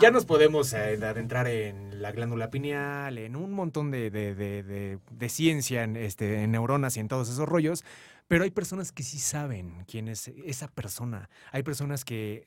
Ya 0.00 0.10
nos 0.10 0.26
podemos 0.26 0.72
eh, 0.72 0.98
adentrar 1.02 1.46
en 1.46 2.02
la 2.02 2.12
glándula 2.12 2.50
pineal, 2.50 3.16
en 3.18 3.36
un 3.36 3.52
montón 3.52 3.90
de, 3.90 4.10
de, 4.10 5.28
ciencia, 5.28 5.84
en, 5.84 5.96
este, 5.96 6.42
en 6.42 6.50
neuronas 6.50 6.96
y 6.96 7.00
en 7.00 7.08
todos 7.08 7.30
esos 7.30 7.48
rollos, 7.48 7.84
pero 8.28 8.44
hay 8.44 8.50
personas 8.50 8.92
que 8.92 9.02
sí 9.02 9.18
saben 9.18 9.84
quién 9.86 10.08
es 10.08 10.28
esa 10.28 10.68
persona. 10.68 11.30
Hay 11.52 11.62
personas 11.62 12.04
que 12.04 12.46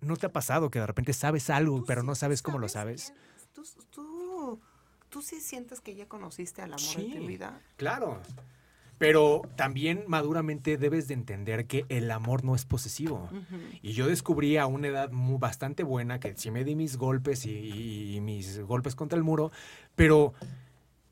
no 0.00 0.16
te 0.16 0.26
ha 0.26 0.32
pasado 0.32 0.70
que 0.70 0.80
de 0.80 0.86
repente 0.86 1.12
sabes 1.12 1.50
algo, 1.50 1.84
pero 1.84 2.02
no 2.02 2.14
sabes 2.14 2.42
cómo 2.42 2.58
lo 2.58 2.68
sabes. 2.68 3.12
Tú, 3.90 4.60
¿Tú 5.12 5.20
sí 5.20 5.40
sientes 5.40 5.80
que 5.80 5.94
ya 5.94 6.08
conociste 6.08 6.62
al 6.62 6.72
amor 6.72 6.96
de 6.96 7.18
tu 7.18 7.26
vida? 7.26 7.60
Claro. 7.76 8.20
Pero 9.02 9.42
también 9.56 10.04
maduramente 10.06 10.78
debes 10.78 11.08
de 11.08 11.14
entender 11.14 11.66
que 11.66 11.84
el 11.88 12.08
amor 12.12 12.44
no 12.44 12.54
es 12.54 12.64
posesivo. 12.64 13.28
Y 13.82 13.94
yo 13.94 14.06
descubrí 14.06 14.58
a 14.58 14.66
una 14.66 14.86
edad 14.86 15.10
muy, 15.10 15.38
bastante 15.38 15.82
buena 15.82 16.20
que 16.20 16.36
sí 16.36 16.52
me 16.52 16.62
di 16.62 16.76
mis 16.76 16.96
golpes 16.96 17.44
y, 17.44 18.20
mis 18.22 18.60
golpes 18.60 18.94
contra 18.94 19.18
el 19.18 19.24
muro, 19.24 19.50
pero 19.96 20.34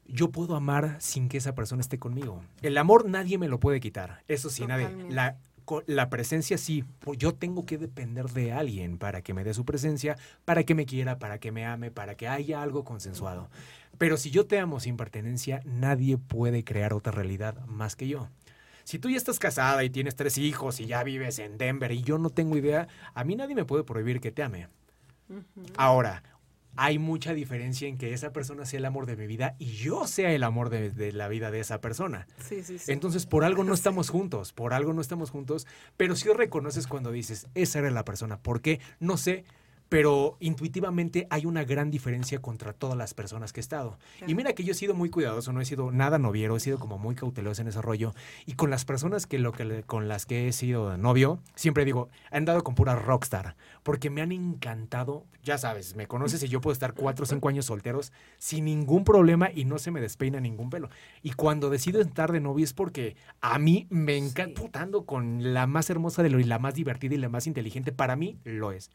yo 0.06 0.30
puedo 0.30 0.54
amar 0.54 0.98
sin 1.00 1.28
que 1.28 1.38
esa 1.38 1.56
persona 1.56 1.80
esté 1.80 1.98
conmigo. 1.98 2.44
El 2.62 2.78
amor 2.78 3.08
nadie 3.08 3.38
me 3.38 3.48
lo 3.48 3.58
puede 3.58 3.80
quitar. 3.80 4.22
Eso 4.28 4.50
sí, 4.50 4.64
nadie. 4.68 4.88
La, 5.08 5.38
la 5.86 6.10
presencia 6.10 6.58
sí. 6.58 6.84
Yo 7.18 7.34
tengo 7.34 7.66
que 7.66 7.76
depender 7.76 8.26
de 8.26 8.52
alguien 8.52 8.98
para 8.98 9.20
que 9.22 9.34
me 9.34 9.42
dé 9.42 9.52
su 9.52 9.64
presencia, 9.64 10.16
para 10.44 10.62
que 10.62 10.76
me 10.76 10.86
quiera, 10.86 11.18
para 11.18 11.38
que 11.38 11.50
me 11.50 11.66
ame, 11.66 11.90
para 11.90 12.14
que 12.14 12.28
haya 12.28 12.62
algo 12.62 12.84
consensuado. 12.84 13.50
Pero 13.98 14.16
si 14.16 14.30
yo 14.30 14.46
te 14.46 14.58
amo 14.58 14.80
sin 14.80 14.96
pertenencia, 14.96 15.60
nadie 15.64 16.18
puede 16.18 16.64
crear 16.64 16.92
otra 16.92 17.12
realidad 17.12 17.64
más 17.66 17.96
que 17.96 18.08
yo. 18.08 18.28
Si 18.84 18.98
tú 18.98 19.10
ya 19.10 19.16
estás 19.16 19.38
casada 19.38 19.84
y 19.84 19.90
tienes 19.90 20.16
tres 20.16 20.38
hijos 20.38 20.80
y 20.80 20.86
ya 20.86 21.04
vives 21.04 21.38
en 21.38 21.58
Denver 21.58 21.92
y 21.92 22.02
yo 22.02 22.18
no 22.18 22.30
tengo 22.30 22.56
idea, 22.56 22.88
a 23.14 23.24
mí 23.24 23.36
nadie 23.36 23.54
me 23.54 23.64
puede 23.64 23.84
prohibir 23.84 24.20
que 24.20 24.32
te 24.32 24.42
ame. 24.42 24.68
Ahora, 25.76 26.22
hay 26.76 26.98
mucha 26.98 27.34
diferencia 27.34 27.88
en 27.88 27.98
que 27.98 28.12
esa 28.12 28.32
persona 28.32 28.64
sea 28.64 28.78
el 28.78 28.84
amor 28.84 29.06
de 29.06 29.16
mi 29.16 29.26
vida 29.26 29.54
y 29.58 29.72
yo 29.72 30.06
sea 30.06 30.32
el 30.32 30.42
amor 30.42 30.70
de, 30.70 30.90
de 30.90 31.12
la 31.12 31.28
vida 31.28 31.50
de 31.50 31.60
esa 31.60 31.80
persona. 31.80 32.26
Sí, 32.38 32.62
sí, 32.62 32.78
sí. 32.78 32.90
Entonces, 32.92 33.26
por 33.26 33.44
algo 33.44 33.64
no 33.64 33.74
estamos 33.74 34.08
juntos, 34.08 34.52
por 34.52 34.72
algo 34.72 34.92
no 34.92 35.00
estamos 35.00 35.30
juntos, 35.30 35.66
pero 35.96 36.16
sí 36.16 36.28
reconoces 36.32 36.86
cuando 36.86 37.12
dices, 37.12 37.48
esa 37.54 37.80
era 37.80 37.90
la 37.90 38.04
persona. 38.04 38.38
¿Por 38.38 38.60
qué? 38.60 38.80
No 38.98 39.16
sé, 39.16 39.44
pero 39.90 40.36
intuitivamente 40.38 41.26
hay 41.30 41.46
una 41.46 41.64
gran 41.64 41.90
diferencia 41.90 42.40
contra 42.40 42.72
todas 42.72 42.96
las 42.96 43.12
personas 43.12 43.52
que 43.52 43.58
he 43.58 43.60
estado. 43.60 43.98
Y 44.24 44.34
mira 44.36 44.52
que 44.54 44.62
yo 44.62 44.70
he 44.70 44.74
sido 44.74 44.94
muy 44.94 45.10
cuidadoso, 45.10 45.52
no 45.52 45.60
he 45.60 45.64
sido 45.64 45.90
nada 45.90 46.16
noviero, 46.18 46.56
he 46.56 46.60
sido 46.60 46.78
como 46.78 46.96
muy 46.96 47.16
cauteloso 47.16 47.60
en 47.60 47.66
ese 47.68 47.82
rollo. 47.82 48.14
Y 48.46 48.52
con 48.54 48.70
las 48.70 48.84
personas 48.84 49.26
que, 49.26 49.40
lo 49.40 49.50
que 49.50 49.82
con 49.82 50.06
las 50.06 50.26
que 50.26 50.46
he 50.46 50.52
sido 50.52 50.96
novio, 50.96 51.40
siempre 51.56 51.84
digo, 51.84 52.08
he 52.30 52.36
andado 52.36 52.62
con 52.62 52.76
pura 52.76 52.94
rockstar, 52.94 53.56
porque 53.82 54.10
me 54.10 54.22
han 54.22 54.30
encantado, 54.30 55.26
ya 55.42 55.58
sabes, 55.58 55.96
me 55.96 56.06
conoces 56.06 56.40
y 56.44 56.48
yo 56.48 56.60
puedo 56.60 56.72
estar 56.72 56.94
cuatro 56.94 57.24
o 57.24 57.26
cinco 57.26 57.48
años 57.48 57.66
solteros 57.66 58.12
sin 58.38 58.66
ningún 58.66 59.02
problema 59.02 59.50
y 59.52 59.64
no 59.64 59.80
se 59.80 59.90
me 59.90 60.00
despeina 60.00 60.38
ningún 60.38 60.70
pelo. 60.70 60.88
Y 61.22 61.32
cuando 61.32 61.68
decido 61.68 62.00
estar 62.00 62.30
de 62.30 62.38
novio 62.38 62.64
es 62.64 62.72
porque 62.72 63.16
a 63.40 63.58
mí 63.58 63.88
me 63.90 64.16
encanta, 64.16 64.40
Sí. 64.60 64.66
putando 64.66 65.04
con 65.04 65.52
la 65.52 65.66
más 65.66 65.90
hermosa 65.90 66.22
de 66.22 66.30
lo 66.30 66.38
y 66.38 66.44
la 66.44 66.60
más 66.60 66.74
divertida 66.74 67.16
y 67.16 67.18
la 67.18 67.28
más 67.28 67.48
inteligente, 67.48 67.90
para 67.90 68.14
mí 68.14 68.38
lo 68.44 68.70
es. 68.70 68.90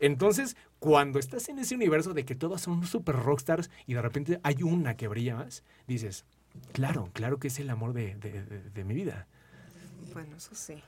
Entonces, 0.00 0.56
cuando 0.78 1.18
estás 1.18 1.48
en 1.48 1.58
ese 1.58 1.74
universo 1.74 2.14
de 2.14 2.24
que 2.24 2.34
todas 2.34 2.62
son 2.62 2.86
super 2.86 3.14
rockstars 3.16 3.70
y 3.86 3.94
de 3.94 4.02
repente 4.02 4.40
hay 4.42 4.62
una 4.62 4.96
que 4.96 5.08
brilla 5.08 5.36
más, 5.36 5.62
dices, 5.86 6.24
claro, 6.72 7.08
claro 7.12 7.38
que 7.38 7.48
es 7.48 7.58
el 7.60 7.70
amor 7.70 7.92
de, 7.92 8.16
de- 8.16 8.42
de- 8.42 8.84
mi 8.84 8.94
vida. 8.94 9.26
Bueno, 10.12 10.36
eso 10.36 10.54
sí. 10.54 10.82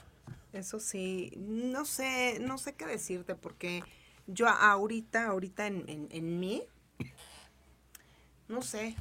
Eso 0.53 0.81
sí. 0.81 1.33
No 1.37 1.85
sé, 1.85 2.39
no 2.41 2.59
sé 2.59 2.75
qué 2.75 2.87
decirte 2.87 3.35
porque 3.35 3.83
yo 4.27 4.49
ahorita, 4.49 5.27
ahorita 5.27 5.67
en, 5.67 5.85
en, 5.89 6.09
en 6.11 6.41
mí, 6.41 6.63
no 8.49 8.63
sé. 8.63 8.97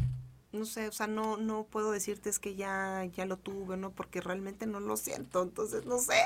No 0.53 0.65
sé, 0.65 0.87
o 0.87 0.91
sea, 0.91 1.07
no, 1.07 1.37
no 1.37 1.63
puedo 1.63 1.91
decirte 1.91 2.29
es 2.29 2.37
que 2.39 2.55
ya, 2.55 3.05
ya 3.15 3.25
lo 3.25 3.37
tuve, 3.37 3.77
¿no? 3.77 3.91
Porque 3.91 4.19
realmente 4.19 4.65
no 4.65 4.79
lo 4.81 4.97
siento. 4.97 5.41
Entonces, 5.43 5.85
no 5.85 5.97
sé. 5.97 6.21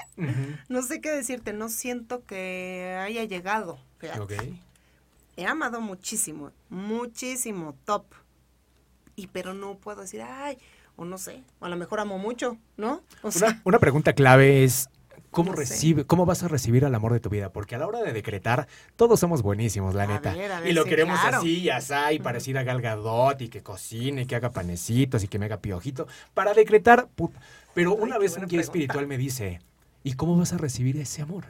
No 0.67 0.81
sé 0.81 0.99
qué 0.99 1.11
decirte. 1.11 1.53
No 1.53 1.69
siento 1.69 2.25
que 2.25 2.97
haya 2.99 3.23
llegado. 3.25 3.77
fíjate. 3.99 4.19
Ok. 4.19 4.33
He 5.37 5.45
amado 5.45 5.81
muchísimo, 5.81 6.51
muchísimo, 6.69 7.75
top. 7.85 8.05
Y 9.17 9.27
pero 9.27 9.53
no 9.53 9.75
puedo 9.77 10.01
decir, 10.01 10.21
ay, 10.21 10.57
o 10.95 11.05
no 11.05 11.17
sé, 11.17 11.43
o 11.59 11.65
a 11.65 11.69
lo 11.69 11.75
mejor 11.75 11.99
amo 11.99 12.17
mucho, 12.17 12.57
¿no? 12.77 13.01
O 13.21 13.31
sea, 13.31 13.49
Una, 13.49 13.61
una 13.65 13.79
pregunta 13.79 14.13
clave 14.13 14.63
es, 14.63 14.89
¿cómo, 15.35 15.51
No 15.51 15.57
sé. 15.57 15.61
recibe, 15.61 16.05
¿cómo 16.05 16.25
vas 16.25 16.43
a 16.43 16.47
recibir 16.47 16.85
al 16.85 16.95
amor 16.95 17.13
de 17.13 17.19
tu 17.19 17.29
vida? 17.29 17.51
Porque 17.51 17.75
a 17.75 17.77
la 17.79 17.87
hora 17.87 18.01
de 18.01 18.13
decretar, 18.13 18.67
todos 18.95 19.19
somos 19.19 19.41
buenísimos, 19.43 19.93
la 19.95 20.05
A 20.05 20.07
neta. 20.07 20.33
ver, 20.33 20.51
a 20.51 20.59
ver, 20.61 20.69
y 20.69 20.73
lo 20.73 20.83
sí, 20.83 20.89
queremos 20.89 21.19
claro. 21.19 21.37
así 21.39 21.59
y 21.61 21.69
asá, 21.69 22.13
y 22.13 22.19
parecida 22.19 22.61
a 22.61 22.63
Gal 22.63 22.81
Gadot, 22.81 23.41
y 23.41 23.49
que 23.49 23.61
cocine, 23.63 24.23
y 24.23 24.25
que 24.27 24.35
haga 24.35 24.51
panecitos, 24.53 25.23
y 25.23 25.27
que 25.27 25.39
me 25.39 25.45
haga 25.45 25.57
piojito. 25.61 26.07
Para 26.33 26.53
decretar, 26.53 27.09
Pero 27.73 27.97
Ay, 27.97 27.97
una 27.99 28.17
vez 28.17 28.37
un 28.37 28.47
guía 28.47 28.61
pregunta. 28.61 28.61
espiritual 28.61 29.07
me 29.07 29.17
dice, 29.17 29.61
¿y 30.03 30.13
cómo 30.13 30.37
vas 30.37 30.53
a 30.53 30.57
recibir 30.57 30.97
ese 30.97 31.21
amor? 31.21 31.45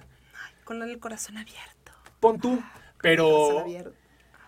con 0.63 0.81
el 0.81 0.99
corazón 0.99 1.37
abierto. 1.37 1.91
Pon 2.19 2.39
tú, 2.39 2.65
Corazón 2.97 3.01
pero 3.01 3.59
abierto. 3.59 4.04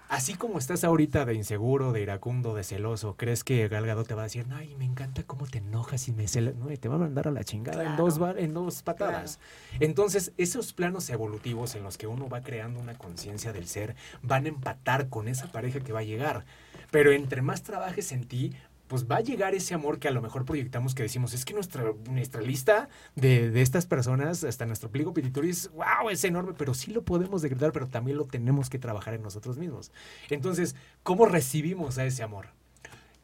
Así 0.09 0.35
como 0.35 0.57
estás 0.57 0.83
ahorita 0.83 1.25
de 1.25 1.33
inseguro, 1.33 1.91
de 1.91 2.01
iracundo, 2.01 2.53
de 2.53 2.63
celoso, 2.63 3.15
¿crees 3.17 3.43
que 3.43 3.67
Gal 3.67 3.85
Gadot 3.85 4.07
te 4.07 4.13
va 4.13 4.21
a 4.21 4.25
decir, 4.25 4.45
ay, 4.51 4.75
me 4.77 4.85
encanta 4.85 5.23
cómo 5.23 5.47
te 5.47 5.59
enojas 5.59 6.07
y 6.07 6.13
me 6.13 6.27
celas? 6.27 6.55
No, 6.55 6.71
y 6.71 6.77
te 6.77 6.89
va 6.89 6.95
a 6.95 6.99
mandar 6.99 7.27
a 7.27 7.31
la 7.31 7.43
chingada 7.43 7.83
en, 7.83 7.95
dos, 7.97 8.19
en 8.37 8.53
dos 8.53 8.81
patadas. 8.81 9.39
Entonces, 9.79 10.31
esos 10.37 10.73
planos 10.73 11.09
evolutivos 11.09 11.75
en 11.75 11.83
los 11.83 11.97
que 11.97 12.07
uno 12.07 12.29
va 12.29 12.41
creando 12.41 12.79
una 12.79 12.97
conciencia 12.97 13.53
del 13.53 13.67
ser 13.67 13.95
van 14.21 14.45
a 14.45 14.49
empatar 14.49 15.09
con 15.09 15.27
esa 15.27 15.51
pareja 15.51 15.79
que 15.79 15.93
va 15.93 15.99
a 15.99 16.03
llegar. 16.03 16.45
Pero 16.91 17.11
entre 17.11 17.41
más 17.41 17.63
trabajes 17.63 18.11
en 18.11 18.25
ti, 18.25 18.53
pues 18.87 19.05
va 19.05 19.17
a 19.17 19.21
llegar 19.21 19.53
ese 19.55 19.73
amor 19.73 19.99
que 19.99 20.07
a 20.07 20.11
lo 20.11 20.21
mejor 20.21 20.45
proyectamos 20.45 20.95
que 20.95 21.03
decimos, 21.03 21.33
es 21.33 21.45
que 21.45 21.53
nuestra, 21.53 21.93
nuestra 22.09 22.41
lista 22.41 22.89
de, 23.15 23.49
de 23.51 23.61
estas 23.61 23.85
personas, 23.85 24.43
hasta 24.43 24.65
nuestro 24.65 24.89
pliego 24.89 25.13
petitoris, 25.13 25.69
wow, 25.71 26.09
es 26.09 26.23
enorme, 26.23 26.53
pero 26.57 26.73
sí 26.73 26.91
lo 26.91 27.03
podemos 27.03 27.41
decretar, 27.41 27.71
pero 27.71 27.87
también 27.87 28.17
lo 28.17 28.25
tenemos 28.25 28.69
que 28.69 28.79
trabajar 28.79 29.13
en 29.13 29.21
nosotros 29.21 29.57
mismos. 29.57 29.91
Entonces, 30.29 30.75
¿cómo 31.03 31.25
recibimos 31.25 31.97
a 31.97 32.05
ese 32.05 32.23
amor? 32.23 32.47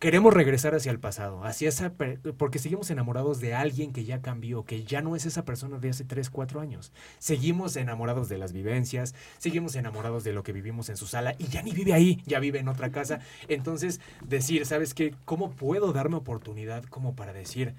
Queremos 0.04 0.34
regresar 0.34 0.76
hacia 0.76 0.92
el 0.92 1.00
pasado, 1.00 1.46
hacia 1.46 1.70
esa 1.70 1.94
porque 2.38 2.60
seguimos 2.60 2.92
enamorados 2.92 3.40
de 3.40 3.54
alguien 3.56 3.94
que 3.94 4.04
ya 4.04 4.22
cambió, 4.22 4.66
que 4.66 4.84
ya 4.84 5.02
no 5.02 5.16
es 5.16 5.26
esa 5.26 5.46
persona 5.46 5.80
de 5.80 5.92
hace 5.92 6.04
3, 6.04 6.30
4 6.30 6.60
años. 6.60 6.92
Seguimos 7.20 7.78
enamorados 7.78 8.28
de 8.28 8.38
las 8.38 8.52
vivencias, 8.52 9.16
seguimos 9.38 9.78
enamorados 9.78 10.26
de 10.26 10.34
lo 10.34 10.44
que 10.44 10.52
vivimos 10.52 10.90
en 10.90 10.98
su 10.98 11.08
sala 11.08 11.36
y 11.40 11.46
ya 11.48 11.62
ni 11.62 11.72
vive 11.72 11.94
ahí, 11.94 12.22
ya 12.26 12.40
vive 12.42 12.60
en 12.60 12.68
otra 12.68 12.92
casa. 12.92 13.22
Entonces, 13.48 14.02
decir, 14.28 14.66
¿sabes 14.66 14.94
qué? 14.94 15.16
¿Cómo 15.24 15.52
puedo 15.52 15.94
darme 15.94 16.18
oportunidad 16.18 16.84
como 16.84 17.16
para 17.16 17.32
decir, 17.32 17.74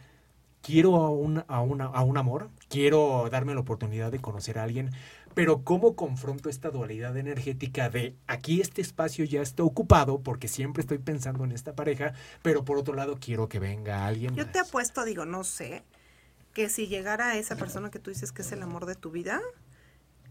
quiero 0.62 0.96
a 0.96 1.10
un, 1.10 1.44
a, 1.48 1.60
una- 1.60 1.86
a 1.86 2.02
un 2.02 2.16
amor, 2.16 2.50
quiero 2.68 3.28
darme 3.30 3.54
la 3.54 3.60
oportunidad 3.60 4.10
de 4.10 4.20
conocer 4.20 4.58
a 4.58 4.62
alguien, 4.62 4.90
pero 5.34 5.64
¿cómo 5.64 5.96
confronto 5.96 6.48
esta 6.48 6.70
dualidad 6.70 7.16
energética 7.16 7.90
de 7.90 8.16
aquí 8.26 8.60
este 8.60 8.80
espacio 8.80 9.24
ya 9.24 9.42
está 9.42 9.62
ocupado 9.62 10.20
porque 10.20 10.48
siempre 10.48 10.80
estoy 10.80 10.98
pensando 10.98 11.44
en 11.44 11.52
esta 11.52 11.74
pareja, 11.74 12.14
pero 12.42 12.64
por 12.64 12.78
otro 12.78 12.94
lado 12.94 13.18
quiero 13.20 13.48
que 13.48 13.58
venga 13.58 14.06
alguien 14.06 14.34
Yo 14.34 14.48
te 14.48 14.58
apuesto, 14.60 15.04
digo, 15.04 15.26
no 15.26 15.44
sé, 15.44 15.82
que 16.52 16.68
si 16.68 16.86
llegara 16.86 17.36
esa 17.36 17.56
persona 17.56 17.90
que 17.90 17.98
tú 17.98 18.10
dices 18.10 18.32
que 18.32 18.42
es 18.42 18.52
el 18.52 18.62
amor 18.62 18.86
de 18.86 18.94
tu 18.94 19.10
vida 19.10 19.42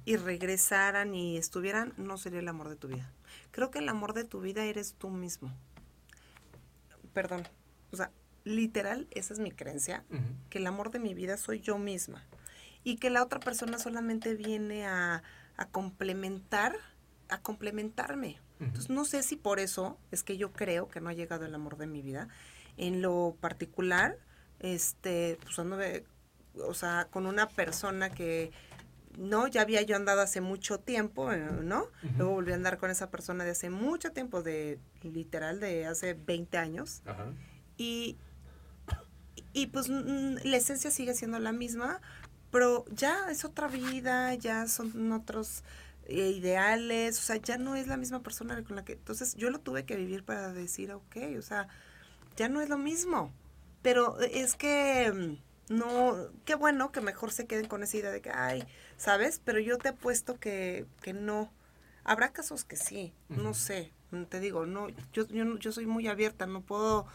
y 0.06 0.16
regresaran 0.16 1.14
y 1.16 1.38
estuvieran, 1.38 1.94
no 1.98 2.18
sería 2.18 2.40
el 2.40 2.48
amor 2.48 2.70
de 2.70 2.76
tu 2.76 2.88
vida. 2.88 3.12
Creo 3.52 3.72
que 3.72 3.80
el 3.80 3.90
amor 3.90 4.14
de 4.14 4.24
tu 4.24 4.42
vida 4.42 4.64
eres 4.66 4.94
tú 4.94 5.10
mismo. 5.10 5.54
Perdón. 7.14 7.48
O 7.92 7.98
sea, 7.98 8.12
literal, 8.44 9.08
esa 9.12 9.34
es 9.34 9.40
mi 9.40 9.52
creencia, 9.52 10.04
que 10.50 10.58
el 10.58 10.68
amor 10.68 10.92
de 10.92 11.00
mi 11.00 11.14
vida 11.14 11.38
soy 11.38 11.60
yo 11.60 11.78
misma. 11.78 12.24
Y 12.84 12.98
que 12.98 13.10
la 13.10 13.24
otra 13.24 13.40
persona 13.40 13.80
solamente 13.80 14.36
viene 14.36 14.86
a, 14.86 15.24
a 15.58 15.66
complementar, 15.68 16.76
a 17.30 17.40
complementarme. 17.40 18.38
Entonces, 18.60 18.90
no 18.90 19.04
sé 19.04 19.24
si 19.24 19.36
por 19.36 19.60
eso 19.60 19.98
es 20.12 20.24
que 20.24 20.38
yo 20.38 20.52
creo 20.54 20.88
que 20.88 21.02
no 21.02 21.10
ha 21.10 21.14
llegado 21.14 21.46
el 21.46 21.54
amor 21.54 21.78
de 21.78 21.88
mi 21.88 22.02
vida. 22.02 22.30
En 22.78 23.02
lo 23.02 23.36
particular, 23.42 24.18
este, 24.60 25.38
pues 25.44 25.58
ando 25.60 25.76
de- 25.78 26.06
o 26.56 26.74
sea, 26.74 27.08
con 27.12 27.26
una 27.26 27.50
persona 27.50 28.10
que 28.10 28.52
no, 29.18 29.48
ya 29.48 29.62
había 29.62 29.82
yo 29.82 29.96
andado 29.96 30.22
hace 30.22 30.40
mucho 30.42 30.80
tiempo, 30.80 31.32
eh, 31.32 31.38
¿no? 31.62 31.84
Ujú. 32.04 32.14
Luego 32.18 32.32
volví 32.34 32.52
a 32.52 32.56
andar 32.56 32.78
con 32.78 32.90
esa 32.90 33.10
persona 33.12 33.44
de 33.44 33.52
hace 33.52 33.70
mucho 33.70 34.12
tiempo, 34.12 34.42
de 34.44 34.80
literal 35.04 35.60
de 35.60 35.86
hace 35.86 36.14
20 36.14 36.58
años. 36.58 37.02
Ajá. 37.06 37.26
Y, 37.78 38.18
y 39.52 39.68
pues 39.68 39.90
la 39.90 40.58
esencia 40.58 40.90
sigue 40.90 41.14
siendo 41.14 41.38
la 41.40 41.52
misma, 41.52 42.02
pero 42.54 42.86
ya 42.92 43.32
es 43.32 43.46
otra 43.46 43.68
vida, 43.68 44.36
ya 44.36 44.68
son 44.68 45.12
otros 45.12 45.64
eh, 46.06 46.30
ideales, 46.30 47.18
o 47.18 47.24
sea, 47.24 47.38
ya 47.38 47.58
no 47.58 47.76
es 47.76 47.88
la 47.88 47.98
misma 47.98 48.22
persona 48.22 48.64
con 48.64 48.76
la 48.76 48.86
que... 48.86 48.94
Entonces 48.94 49.34
yo 49.34 49.50
lo 49.50 49.60
tuve 49.60 49.86
que 49.86 49.96
vivir 49.96 50.24
para 50.24 50.54
decir, 50.54 50.92
ok, 50.92 51.18
o 51.40 51.42
sea, 51.42 51.68
ya 52.38 52.50
no 52.50 52.62
es 52.62 52.70
lo 52.70 52.78
mismo. 52.78 53.34
Pero 53.82 54.20
es 54.20 54.56
que 54.56 55.12
mm, 55.12 55.74
no, 55.74 56.30
qué 56.46 56.54
bueno 56.54 56.92
que 56.92 57.02
mejor 57.02 57.32
se 57.32 57.48
queden 57.48 57.68
con 57.68 57.82
esa 57.82 57.98
idea 57.98 58.12
de 58.12 58.22
que, 58.22 58.30
ay, 58.30 58.64
¿sabes? 58.98 59.42
Pero 59.44 59.60
yo 59.60 59.80
te 59.80 59.90
apuesto 59.90 60.40
que, 60.40 60.86
que 61.02 61.14
no. 61.14 61.52
Habrá 62.04 62.34
casos 62.34 62.66
que 62.66 62.76
sí, 62.76 63.16
no 63.30 63.56
sé, 63.56 63.92
mm, 64.12 64.26
te 64.26 64.40
digo, 64.40 64.68
no, 64.68 64.90
yo, 65.12 65.28
yo, 65.28 65.58
yo 65.58 65.72
soy 65.72 65.88
muy 65.88 66.08
abierta, 66.08 66.46
no 66.46 66.62
puedo, 66.62 67.08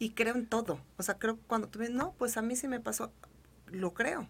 y 0.00 0.14
creo 0.14 0.34
en 0.34 0.46
todo. 0.46 0.80
O 0.96 1.04
sea, 1.04 1.16
creo 1.16 1.36
que 1.36 1.42
cuando 1.46 1.68
tú 1.68 1.78
ves, 1.78 1.90
no, 1.90 2.14
pues 2.18 2.36
a 2.36 2.42
mí 2.42 2.56
sí 2.56 2.66
me 2.66 2.80
pasó, 2.80 3.12
lo 3.66 3.94
creo, 3.94 4.28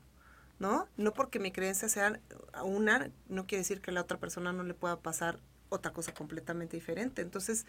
¿no? 0.59 0.89
No 0.97 1.13
porque 1.13 1.39
mi 1.39 1.53
creencia 1.53 1.89
sea 1.89 2.21
una, 2.65 3.11
no 3.29 3.47
quiere 3.47 3.63
decir 3.63 3.81
que 3.81 3.91
a 3.91 3.95
la 3.95 4.03
otra 4.03 4.19
persona 4.19 4.53
no 4.53 4.63
le 4.63 4.75
pueda 4.75 4.99
pasar 4.99 5.39
otra 5.69 5.93
cosa 5.93 6.13
completamente 6.15 6.77
diferente. 6.77 7.23
Entonces, 7.23 7.67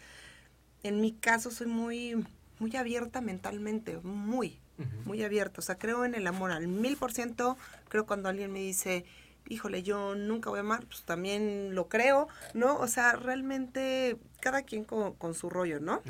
en 0.82 1.00
mi 1.00 1.12
caso 1.12 1.50
soy 1.50 1.66
muy, 1.66 2.26
muy 2.58 2.76
abierta 2.76 3.20
mentalmente, 3.20 3.98
muy, 3.98 4.58
muy 5.04 5.22
abierta. 5.22 5.60
O 5.60 5.62
sea, 5.62 5.76
creo 5.76 6.04
en 6.04 6.14
el 6.14 6.26
amor 6.26 6.52
al 6.52 6.66
mil 6.66 6.96
por 6.96 7.12
ciento. 7.12 7.56
Creo 7.88 8.06
cuando 8.06 8.28
alguien 8.28 8.50
me 8.52 8.60
dice, 8.60 9.04
híjole, 9.48 9.82
yo 9.82 10.14
nunca 10.14 10.48
voy 10.48 10.58
a 10.58 10.60
amar, 10.60 10.86
pues 10.86 11.02
también 11.02 11.74
lo 11.74 11.88
creo, 11.88 12.28
¿no? 12.54 12.78
O 12.78 12.88
sea, 12.88 13.12
realmente 13.12 14.16
cada 14.40 14.62
quien 14.62 14.84
con, 14.84 15.14
con 15.14 15.34
su 15.34 15.50
rollo, 15.50 15.80
¿no? 15.80 16.00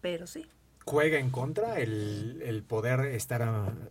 Pero 0.00 0.26
sí. 0.26 0.46
¿Juega 0.86 1.18
en 1.18 1.30
contra 1.30 1.80
el, 1.80 2.42
el 2.44 2.62
poder 2.62 3.00
estar, 3.06 3.42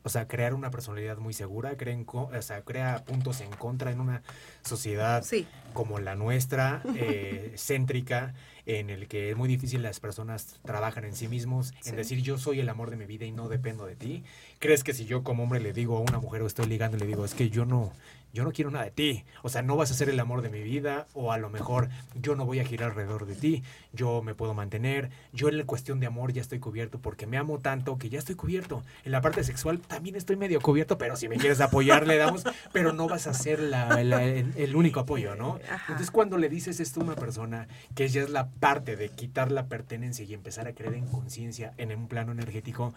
o 0.03 0.09
sea, 0.09 0.27
crear 0.27 0.53
una 0.53 0.69
personalidad 0.69 1.17
muy 1.17 1.33
segura? 1.33 1.75
Crea, 1.75 1.93
en 1.93 2.05
o 2.07 2.41
sea, 2.41 2.61
crea 2.61 3.03
puntos 3.03 3.41
en 3.41 3.49
contra 3.49 3.91
en 3.91 3.99
una 3.99 4.21
sociedad 4.63 5.23
Sí, 5.23 5.47
como 5.73 5.97
la 5.99 6.15
nuestra, 6.15 6.83
eh, 6.95 7.53
céntrica, 7.57 8.35
en 8.67 8.91
el 8.91 9.07
que 9.07 9.31
es 9.31 9.35
muy 9.35 9.49
difícil 9.49 9.81
las 9.81 9.99
personas 9.99 10.59
trabajan 10.63 11.03
en 11.05 11.15
sí 11.15 11.27
mismos, 11.27 11.73
en 11.85 11.95
decir 11.95 12.21
yo 12.21 12.37
soy 12.37 12.59
el 12.59 12.69
amor 12.69 12.91
de 12.91 12.97
mi 12.97 13.05
vida 13.05 13.25
y 13.25 13.31
no 13.31 13.49
dependo 13.49 13.85
de 13.85 13.95
ti. 13.95 14.23
¿Crees 14.59 14.83
que 14.83 14.93
si 14.93 15.05
yo 15.05 15.23
como 15.23 15.43
hombre 15.43 15.59
le 15.59 15.73
digo 15.73 15.97
a 15.97 15.99
una 15.99 16.19
mujer 16.19 16.43
o 16.43 16.47
estoy 16.47 16.67
ligando 16.67 16.97
le 16.97 17.07
digo 17.07 17.25
es 17.25 17.33
que 17.33 17.49
yo 17.49 17.65
no, 17.65 17.91
yo 18.33 18.43
no 18.43 18.51
quiero 18.51 18.71
nada 18.71 18.85
de 18.85 18.91
ti, 18.91 19.23
o 19.43 19.49
sea, 19.49 19.61
no 19.61 19.77
vas 19.77 19.91
a 19.91 19.93
ser 19.93 20.09
el 20.09 20.19
amor 20.19 20.41
de 20.41 20.49
mi 20.49 20.61
vida 20.63 21.05
o 21.13 21.31
a 21.31 21.37
lo 21.37 21.49
mejor 21.49 21.89
yo 22.19 22.35
no 22.35 22.45
voy 22.45 22.59
a 22.59 22.65
girar 22.65 22.89
alrededor 22.89 23.25
de 23.27 23.35
ti, 23.35 23.63
yo 23.93 24.21
me 24.23 24.33
puedo 24.33 24.53
mantener, 24.55 25.11
yo 25.33 25.49
en 25.49 25.57
la 25.59 25.65
cuestión 25.65 25.99
de 25.99 26.07
amor 26.07 26.33
ya 26.33 26.41
estoy 26.41 26.57
cubierto 26.59 26.97
porque 26.99 27.27
me 27.27 27.37
amo 27.37 27.59
tanto 27.59 27.97
que 27.97 28.09
ya 28.09 28.17
estoy 28.19 28.33
cubierto. 28.35 28.83
En 29.05 29.11
la 29.11 29.21
parte 29.21 29.43
sexual 29.43 29.79
también 29.79 30.15
estoy 30.15 30.35
medio 30.35 30.59
cubierto, 30.61 30.97
pero 30.97 31.15
si 31.15 31.29
me 31.29 31.37
quieres 31.37 31.61
apoyar 31.61 32.07
le 32.07 32.17
damos, 32.17 32.43
pero 32.71 32.91
no 32.91 33.07
vas 33.07 33.27
a 33.27 33.33
ser 33.33 33.59
la- 33.59 34.03
la- 34.03 34.23
el, 34.23 34.51
el 34.57 34.75
único 34.75 34.99
apoyo, 34.99 35.35
¿no? 35.35 35.59
Entonces 35.87 36.09
cuando 36.11 36.37
le 36.37 36.49
dices 36.49 36.79
esto 36.79 37.01
a 37.01 37.03
una 37.03 37.15
persona, 37.15 37.67
que 37.93 38.07
ya 38.07 38.23
es 38.23 38.29
la 38.31 38.47
parte 38.49 38.95
de 38.95 39.09
quitar 39.09 39.51
la 39.51 39.67
pertenencia 39.67 40.25
y 40.25 40.33
empezar 40.33 40.67
a 40.67 40.73
creer 40.73 40.95
en 40.95 41.05
conciencia 41.05 41.73
en 41.77 41.95
un 41.95 42.07
plano 42.07 42.31
energético, 42.31 42.93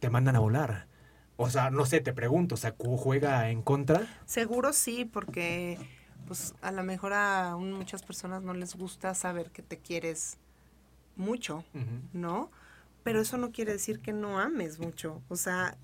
te 0.00 0.10
mandan 0.10 0.34
a 0.34 0.40
volar. 0.40 0.86
O 1.36 1.50
sea, 1.50 1.70
no 1.70 1.86
sé, 1.86 2.00
te 2.00 2.12
pregunto, 2.12 2.54
o 2.54 2.58
sea, 2.58 2.72
¿cu- 2.72 2.96
¿juega 2.96 3.48
en 3.50 3.62
contra? 3.62 4.06
seguro 4.26 4.72
sí, 4.72 5.04
porque 5.04 5.78
pues 6.26 6.54
a 6.62 6.70
lo 6.72 6.82
mejor 6.84 7.12
a 7.14 7.56
muchas 7.56 8.02
personas 8.02 8.42
no 8.42 8.54
les 8.54 8.76
gusta 8.76 9.14
saber 9.14 9.50
que 9.50 9.62
te 9.62 9.78
quieres 9.78 10.38
mucho. 11.16 11.64
¿no? 12.12 12.50
Pero 13.02 13.20
eso 13.20 13.36
no 13.36 13.50
quiere 13.50 13.72
decir 13.72 14.00
que 14.00 14.12
no 14.12 14.38
ames 14.38 14.78
mucho. 14.78 15.22
O 15.28 15.36
sea, 15.36 15.76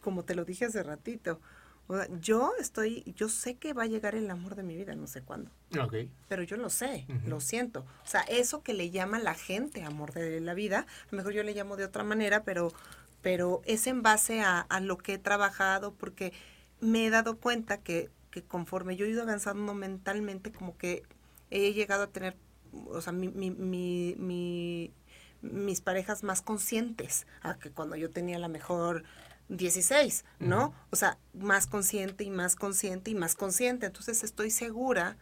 como 0.00 0.24
te 0.24 0.34
lo 0.34 0.44
dije 0.44 0.64
hace 0.64 0.82
ratito, 0.82 1.40
o 1.86 1.96
sea, 1.96 2.08
yo 2.18 2.52
estoy, 2.58 3.02
yo 3.14 3.28
sé 3.28 3.56
que 3.56 3.74
va 3.74 3.82
a 3.82 3.86
llegar 3.86 4.14
el 4.14 4.30
amor 4.30 4.54
de 4.54 4.62
mi 4.62 4.74
vida, 4.74 4.94
no 4.94 5.06
sé 5.06 5.20
cuándo. 5.20 5.50
Pero 6.28 6.42
yo 6.42 6.56
lo 6.56 6.70
sé, 6.70 7.06
lo 7.26 7.40
siento. 7.40 7.80
O 8.04 8.06
sea, 8.08 8.22
eso 8.22 8.62
que 8.62 8.72
le 8.72 8.90
llama 8.90 9.18
la 9.18 9.34
gente 9.34 9.82
amor 9.84 10.12
de 10.14 10.40
la 10.40 10.54
vida, 10.54 10.80
a 10.80 11.10
lo 11.10 11.18
mejor 11.18 11.34
yo 11.34 11.42
le 11.42 11.52
llamo 11.52 11.76
de 11.76 11.84
otra 11.84 12.02
manera, 12.02 12.42
pero, 12.44 12.72
pero 13.24 13.62
es 13.66 13.88
en 13.88 14.02
base 14.04 14.42
a, 14.42 14.60
a 14.62 14.80
lo 14.80 14.98
que 14.98 15.14
he 15.14 15.18
trabajado, 15.18 15.94
porque 15.96 16.34
me 16.80 17.06
he 17.06 17.10
dado 17.10 17.38
cuenta 17.40 17.78
que, 17.82 18.12
que 18.32 18.44
conforme 18.44 18.96
yo 18.96 19.06
he 19.06 19.10
ido 19.10 19.24
avanzando 19.24 19.74
mentalmente, 19.74 20.52
como 20.52 20.78
que 20.78 21.04
he 21.50 21.74
llegado 21.74 22.04
a 22.04 22.08
tener, 22.12 22.36
o 22.88 23.02
sea, 23.02 23.14
mi, 23.14 23.30
mi, 23.30 23.50
mi, 23.52 24.16
mi- 24.18 24.94
mis 25.42 25.80
parejas 25.82 26.22
más 26.24 26.42
conscientes 26.42 27.26
a 27.42 27.58
que 27.58 27.70
cuando 27.72 27.96
yo 27.96 28.10
tenía 28.10 28.38
la 28.40 28.48
mejor 28.48 29.04
16, 29.48 30.24
¿no? 30.42 30.74
O 30.90 30.96
sea, 30.96 31.18
más 31.34 31.66
consciente 31.66 32.24
y 32.24 32.30
más 32.30 32.56
consciente 32.56 33.10
y 33.12 33.16
más 33.16 33.36
consciente. 33.36 33.86
Entonces 33.86 34.24
estoy 34.24 34.50
segura 34.50 35.18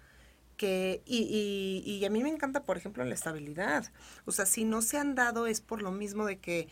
que, 0.57 1.03
y, 1.07 1.83
y, 1.87 1.91
y 1.93 2.05
a 2.05 2.11
mí 2.11 2.23
me 2.23 2.29
encanta, 2.31 2.65
por 2.65 2.77
ejemplo, 2.77 3.05
la 3.05 3.15
estabilidad. 3.15 3.93
O 4.27 4.33
sea, 4.33 4.47
si 4.47 4.65
no 4.65 4.83
se 4.83 4.99
han 4.99 5.15
dado 5.15 5.47
es 5.47 5.61
por 5.61 5.83
lo 5.83 5.93
mismo 5.93 6.27
de 6.27 6.39
que, 6.39 6.69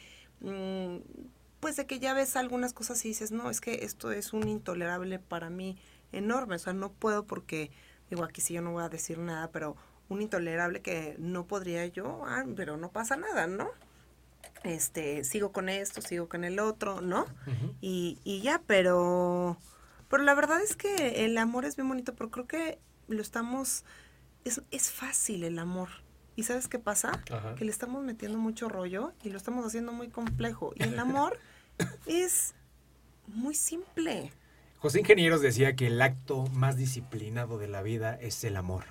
pues 1.61 1.77
de 1.77 1.87
que 1.87 1.99
ya 1.99 2.15
ves 2.15 2.37
algunas 2.37 2.73
cosas 2.73 3.05
y 3.05 3.09
dices, 3.09 3.33
no, 3.33 3.51
es 3.51 3.61
que 3.61 3.85
esto 3.85 4.13
es 4.13 4.33
un 4.33 4.49
intolerable 4.49 5.19
para 5.19 5.51
mí 5.51 5.79
enorme. 6.13 6.57
O 6.57 6.59
sea, 6.59 6.73
no 6.73 6.93
puedo 6.93 7.27
porque, 7.27 7.71
digo, 8.09 8.25
aquí 8.25 8.41
sí 8.41 8.55
yo 8.55 8.63
no 8.63 8.73
voy 8.73 8.83
a 8.83 8.89
decir 8.89 9.19
nada, 9.19 9.51
pero 9.51 9.77
un 10.09 10.23
intolerable 10.23 10.81
que 10.81 11.17
no 11.19 11.47
podría 11.47 11.87
yo, 11.87 12.23
ah, 12.27 12.45
pero 12.57 12.77
no 12.77 12.91
pasa 12.91 13.17
nada, 13.17 13.47
¿no? 13.47 13.71
Este, 14.65 15.25
sigo 15.25 15.53
con 15.53 15.69
esto, 15.69 16.03
sigo 16.03 16.29
con 16.29 16.45
el 16.45 16.59
otro, 16.59 17.01
¿no? 17.01 17.27
Y, 17.81 18.19
y 18.25 18.43
ya, 18.43 18.61
pero, 18.67 19.57
pero 20.09 20.23
la 20.23 20.35
verdad 20.35 20.61
es 20.63 20.77
que 20.77 21.25
el 21.25 21.39
amor 21.39 21.65
es 21.65 21.77
bien 21.77 21.89
bonito, 21.89 22.15
pero 22.15 22.31
creo 22.31 22.47
que 22.47 22.79
lo 23.09 23.23
estamos, 23.23 23.85
es, 24.45 24.63
es 24.71 24.91
fácil 24.91 25.45
el 25.45 25.59
amor. 25.59 25.89
¿Y 26.37 26.45
sabes 26.45 26.69
qué 26.69 26.79
pasa? 26.79 27.23
Ajá. 27.31 27.55
Que 27.55 27.65
le 27.65 27.71
estamos 27.71 28.03
metiendo 28.05 28.39
mucho 28.39 28.69
rollo 28.69 29.13
y 29.23 29.31
lo 29.31 29.37
estamos 29.37 29.65
haciendo 29.67 29.93
muy 29.93 30.09
complejo. 30.09 30.73
Y 30.77 30.85
el 30.85 30.99
amor 30.99 31.39
es 32.07 32.55
muy 33.27 33.55
simple. 33.55 34.33
José 34.79 35.01
Ingenieros 35.01 35.43
decía 35.43 35.77
que 35.77 35.89
el 35.89 36.01
acto 36.01 36.47
más 36.55 36.77
disciplinado 36.77 37.59
de 37.59 37.69
la 37.69 37.83
vida 37.83 38.15
es 38.15 38.43
el 38.45 38.57
amor. 38.57 38.85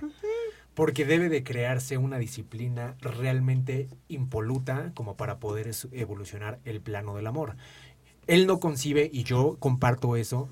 Porque 0.75 1.03
debe 1.03 1.29
de 1.29 1.43
crearse 1.43 1.97
una 1.97 2.19
disciplina 2.19 2.95
realmente 3.01 3.89
impoluta 4.07 4.91
como 4.93 5.17
para 5.17 5.39
poder 5.39 5.71
evolucionar 5.91 6.59
el 6.63 6.79
plano 6.79 7.15
del 7.15 7.25
amor. 7.25 7.55
Él 8.29 8.45
no 8.45 8.59
concibe, 8.59 9.09
y 9.11 9.23
yo 9.23 9.57
comparto 9.57 10.15
eso, 10.15 10.49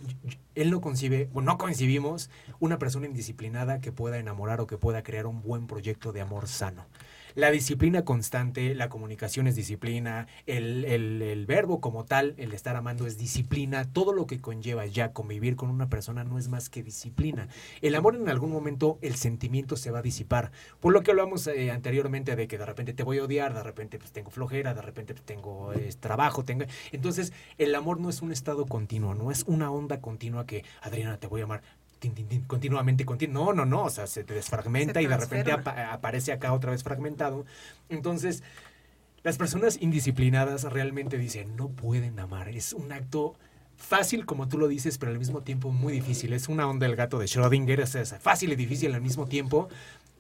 él 0.55 0.71
no 0.71 0.81
concibe, 0.81 1.29
o 1.35 1.41
no 1.41 1.59
concibimos 1.59 2.31
una 2.59 2.79
persona 2.79 3.05
indisciplinada 3.05 3.81
que 3.81 3.91
pueda 3.91 4.17
enamorar 4.17 4.59
o 4.61 4.65
que 4.65 4.79
pueda 4.79 5.03
crear 5.03 5.27
un 5.27 5.43
buen 5.43 5.67
proyecto 5.67 6.11
de 6.11 6.21
amor 6.21 6.47
sano. 6.47 6.87
La 7.37 7.51
disciplina 7.51 8.03
constante, 8.03 8.73
la 8.73 8.89
comunicación 8.89 9.45
es 9.45 9.55
disciplina, 9.55 10.25
el, 10.47 10.85
el- 10.85 11.45
verbo 11.45 11.79
como 11.81 12.03
tal, 12.03 12.33
el 12.37 12.51
estar 12.51 12.75
amando 12.75 13.05
es 13.05 13.19
disciplina, 13.19 13.85
todo 13.93 14.11
lo 14.11 14.25
que 14.25 14.41
conlleva 14.41 14.87
ya 14.87 15.13
convivir 15.13 15.55
con 15.55 15.69
una 15.69 15.87
persona 15.87 16.23
no 16.23 16.39
es 16.39 16.47
más 16.49 16.69
que 16.71 16.81
disciplina. 16.81 17.47
El 17.83 17.93
amor 17.93 18.15
en 18.15 18.27
algún 18.27 18.51
momento, 18.51 18.97
el 19.03 19.15
sentimiento 19.15 19.75
se 19.77 19.91
va 19.91 19.99
a 19.99 20.01
disipar. 20.01 20.51
Por 20.79 20.93
lo 20.93 21.03
que 21.03 21.11
hablamos 21.11 21.45
eh, 21.45 21.69
anteriormente 21.69 22.35
de 22.35 22.47
que 22.47 22.57
de 22.57 22.65
repente 22.65 22.93
te 22.93 23.03
voy 23.03 23.19
a 23.19 23.25
odiar, 23.25 23.53
de 23.53 23.61
repente 23.61 23.99
pues 23.99 24.11
tengo 24.11 24.31
flojera, 24.31 24.73
de 24.73 24.81
repente 24.81 25.13
pues, 25.13 25.23
tengo 25.25 25.73
eh, 25.73 25.93
trabajo, 25.99 26.43
tengo... 26.43 26.65
Entonces 26.91 27.33
el 27.59 27.75
amor 27.75 27.99
no 27.99 28.09
es 28.09 28.23
un 28.23 28.31
estado 28.31 28.65
continuo, 28.65 29.13
no 29.13 29.29
es 29.29 29.43
una 29.43 29.69
onda 29.71 30.01
continua 30.01 30.47
que, 30.47 30.65
Adriana, 30.81 31.19
te 31.19 31.27
voy 31.27 31.41
a 31.41 31.43
amar. 31.43 31.61
Tin, 31.99 32.13
tin, 32.13 32.27
tin, 32.27 32.41
continuamente, 32.43 33.05
continu- 33.05 33.33
no, 33.33 33.53
no, 33.53 33.65
no, 33.65 33.83
o 33.83 33.89
sea, 33.89 34.07
se 34.07 34.23
te 34.23 34.33
desfragmenta 34.33 34.99
Se 34.99 35.03
y 35.03 35.07
de 35.07 35.17
repente 35.17 35.51
aparece 35.51 36.31
acá 36.31 36.53
otra 36.53 36.71
vez 36.71 36.83
fragmentado. 36.83 37.45
Entonces, 37.89 38.43
las 39.23 39.37
personas 39.37 39.77
indisciplinadas 39.81 40.63
realmente 40.63 41.17
dicen, 41.17 41.55
no 41.55 41.69
pueden 41.69 42.19
amar. 42.19 42.49
Es 42.49 42.73
un 42.73 42.91
acto 42.91 43.35
fácil, 43.75 44.25
como 44.25 44.47
tú 44.47 44.57
lo 44.57 44.67
dices, 44.67 44.97
pero 44.97 45.11
al 45.11 45.19
mismo 45.19 45.41
tiempo 45.41 45.71
muy 45.71 45.93
difícil. 45.93 46.33
Es 46.33 46.47
una 46.49 46.67
onda 46.67 46.87
del 46.87 46.95
gato 46.95 47.19
de 47.19 47.25
Schrödinger, 47.25 47.79
es 47.79 48.15
fácil 48.19 48.51
y 48.51 48.55
difícil 48.55 48.93
al 48.95 49.01
mismo 49.01 49.27
tiempo. 49.27 49.69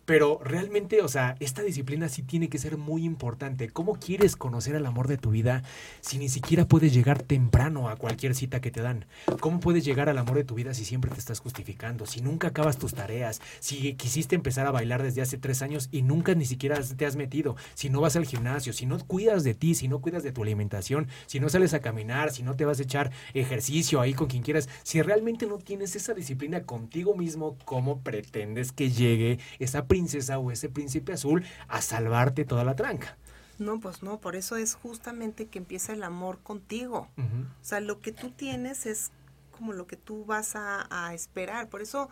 Pero 0.07 0.39
realmente, 0.41 1.01
o 1.01 1.09
sea, 1.09 1.35
esta 1.41 1.63
disciplina 1.63 2.07
sí 2.07 2.23
tiene 2.23 2.47
que 2.47 2.59
ser 2.59 2.77
muy 2.77 3.03
importante. 3.03 3.67
¿Cómo 3.67 3.95
quieres 3.95 4.37
conocer 4.37 4.73
el 4.73 4.85
amor 4.85 5.09
de 5.09 5.17
tu 5.17 5.31
vida 5.31 5.63
si 5.99 6.17
ni 6.17 6.29
siquiera 6.29 6.65
puedes 6.65 6.93
llegar 6.93 7.23
temprano 7.23 7.89
a 7.89 7.97
cualquier 7.97 8.33
cita 8.33 8.61
que 8.61 8.71
te 8.71 8.79
dan? 8.79 9.05
¿Cómo 9.41 9.59
puedes 9.59 9.83
llegar 9.83 10.07
al 10.07 10.17
amor 10.17 10.37
de 10.37 10.45
tu 10.45 10.55
vida 10.55 10.73
si 10.73 10.85
siempre 10.85 11.11
te 11.11 11.19
estás 11.19 11.41
justificando? 11.41 12.05
Si 12.05 12.21
nunca 12.21 12.47
acabas 12.47 12.77
tus 12.77 12.93
tareas, 12.93 13.41
si 13.59 13.95
quisiste 13.95 14.33
empezar 14.33 14.65
a 14.65 14.71
bailar 14.71 15.03
desde 15.03 15.21
hace 15.21 15.37
tres 15.37 15.61
años 15.61 15.89
y 15.91 16.03
nunca 16.03 16.35
ni 16.35 16.45
siquiera 16.45 16.79
te 16.81 17.05
has 17.05 17.17
metido, 17.17 17.57
si 17.73 17.89
no 17.89 17.99
vas 17.99 18.15
al 18.15 18.25
gimnasio, 18.25 18.71
si 18.71 18.85
no 18.85 18.97
cuidas 18.99 19.43
de 19.43 19.55
ti, 19.55 19.75
si 19.75 19.89
no 19.89 19.99
cuidas 19.99 20.23
de 20.23 20.31
tu 20.31 20.41
alimentación, 20.41 21.09
si 21.25 21.41
no 21.41 21.49
sales 21.49 21.73
a 21.73 21.81
caminar, 21.81 22.31
si 22.31 22.43
no 22.43 22.55
te 22.55 22.63
vas 22.63 22.79
a 22.79 22.83
echar 22.83 23.11
ejercicio 23.33 23.99
ahí 23.99 24.13
con 24.13 24.27
quien 24.27 24.43
quieras, 24.43 24.69
si 24.83 25.01
realmente 25.01 25.47
no 25.47 25.57
tienes 25.57 25.97
esa 25.97 26.13
disciplina 26.13 26.63
contigo 26.63 27.13
mismo, 27.13 27.57
¿cómo 27.65 27.99
pretendes 28.03 28.71
que 28.71 28.89
llegue 28.89 29.39
esa 29.59 29.85
princesa 29.97 30.37
o 30.37 30.51
ese 30.51 30.69
príncipe 30.69 31.13
azul 31.13 31.43
a 31.67 31.81
salvarte 31.81 32.45
toda 32.45 32.63
la 32.63 32.75
tranca? 32.75 33.17
No, 33.57 33.79
pues 33.79 34.03
no, 34.03 34.19
por 34.19 34.35
eso 34.35 34.55
es 34.55 34.75
justamente 34.75 35.47
que 35.47 35.57
empieza 35.57 35.91
el 35.93 36.03
amor 36.03 36.37
contigo. 36.43 37.09
O 37.17 37.65
sea, 37.65 37.79
lo 37.79 37.99
que 37.99 38.11
tú 38.11 38.29
tienes 38.29 38.85
es 38.85 39.09
como 39.51 39.73
lo 39.73 39.87
que 39.87 39.97
tú 39.97 40.23
vas 40.25 40.55
a, 40.55 40.87
a 40.91 41.15
esperar. 41.15 41.67
Por 41.67 41.81
eso, 41.81 42.09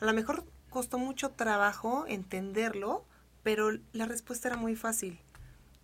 a 0.00 0.04
lo 0.04 0.12
mejor 0.12 0.44
costó 0.68 0.98
mucho 0.98 1.30
trabajo 1.30 2.04
entenderlo, 2.08 3.04
pero 3.44 3.70
la 3.92 4.06
respuesta 4.06 4.48
era 4.48 4.56
muy 4.56 4.74
fácil. 4.74 5.20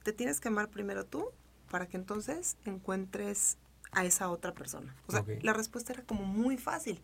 Te 0.02 0.12
tienes 0.12 0.40
que 0.40 0.48
amar 0.48 0.68
primero 0.68 1.06
tú 1.06 1.26
para 1.70 1.86
que 1.86 1.96
entonces 1.96 2.56
encuentres 2.64 3.58
a 3.92 4.04
esa 4.04 4.28
otra 4.28 4.54
persona. 4.54 4.96
O 5.06 5.12
sea, 5.12 5.24
la 5.42 5.52
respuesta 5.52 5.92
era 5.92 6.02
como 6.02 6.24
muy 6.24 6.56
fácil. 6.56 7.00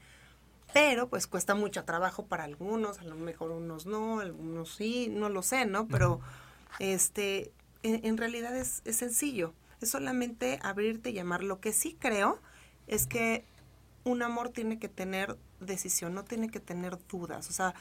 Pero 0.72 1.08
pues 1.08 1.26
cuesta 1.26 1.54
mucho 1.54 1.84
trabajo 1.84 2.26
para 2.26 2.44
algunos, 2.44 2.98
a 3.00 3.04
lo 3.04 3.16
mejor 3.16 3.50
unos 3.50 3.86
no, 3.86 4.20
algunos 4.20 4.74
sí, 4.74 5.08
no 5.10 5.28
lo 5.28 5.42
sé, 5.42 5.66
¿no? 5.66 5.86
Pero 5.86 6.20
este, 6.78 7.52
en, 7.82 8.04
en 8.04 8.16
realidad 8.16 8.56
es, 8.56 8.82
es 8.84 8.96
sencillo. 8.96 9.52
Es 9.80 9.90
solamente 9.90 10.58
abrirte 10.62 11.10
y 11.10 11.18
amar. 11.18 11.42
Lo 11.42 11.60
que 11.60 11.72
sí 11.72 11.96
creo 11.98 12.38
es 12.86 13.06
que 13.06 13.44
un 14.04 14.22
amor 14.22 14.50
tiene 14.50 14.78
que 14.78 14.88
tener 14.88 15.36
decisión, 15.60 16.14
no 16.14 16.24
tiene 16.24 16.48
que 16.48 16.60
tener 16.60 16.98
dudas. 17.08 17.48
O 17.48 17.52
sea, 17.52 17.74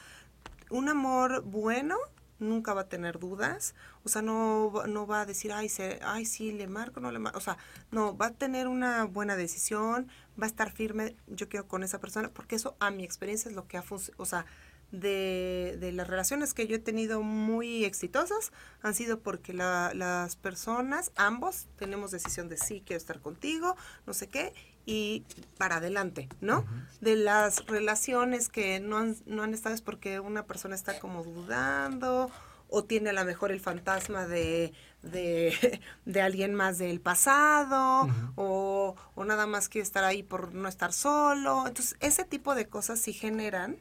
un 0.70 0.88
amor 0.88 1.42
bueno 1.42 1.96
nunca 2.42 2.74
va 2.74 2.82
a 2.82 2.88
tener 2.88 3.18
dudas. 3.18 3.74
O 4.04 4.08
sea, 4.08 4.22
no, 4.22 4.72
no 4.86 5.06
va 5.06 5.22
a 5.22 5.26
decir, 5.26 5.52
ay, 5.52 5.68
se, 5.68 5.98
ay, 6.02 6.26
sí, 6.26 6.52
le 6.52 6.66
marco, 6.66 7.00
no 7.00 7.10
le 7.10 7.18
marco. 7.18 7.38
O 7.38 7.42
sea, 7.42 7.56
no, 7.90 8.16
va 8.16 8.26
a 8.26 8.32
tener 8.32 8.68
una 8.68 9.04
buena 9.04 9.36
decisión, 9.36 10.08
va 10.40 10.44
a 10.44 10.48
estar 10.48 10.70
firme, 10.72 11.16
yo 11.26 11.48
quiero 11.48 11.66
con 11.66 11.82
esa 11.82 12.00
persona, 12.00 12.30
porque 12.30 12.56
eso 12.56 12.76
a 12.80 12.90
mi 12.90 13.04
experiencia 13.04 13.48
es 13.48 13.54
lo 13.54 13.66
que 13.66 13.78
ha 13.78 13.82
funcionado. 13.82 14.22
O 14.22 14.26
sea, 14.26 14.46
de, 14.92 15.78
de, 15.80 15.90
las 15.90 16.06
relaciones 16.06 16.52
que 16.52 16.66
yo 16.66 16.76
he 16.76 16.78
tenido 16.78 17.22
muy 17.22 17.86
exitosas 17.86 18.52
han 18.82 18.94
sido 18.94 19.20
porque 19.20 19.54
la, 19.54 19.92
las 19.94 20.36
personas, 20.36 21.12
ambos, 21.16 21.66
tenemos 21.76 22.10
decisión 22.10 22.50
de 22.50 22.58
sí, 22.58 22.82
quiero 22.84 22.98
estar 22.98 23.20
contigo, 23.20 23.74
no 24.06 24.12
sé 24.12 24.28
qué, 24.28 24.52
y 24.86 25.24
para 25.58 25.76
adelante, 25.76 26.28
¿no? 26.40 26.64
De 27.00 27.16
las 27.16 27.66
relaciones 27.66 28.48
que 28.48 28.80
no 28.80 28.98
han, 28.98 29.16
no 29.26 29.42
han 29.42 29.54
estado 29.54 29.74
es 29.74 29.82
porque 29.82 30.20
una 30.20 30.44
persona 30.44 30.74
está 30.74 30.98
como 30.98 31.22
dudando 31.22 32.30
o 32.68 32.84
tiene 32.84 33.10
a 33.10 33.12
lo 33.12 33.24
mejor 33.24 33.52
el 33.52 33.60
fantasma 33.60 34.26
de, 34.26 34.72
de, 35.02 35.80
de 36.04 36.22
alguien 36.22 36.54
más 36.54 36.78
del 36.78 37.00
pasado 37.00 38.08
o, 38.34 38.96
o, 39.14 39.24
nada 39.24 39.46
más 39.46 39.68
quiere 39.68 39.84
estar 39.84 40.04
ahí 40.04 40.22
por 40.22 40.54
no 40.54 40.68
estar 40.68 40.92
solo. 40.92 41.66
Entonces, 41.66 41.96
ese 42.00 42.24
tipo 42.24 42.54
de 42.54 42.66
cosas 42.66 42.98
sí 42.98 43.12
generan 43.12 43.76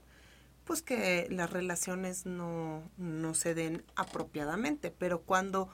pues 0.66 0.82
que 0.82 1.28
las 1.30 1.50
relaciones 1.50 2.26
no, 2.26 2.84
no 2.98 3.34
se 3.34 3.56
den 3.56 3.84
apropiadamente. 3.96 4.92
Pero 4.92 5.22
cuando 5.22 5.70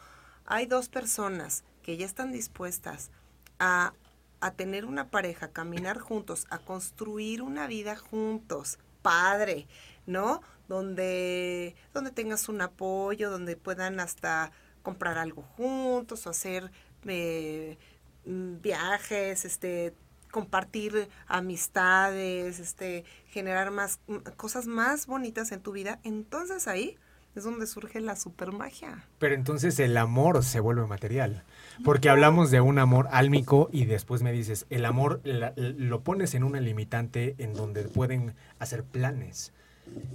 hay 0.45 0.65
dos 0.65 0.87
personas 0.87 1.63
que 1.83 1.97
ya 1.97 2.05
están 2.05 2.31
dispuestas 2.31 3.11
a 3.59 3.93
a 4.39 4.51
tener 4.51 4.85
una 4.85 5.09
pareja, 5.09 5.49
caminar 5.49 5.99
juntos, 5.99 6.45
a 6.49 6.59
construir 6.59 7.41
una 7.41 7.67
vida 7.67 7.95
juntos, 7.95 8.79
padre, 9.01 9.67
¿no? 10.05 10.41
Donde, 10.67 11.75
donde 11.93 12.11
tengas 12.11 12.49
un 12.49 12.61
apoyo, 12.61 13.29
donde 13.29 13.55
puedan 13.55 13.99
hasta 13.99 14.51
comprar 14.83 15.17
algo 15.17 15.41
juntos 15.41 16.27
o 16.27 16.29
hacer 16.29 16.71
eh, 17.05 17.77
mm, 18.25 18.61
viajes, 18.61 19.45
este, 19.45 19.93
compartir 20.31 21.09
amistades, 21.27 22.59
este, 22.59 23.05
generar 23.27 23.71
más 23.71 23.99
mm, 24.07 24.17
cosas 24.35 24.67
más 24.67 25.07
bonitas 25.07 25.51
en 25.51 25.61
tu 25.61 25.71
vida, 25.71 25.99
entonces 26.03 26.67
ahí 26.67 26.97
es 27.37 27.43
donde 27.43 27.67
surge 27.67 28.01
la 28.01 28.15
supermagia. 28.15 29.05
Pero 29.19 29.35
entonces 29.35 29.79
el 29.79 29.97
amor 29.97 30.43
se 30.43 30.59
vuelve 30.59 30.85
material. 30.87 31.43
Porque 31.83 32.09
hablamos 32.09 32.51
de 32.51 32.61
un 32.61 32.79
amor 32.79 33.07
álmico 33.11 33.69
y 33.71 33.85
después 33.85 34.23
me 34.23 34.31
dices, 34.31 34.65
el 34.69 34.85
amor 34.85 35.21
lo 35.23 36.01
pones 36.01 36.33
en 36.33 36.43
una 36.43 36.59
limitante 36.59 37.35
en 37.37 37.53
donde 37.53 37.83
pueden 37.83 38.35
hacer 38.59 38.83
planes 38.83 39.53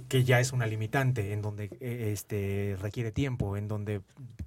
que 0.09 0.23
ya 0.23 0.39
es 0.39 0.53
una 0.53 0.67
limitante, 0.67 1.33
en 1.33 1.41
donde 1.41 1.65
eh, 1.79 2.11
este, 2.11 2.77
requiere 2.79 3.11
tiempo, 3.11 3.57
en 3.57 3.67
donde 3.67 4.01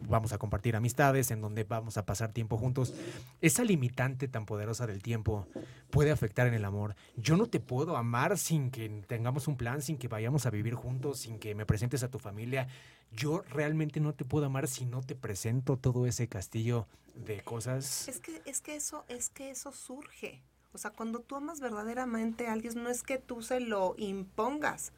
vamos 0.09 0.33
a 0.33 0.39
compartir 0.39 0.77
amistades, 0.77 1.31
en 1.31 1.41
donde 1.41 1.65
vamos 1.65 1.97
a 1.97 2.07
pasar 2.07 2.33
tiempo 2.33 2.57
juntos. 2.57 2.95
Esa 3.41 3.65
limitante 3.65 4.29
tan 4.29 4.47
poderosa 4.47 4.87
del 4.87 5.03
tiempo 5.03 5.49
puede 5.91 6.11
afectar 6.11 6.47
en 6.47 6.55
el 6.55 6.65
amor. 6.65 6.95
Yo 7.17 7.37
no 7.37 7.47
te 7.47 7.61
puedo 7.61 7.97
amar 7.97 8.39
sin 8.39 8.71
que 8.71 8.89
tengamos 9.09 9.49
un 9.49 9.57
plan, 9.57 9.83
sin 9.83 9.99
que 9.99 10.09
vayamos 10.09 10.47
a 10.47 10.51
vivir 10.51 10.75
juntos, 10.75 11.19
sin 11.19 11.39
que 11.39 11.55
me 11.55 11.67
presentes 11.67 12.03
a 12.03 12.11
tu 12.11 12.19
familia. 12.19 12.69
Yo 13.13 13.43
realmente 13.51 13.99
no 14.01 14.15
te 14.15 14.25
puedo 14.25 14.47
amar 14.47 14.69
si 14.69 14.85
no 14.85 15.01
te 15.01 15.15
presento 15.15 15.77
todo 15.77 16.07
ese 16.07 16.29
castillo 16.29 16.87
de 17.15 17.41
cosas. 17.41 18.09
Es 18.09 18.21
que, 18.21 18.41
es 18.45 18.61
que 18.61 18.77
eso, 18.77 19.05
es 19.09 19.31
que 19.31 19.51
eso 19.51 19.73
surge. 19.73 20.43
O 20.73 20.79
sea, 20.79 20.91
cuando 20.91 21.21
tú 21.21 21.37
amas 21.37 21.61
verdaderamente 21.61 22.47
a 22.47 22.53
alguien, 22.53 22.83
no 22.83 22.91
es 22.91 23.03
que 23.03 23.19
tú 23.19 23.43
se 23.43 23.61
lo 23.61 23.95
impongas 23.97 24.93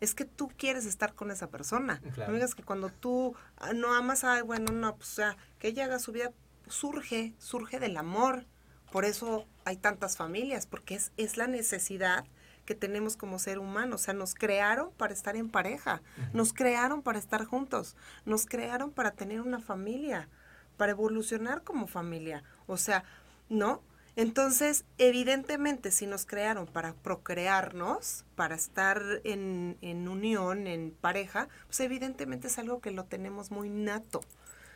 es 0.00 0.14
que 0.14 0.24
tú 0.24 0.48
quieres 0.56 0.86
estar 0.86 1.14
con 1.14 1.30
esa 1.30 1.48
persona. 1.48 2.00
No 2.16 2.32
digas 2.32 2.54
que 2.54 2.62
cuando 2.62 2.90
tú 2.90 3.34
ah, 3.56 3.72
no 3.72 3.94
amas 3.94 4.24
a, 4.24 4.42
bueno, 4.42 4.72
no, 4.72 4.96
pues 4.96 5.10
o 5.10 5.14
sea, 5.14 5.36
que 5.58 5.68
ella 5.68 5.84
haga 5.84 5.98
su 5.98 6.12
vida, 6.12 6.32
surge, 6.68 7.34
surge 7.38 7.80
del 7.80 7.96
amor. 7.96 8.46
Por 8.92 9.04
eso 9.04 9.46
hay 9.64 9.76
tantas 9.76 10.16
familias, 10.16 10.66
porque 10.66 10.94
es, 10.94 11.12
es 11.16 11.36
la 11.36 11.46
necesidad 11.46 12.24
que 12.64 12.74
tenemos 12.74 13.16
como 13.16 13.38
ser 13.38 13.58
humano. 13.58 13.96
O 13.96 13.98
sea, 13.98 14.12
nos 14.14 14.34
crearon 14.34 14.90
para 14.92 15.14
estar 15.14 15.36
en 15.36 15.48
pareja, 15.48 16.02
nos 16.32 16.52
crearon 16.52 17.02
para 17.02 17.18
estar 17.18 17.44
juntos, 17.44 17.96
nos 18.26 18.44
crearon 18.44 18.90
para 18.90 19.12
tener 19.12 19.40
una 19.40 19.60
familia, 19.60 20.28
para 20.76 20.92
evolucionar 20.92 21.62
como 21.62 21.86
familia. 21.86 22.42
O 22.66 22.76
sea, 22.76 23.04
¿no? 23.48 23.82
Entonces, 24.16 24.86
evidentemente, 24.96 25.90
si 25.90 26.06
nos 26.06 26.24
crearon 26.24 26.66
para 26.66 26.94
procrearnos, 26.94 28.24
para 28.34 28.54
estar 28.54 29.02
en, 29.24 29.76
en 29.82 30.08
unión, 30.08 30.66
en 30.66 30.90
pareja, 30.90 31.48
pues 31.66 31.80
evidentemente 31.80 32.48
es 32.48 32.58
algo 32.58 32.80
que 32.80 32.90
lo 32.90 33.04
tenemos 33.04 33.50
muy 33.50 33.68
nato. 33.68 34.22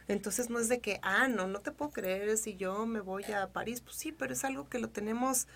Entonces 0.09 0.51
no 0.51 0.59
es 0.59 0.69
de 0.69 0.81
que, 0.81 1.01
ah, 1.03 1.29
no, 1.29 1.47
no 1.47 1.61
te 1.61 1.73
puedo 1.73 1.91
creer 1.91 2.37
si 2.37 2.57
yo 2.57 2.85
me 2.85 3.01
voy 3.01 3.25
a 3.33 3.49
París. 3.49 3.81
Pues 3.81 3.97
sí, 3.97 4.13
pero 4.13 4.35
es 4.35 4.45
algo 4.45 4.69
que 4.69 4.79
lo 4.79 4.91
tenemos, 4.91 5.49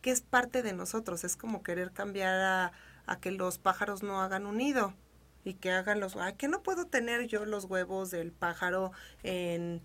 que 0.00 0.12
es 0.12 0.22
parte 0.22 0.62
de 0.62 0.72
nosotros. 0.72 1.22
Es 1.24 1.36
como 1.36 1.62
querer 1.62 1.92
cambiar 1.92 2.40
a, 2.40 2.72
a 3.06 3.20
que 3.20 3.32
los 3.32 3.58
pájaros 3.58 4.02
no 4.02 4.22
hagan 4.22 4.46
un 4.46 4.58
nido 4.58 4.94
y 5.44 5.54
que 5.54 5.72
hagan 5.72 6.00
los... 6.00 6.16
Ay, 6.16 6.34
que 6.34 6.48
no 6.48 6.62
puedo 6.62 6.86
tener 6.86 7.26
yo 7.26 7.44
los 7.44 7.64
huevos 7.66 8.10
del 8.10 8.32
pájaro 8.32 8.92
en 9.22 9.82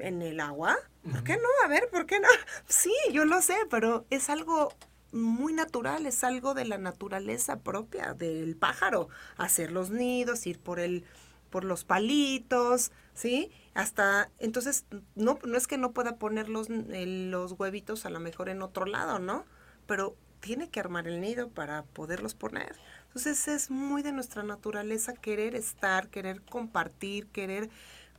en 0.00 0.22
el 0.22 0.40
agua. 0.40 0.76
¿Por 1.02 1.24
qué 1.24 1.36
no? 1.36 1.48
A 1.64 1.68
ver, 1.68 1.88
¿por 1.90 2.06
qué 2.06 2.20
no? 2.20 2.28
Sí, 2.68 2.92
yo 3.12 3.24
lo 3.24 3.40
sé, 3.42 3.56
pero 3.70 4.06
es 4.10 4.30
algo 4.30 4.72
muy 5.12 5.52
natural, 5.52 6.06
es 6.06 6.22
algo 6.24 6.54
de 6.54 6.64
la 6.64 6.78
naturaleza 6.78 7.60
propia 7.60 8.14
del 8.14 8.56
pájaro, 8.56 9.08
hacer 9.36 9.72
los 9.72 9.90
nidos, 9.90 10.46
ir 10.46 10.58
por 10.60 10.80
el 10.80 11.04
por 11.50 11.64
los 11.64 11.84
palitos, 11.84 12.92
¿sí? 13.14 13.50
Hasta 13.74 14.30
entonces 14.38 14.84
no 15.14 15.38
no 15.44 15.56
es 15.56 15.66
que 15.66 15.78
no 15.78 15.92
pueda 15.92 16.16
poner 16.16 16.48
los, 16.50 16.68
los 16.68 17.52
huevitos 17.52 18.04
a 18.04 18.10
lo 18.10 18.20
mejor 18.20 18.50
en 18.50 18.60
otro 18.62 18.84
lado, 18.84 19.18
¿no? 19.18 19.46
Pero 19.86 20.14
tiene 20.40 20.68
que 20.70 20.80
armar 20.80 21.08
el 21.08 21.20
nido 21.20 21.48
para 21.50 21.84
poderlos 21.84 22.34
poner. 22.34 22.76
Entonces 23.06 23.48
es 23.48 23.70
muy 23.70 24.02
de 24.02 24.12
nuestra 24.12 24.42
naturaleza 24.42 25.14
querer 25.14 25.54
estar, 25.54 26.08
querer 26.08 26.42
compartir, 26.42 27.26
querer 27.28 27.70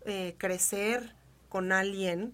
eh, 0.05 0.35
crecer, 0.37 1.15
con 1.49 1.71
alguien 1.71 2.33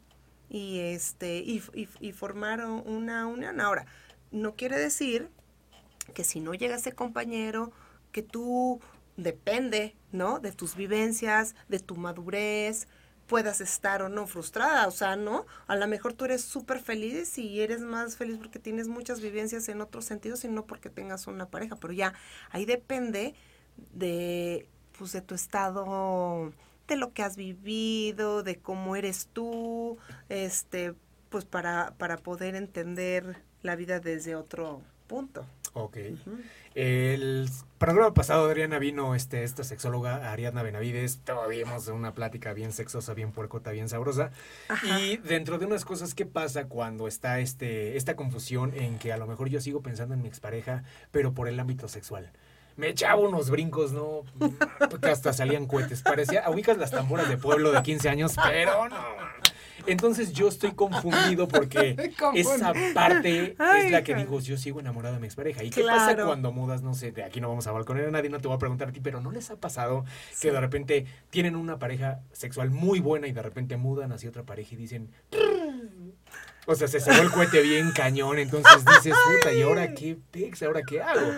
y 0.50 0.80
este 0.80 1.40
y, 1.40 2.12
formaron 2.12 2.84
una 2.86 3.26
unión. 3.28 3.60
Ahora, 3.60 3.86
no 4.32 4.56
quiere 4.56 4.78
decir 4.78 5.30
que 6.14 6.24
si 6.24 6.40
no 6.40 6.54
llega 6.54 6.76
ese 6.76 6.94
compañero, 6.94 7.72
que 8.12 8.22
tú 8.22 8.80
depende, 9.18 9.96
¿no? 10.12 10.40
De 10.40 10.52
tus 10.52 10.76
vivencias, 10.76 11.56
de 11.68 11.80
tu 11.80 11.96
madurez, 11.96 12.88
puedas 13.28 13.60
estar 13.60 14.02
o 14.02 14.10
no 14.10 14.28
frustrada, 14.28 14.88
o 14.88 14.92
sea, 14.92 15.16
¿no? 15.16 15.46
A 15.68 15.76
lo 15.76 15.88
mejor 15.88 16.14
tú 16.14 16.26
eres 16.26 16.42
súper 16.42 16.80
feliz 16.80 17.38
y 17.38 17.62
eres 17.62 17.82
más 17.82 18.18
feliz 18.18 18.38
porque 18.38 18.60
tienes 18.60 18.88
muchas 18.88 19.20
vivencias 19.20 19.68
en 19.70 19.82
otros 19.82 20.06
sentidos 20.06 20.44
y 20.44 20.48
no 20.48 20.66
porque 20.66 20.90
tengas 20.90 21.28
una 21.28 21.50
pareja, 21.50 21.76
pero 21.76 21.94
ya 21.94 22.14
ahí 22.52 22.66
depende 22.66 23.34
de, 23.94 24.70
pues, 24.98 25.12
de 25.12 25.22
tu 25.22 25.34
estado 25.34 26.54
de 26.88 26.96
lo 26.96 27.14
que 27.14 27.24
has 27.24 27.36
vivido, 27.36 28.44
de 28.44 28.58
cómo 28.58 28.96
eres 28.96 29.28
tú, 29.32 29.98
este, 30.30 30.94
pues 31.30 31.46
para, 31.46 31.94
para 31.98 32.18
poder 32.18 32.56
entender 32.56 33.38
la 33.62 33.76
vida 33.76 34.00
desde 34.00 34.36
otro 34.36 34.82
punto. 35.08 35.46
Ok. 35.74 35.98
El 36.74 37.50
programa 37.78 38.14
pasado, 38.14 38.46
Adriana, 38.46 38.80
vino 38.80 39.14
este, 39.14 39.44
esta 39.44 39.64
sexóloga, 39.64 40.32
Ariadna 40.32 40.64
Benavides. 40.64 41.20
Tuvimos 41.20 41.88
una 41.90 42.14
plática 42.14 42.54
bien 42.54 42.72
sexosa, 42.72 43.14
bien 43.14 43.32
puercota, 43.32 43.72
bien 43.72 43.90
sabrosa. 43.90 44.32
Y 44.84 45.18
dentro 45.18 45.58
de 45.58 45.66
unas 45.66 45.84
cosas 45.84 46.16
que 46.16 46.26
pasa 46.26 46.68
cuando 46.68 47.08
está 47.08 47.40
este, 47.40 47.98
esta 47.98 48.16
confusión 48.16 48.74
en 48.74 49.00
que 49.00 49.12
a 49.12 49.18
lo 49.18 49.28
mejor 49.28 49.50
yo 49.50 49.60
sigo 49.60 49.82
pensando 49.82 50.16
en 50.16 50.22
mi 50.22 50.30
expareja, 50.30 50.84
pero 51.12 51.34
por 51.34 51.48
el 51.50 51.60
ámbito 51.60 51.88
sexual 51.88 52.32
me 52.78 52.90
echaba 52.90 53.22
unos 53.22 53.50
brincos, 53.50 53.92
¿no? 53.92 54.24
Que 55.02 55.10
hasta 55.10 55.34
salían 55.34 55.66
cohetes. 55.66 56.02
Parecía, 56.02 56.50
ubicas 56.50 56.78
las 56.78 56.92
tamboras 56.92 57.30
de 57.30 57.38
pueblo 57.38 57.72
de 57.72 57.82
15 57.82 58.10
años, 58.10 58.36
pero 58.44 58.90
no. 58.90 58.96
Entonces 59.88 60.34
yo 60.34 60.48
estoy 60.48 60.72
confundido 60.72 61.48
porque 61.48 61.96
esa 62.34 62.74
parte 62.94 63.56
es 63.78 63.92
la 63.92 64.04
que 64.04 64.16
digo, 64.16 64.40
yo 64.40 64.58
sigo 64.58 64.80
enamorado 64.80 65.16
de 65.16 65.22
mi 65.22 65.28
expareja. 65.28 65.64
¿Y 65.64 65.70
qué 65.70 65.84
pasa 65.84 66.16
cuando 66.16 66.52
mudas? 66.52 66.82
No 66.82 66.94
sé, 66.94 67.12
de 67.12 67.24
aquí 67.24 67.40
no 67.40 67.50
vamos 67.50 67.68
a 67.68 67.72
balconear 67.72 68.08
a 68.08 68.12
nadie, 68.12 68.30
no 68.30 68.40
te 68.40 68.48
voy 68.48 68.56
a 68.56 68.60
preguntar 68.60 68.90
a 68.90 68.92
ti, 68.92 69.00
pero 69.00 69.22
¿no 69.22 69.32
les 69.32 69.50
ha 69.52 69.58
pasado 69.58 70.06
que 70.42 70.52
de 70.52 70.60
repente 70.60 71.06
tienen 71.30 71.56
una 71.56 71.78
pareja 71.80 72.22
sexual 72.32 72.72
muy 72.72 73.00
buena 73.00 73.28
y 73.28 73.32
de 73.32 73.42
repente 73.42 73.78
mudan 73.78 74.12
hacia 74.12 74.30
otra 74.30 74.44
pareja 74.44 74.74
y 74.74 74.78
dicen, 74.78 75.10
o 76.66 76.76
sea, 76.76 76.88
se 76.88 77.00
cerró 77.00 77.22
el 77.22 77.32
cohete 77.32 77.62
bien 77.62 77.92
cañón, 77.92 78.40
entonces 78.40 78.84
dices, 78.86 79.14
puta, 79.14 79.54
¿y 79.54 79.62
ahora 79.62 79.94
qué 79.94 80.18
pex? 80.32 80.64
¿Ahora 80.64 80.82
qué 80.82 81.02
hago? 81.02 81.32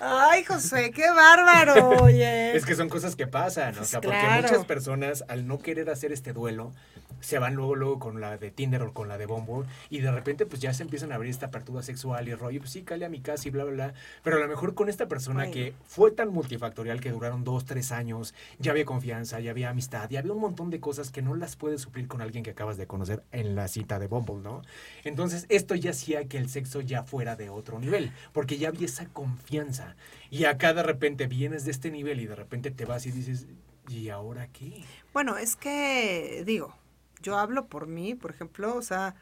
Ay, 0.00 0.44
José, 0.44 0.90
qué 0.90 1.10
bárbaro, 1.10 2.02
oye. 2.02 2.56
Es 2.56 2.64
que 2.64 2.74
son 2.74 2.88
cosas 2.88 3.16
que 3.16 3.26
pasan, 3.26 3.78
o 3.78 3.84
sea, 3.84 4.00
porque 4.00 4.22
muchas 4.40 4.64
personas 4.64 5.24
al 5.28 5.46
no 5.46 5.58
querer 5.58 5.90
hacer 5.90 6.12
este 6.12 6.32
duelo, 6.32 6.72
se 7.20 7.38
van 7.38 7.54
luego, 7.54 7.74
luego 7.74 7.98
con 7.98 8.20
la 8.20 8.36
de 8.36 8.50
Tinder 8.50 8.82
o 8.82 8.92
con 8.92 9.08
la 9.08 9.18
de 9.18 9.26
Bumble 9.26 9.68
y 9.90 10.00
de 10.00 10.10
repente 10.10 10.46
pues 10.46 10.60
ya 10.60 10.72
se 10.72 10.82
empiezan 10.82 11.12
a 11.12 11.16
abrir 11.16 11.30
esta 11.30 11.46
apertura 11.46 11.82
sexual 11.82 12.28
y 12.28 12.34
rollo, 12.34 12.60
pues 12.60 12.70
sí, 12.70 12.82
cale 12.82 13.04
a 13.04 13.08
mi 13.08 13.20
casa 13.20 13.48
y 13.48 13.50
bla, 13.50 13.64
bla, 13.64 13.72
bla. 13.72 13.94
Pero 14.22 14.36
a 14.36 14.40
lo 14.40 14.48
mejor 14.48 14.74
con 14.74 14.88
esta 14.88 15.08
persona 15.08 15.50
que 15.50 15.74
fue 15.86 16.10
tan 16.10 16.28
multifactorial 16.28 17.00
que 17.00 17.10
duraron 17.10 17.44
dos, 17.44 17.64
tres 17.64 17.92
años, 17.92 18.34
ya 18.58 18.72
había 18.72 18.84
confianza, 18.84 19.40
ya 19.40 19.50
había 19.50 19.70
amistad, 19.70 20.08
ya 20.10 20.20
había 20.20 20.32
un 20.32 20.40
montón 20.40 20.70
de 20.70 20.80
cosas 20.80 21.10
que 21.10 21.22
no 21.22 21.34
las 21.34 21.56
puedes 21.56 21.80
suplir 21.80 22.08
con 22.08 22.22
alguien 22.22 22.44
que 22.44 22.50
acabas 22.50 22.76
de 22.76 22.86
conocer 22.86 23.22
en 23.32 23.54
la 23.56 23.68
cita 23.68 23.98
de 23.98 24.06
Bumble, 24.06 24.36
¿no? 24.36 24.57
Entonces, 25.04 25.46
esto 25.48 25.74
ya 25.74 25.90
hacía 25.90 26.26
que 26.26 26.38
el 26.38 26.48
sexo 26.48 26.80
ya 26.80 27.02
fuera 27.02 27.36
de 27.36 27.50
otro 27.50 27.78
nivel, 27.78 28.12
porque 28.32 28.58
ya 28.58 28.68
había 28.68 28.86
esa 28.86 29.06
confianza. 29.06 29.96
Y 30.30 30.44
acá 30.44 30.74
de 30.74 30.82
repente 30.82 31.26
vienes 31.26 31.64
de 31.64 31.70
este 31.70 31.90
nivel 31.90 32.20
y 32.20 32.26
de 32.26 32.34
repente 32.34 32.70
te 32.70 32.84
vas 32.84 33.06
y 33.06 33.10
dices, 33.10 33.46
¿y 33.88 34.08
ahora 34.10 34.48
qué? 34.48 34.84
Bueno, 35.12 35.38
es 35.38 35.56
que, 35.56 36.42
digo, 36.46 36.74
yo 37.22 37.38
hablo 37.38 37.66
por 37.66 37.86
mí, 37.86 38.14
por 38.14 38.30
ejemplo, 38.30 38.74
o 38.76 38.82
sea, 38.82 39.14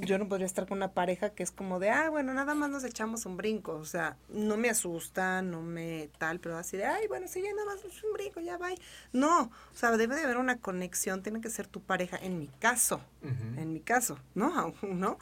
yo, 0.00 0.18
no 0.18 0.28
podría 0.28 0.46
estar 0.46 0.66
con 0.66 0.78
una 0.78 0.92
pareja 0.92 1.30
que 1.30 1.42
es 1.42 1.50
como 1.50 1.78
de, 1.78 1.90
ah, 1.90 2.10
bueno, 2.10 2.34
nada 2.34 2.54
más 2.54 2.70
nos 2.70 2.84
echamos 2.84 3.26
un 3.26 3.36
brinco, 3.36 3.74
o 3.74 3.84
sea, 3.84 4.16
no 4.28 4.56
me 4.56 4.70
asusta, 4.70 5.42
no 5.42 5.62
me 5.62 6.10
tal, 6.18 6.40
pero 6.40 6.56
así 6.56 6.76
de, 6.76 6.84
ay, 6.84 7.06
bueno, 7.08 7.26
sí, 7.28 7.42
ya 7.42 7.50
nada 7.54 7.74
más 7.74 7.84
un 7.84 8.12
brinco, 8.12 8.40
ya 8.40 8.56
va. 8.58 8.68
No, 9.12 9.42
o 9.42 9.74
sea, 9.74 9.96
debe 9.96 10.16
de 10.16 10.22
haber 10.22 10.36
una 10.36 10.58
conexión, 10.58 11.22
tiene 11.22 11.40
que 11.40 11.50
ser 11.50 11.66
tu 11.66 11.80
pareja, 11.80 12.16
en 12.16 12.38
mi 12.38 12.48
caso, 12.48 13.00
en 13.22 13.72
mi 13.72 13.80
caso, 13.80 14.18
¿no? 14.34 14.74
¿No? 14.82 15.18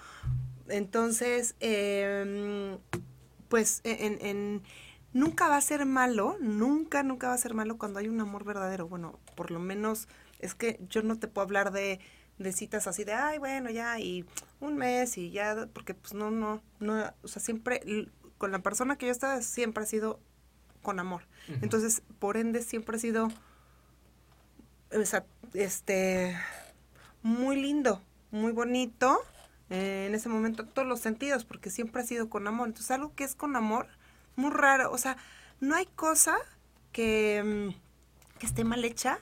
Entonces, 0.68 1.54
em, 1.60 2.78
pues, 3.48 3.80
en, 3.84 4.18
en, 4.20 4.62
nunca 5.12 5.48
va 5.48 5.56
a 5.56 5.60
ser 5.60 5.86
malo, 5.86 6.36
nunca, 6.40 7.02
nunca 7.02 7.28
va 7.28 7.34
a 7.34 7.38
ser 7.38 7.54
malo 7.54 7.78
cuando 7.78 8.00
hay 8.00 8.08
un 8.08 8.20
amor 8.20 8.44
verdadero. 8.44 8.88
Bueno, 8.88 9.18
por 9.34 9.50
lo 9.50 9.60
menos 9.60 10.08
es 10.38 10.54
que 10.54 10.80
yo 10.88 11.02
no 11.02 11.18
te 11.18 11.28
puedo 11.28 11.44
hablar 11.44 11.72
de 11.72 12.00
de 12.38 12.52
citas 12.52 12.86
así 12.86 13.04
de, 13.04 13.14
ay, 13.14 13.38
bueno, 13.38 13.70
ya, 13.70 13.98
y 13.98 14.24
un 14.60 14.76
mes 14.76 15.16
y 15.18 15.30
ya, 15.30 15.68
porque 15.72 15.94
pues 15.94 16.14
no, 16.14 16.30
no, 16.30 16.62
no, 16.80 17.12
o 17.22 17.28
sea, 17.28 17.40
siempre, 17.40 17.80
con 18.38 18.52
la 18.52 18.58
persona 18.58 18.96
que 18.96 19.06
yo 19.06 19.12
estaba, 19.12 19.40
siempre 19.42 19.84
ha 19.84 19.86
sido 19.86 20.20
con 20.82 21.00
amor. 21.00 21.22
Entonces, 21.62 22.02
por 22.18 22.36
ende, 22.36 22.62
siempre 22.62 22.96
ha 22.96 23.00
sido, 23.00 23.28
o 24.92 25.04
sea, 25.04 25.24
este, 25.54 26.36
muy 27.22 27.60
lindo, 27.60 28.02
muy 28.30 28.52
bonito, 28.52 29.18
eh, 29.70 30.06
en 30.08 30.14
ese 30.14 30.28
momento, 30.28 30.62
en 30.62 30.68
todos 30.68 30.86
los 30.86 31.00
sentidos, 31.00 31.44
porque 31.44 31.70
siempre 31.70 32.02
ha 32.02 32.04
sido 32.04 32.28
con 32.28 32.46
amor. 32.46 32.68
Entonces, 32.68 32.90
algo 32.92 33.14
que 33.14 33.24
es 33.24 33.34
con 33.34 33.56
amor, 33.56 33.88
muy 34.36 34.50
raro, 34.50 34.92
o 34.92 34.98
sea, 34.98 35.16
no 35.60 35.74
hay 35.74 35.86
cosa 35.86 36.36
que, 36.92 37.42
mm, 37.44 38.38
que 38.38 38.46
esté 38.46 38.64
mal 38.64 38.84
hecha 38.84 39.18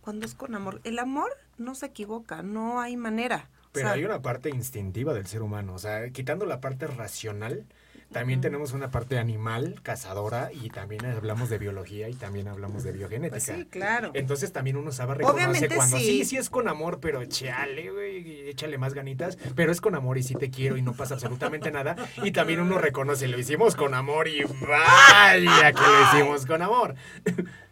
cuando 0.00 0.26
es 0.26 0.34
con 0.34 0.54
amor. 0.54 0.80
El 0.84 0.98
amor 0.98 1.30
no 1.60 1.74
se 1.74 1.86
equivoca, 1.86 2.42
no 2.42 2.80
hay 2.80 2.96
manera. 2.96 3.48
Pero 3.72 3.90
hay 3.90 4.04
una 4.04 4.20
parte 4.20 4.50
instintiva 4.50 5.14
del 5.14 5.26
ser 5.26 5.42
humano, 5.42 5.74
o 5.74 5.78
sea, 5.78 6.10
quitando 6.10 6.44
la 6.44 6.60
parte 6.60 6.88
racional, 6.88 7.66
también 8.12 8.40
tenemos 8.40 8.72
una 8.72 8.90
parte 8.90 9.18
animal, 9.18 9.78
cazadora, 9.84 10.50
y 10.52 10.70
también 10.70 11.06
hablamos 11.06 11.48
de 11.48 11.58
biología 11.58 12.08
y 12.08 12.14
también 12.14 12.48
hablamos 12.48 12.82
de 12.82 12.90
biogenética. 12.90 13.30
Pues 13.30 13.44
sí, 13.44 13.66
claro. 13.66 14.10
Entonces 14.14 14.52
también 14.52 14.76
uno 14.76 14.90
sabe 14.90 15.14
reconocer 15.14 15.72
cuando 15.72 15.96
sí. 15.96 16.24
sí, 16.24 16.36
es 16.36 16.50
con 16.50 16.66
amor, 16.66 16.98
pero 16.98 17.24
chale, 17.26 17.92
güey, 17.92 18.48
échale 18.48 18.78
más 18.78 18.94
ganitas, 18.94 19.38
pero 19.54 19.70
es 19.70 19.80
con 19.80 19.94
amor 19.94 20.18
y 20.18 20.24
sí 20.24 20.34
te 20.34 20.50
quiero 20.50 20.76
y 20.76 20.82
no 20.82 20.92
pasa 20.92 21.14
absolutamente 21.14 21.70
nada. 21.70 21.94
Y 22.24 22.32
también 22.32 22.58
uno 22.58 22.78
reconoce, 22.78 23.28
lo 23.28 23.38
hicimos 23.38 23.76
con 23.76 23.94
amor 23.94 24.26
y 24.26 24.42
vaya 24.42 25.72
que 25.72 25.80
lo 25.80 26.02
hicimos 26.02 26.46
con 26.46 26.62
amor. 26.62 26.96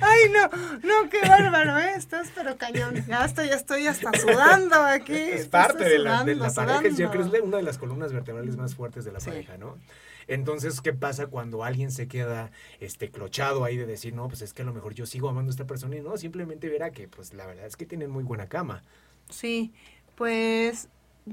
Ay, 0.00 0.30
no, 0.30 0.48
no, 0.82 1.10
qué 1.10 1.20
bárbaro, 1.28 1.78
¿eh? 1.78 1.94
Estás 1.96 2.30
pero 2.34 2.56
cañón. 2.56 3.04
Ya 3.06 3.24
estoy, 3.24 3.48
ya 3.48 3.56
estoy 3.56 3.86
hasta 3.86 4.10
sudando 4.18 4.76
aquí. 4.76 5.14
Es 5.14 5.46
parte 5.48 5.84
de 5.84 5.98
la, 5.98 6.24
de 6.24 6.34
la 6.34 6.50
pareja, 6.52 6.82
yo 6.88 7.10
creo 7.10 7.30
que 7.30 7.38
es 7.38 7.42
una 7.42 7.58
de 7.58 7.62
las 7.62 7.78
columnas 7.78 8.12
vertebrales 8.12 8.56
más 8.56 8.74
fuertes 8.74 9.04
de 9.04 9.12
la 9.12 9.20
pareja, 9.20 9.56
¿no? 9.56 9.78
Entonces, 10.26 10.80
¿qué 10.80 10.92
pasa 10.92 11.26
cuando 11.26 11.64
alguien 11.64 11.90
se 11.90 12.08
queda 12.08 12.50
este 12.80 13.10
clochado 13.10 13.64
ahí 13.64 13.76
de 13.76 13.86
decir, 13.86 14.14
no, 14.14 14.28
pues 14.28 14.42
es 14.42 14.54
que 14.54 14.62
a 14.62 14.64
lo 14.64 14.72
mejor 14.72 14.94
yo 14.94 15.06
sigo 15.06 15.28
amando 15.28 15.50
a 15.50 15.52
esta 15.52 15.66
persona 15.66 15.96
y 15.96 16.00
no, 16.00 16.16
simplemente 16.16 16.68
verá 16.68 16.90
que 16.90 17.08
pues 17.08 17.34
la 17.34 17.46
verdad 17.46 17.66
es 17.66 17.76
que 17.76 17.86
tienen 17.86 18.10
muy 18.10 18.24
buena 18.24 18.48
cama. 18.48 18.82
Sí, 19.28 19.72
pues 20.14 20.88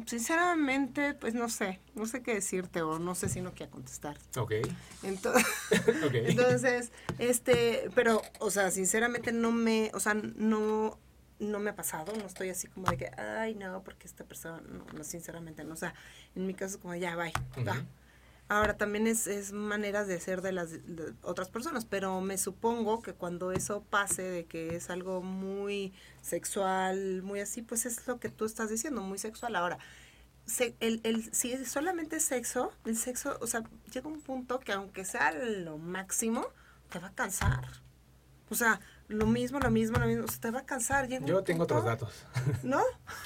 Sinceramente, 0.05 1.13
pues 1.15 1.33
no 1.33 1.49
sé, 1.49 1.79
no 1.95 2.05
sé 2.05 2.23
qué 2.23 2.33
decirte 2.33 2.81
o 2.81 2.97
no 2.97 3.13
sé 3.13 3.27
si 3.27 3.41
no 3.41 3.53
quiero 3.53 3.73
contestar. 3.73 4.17
Ok. 4.37 4.53
Entonces, 5.03 5.45
entonces, 6.13 6.91
este, 7.19 7.89
pero, 7.93 8.21
o 8.39 8.51
sea, 8.51 8.71
sinceramente 8.71 9.33
no 9.33 9.51
me, 9.51 9.91
o 9.93 9.99
sea, 9.99 10.13
no, 10.13 10.97
no 11.39 11.59
me 11.59 11.71
ha 11.71 11.75
pasado, 11.75 12.13
no 12.15 12.25
estoy 12.25 12.49
así 12.49 12.67
como 12.67 12.89
de 12.89 12.97
que, 12.97 13.11
ay, 13.17 13.55
no, 13.55 13.83
porque 13.83 14.07
esta 14.07 14.23
persona, 14.23 14.61
no, 14.61 14.85
no 14.93 15.03
sinceramente, 15.03 15.63
no, 15.65 15.73
o 15.73 15.77
sea, 15.77 15.93
en 16.35 16.47
mi 16.47 16.53
caso 16.53 16.75
es 16.75 16.81
como, 16.81 16.95
ya, 16.95 17.17
bye, 17.17 17.33
Ahora 18.51 18.75
también 18.75 19.07
es, 19.07 19.27
es 19.27 19.53
maneras 19.53 20.07
de 20.07 20.19
ser 20.19 20.41
de 20.41 20.51
las 20.51 20.71
otras 21.21 21.47
personas, 21.47 21.85
pero 21.85 22.19
me 22.19 22.37
supongo 22.37 23.01
que 23.01 23.13
cuando 23.13 23.53
eso 23.53 23.81
pase, 23.89 24.23
de 24.23 24.43
que 24.43 24.75
es 24.75 24.89
algo 24.89 25.21
muy 25.21 25.93
sexual, 26.21 27.21
muy 27.23 27.39
así, 27.39 27.61
pues 27.61 27.85
es 27.85 28.05
lo 28.07 28.19
que 28.19 28.27
tú 28.27 28.43
estás 28.43 28.69
diciendo, 28.69 28.99
muy 29.03 29.19
sexual. 29.19 29.55
Ahora, 29.55 29.77
se, 30.45 30.75
el, 30.81 30.99
el, 31.03 31.33
si 31.33 31.53
es 31.53 31.71
solamente 31.71 32.19
sexo, 32.19 32.73
el 32.83 32.97
sexo, 32.97 33.37
o 33.39 33.47
sea, 33.47 33.63
llega 33.93 34.09
un 34.09 34.19
punto 34.19 34.59
que 34.59 34.73
aunque 34.73 35.05
sea 35.05 35.31
lo 35.31 35.77
máximo, 35.77 36.45
te 36.89 36.99
va 36.99 37.07
a 37.07 37.15
cansar. 37.15 37.65
O 38.49 38.55
sea, 38.55 38.81
lo 39.11 39.25
mismo, 39.25 39.59
lo 39.59 39.69
mismo, 39.69 39.99
lo 39.99 40.07
mismo. 40.07 40.27
Se 40.27 40.39
te 40.39 40.51
va 40.51 40.59
a 40.59 40.65
cansar. 40.65 41.07
yo 41.07 41.43
tengo 41.43 41.63
otros 41.63 41.83
datos. 41.83 42.25
¿No? 42.63 42.81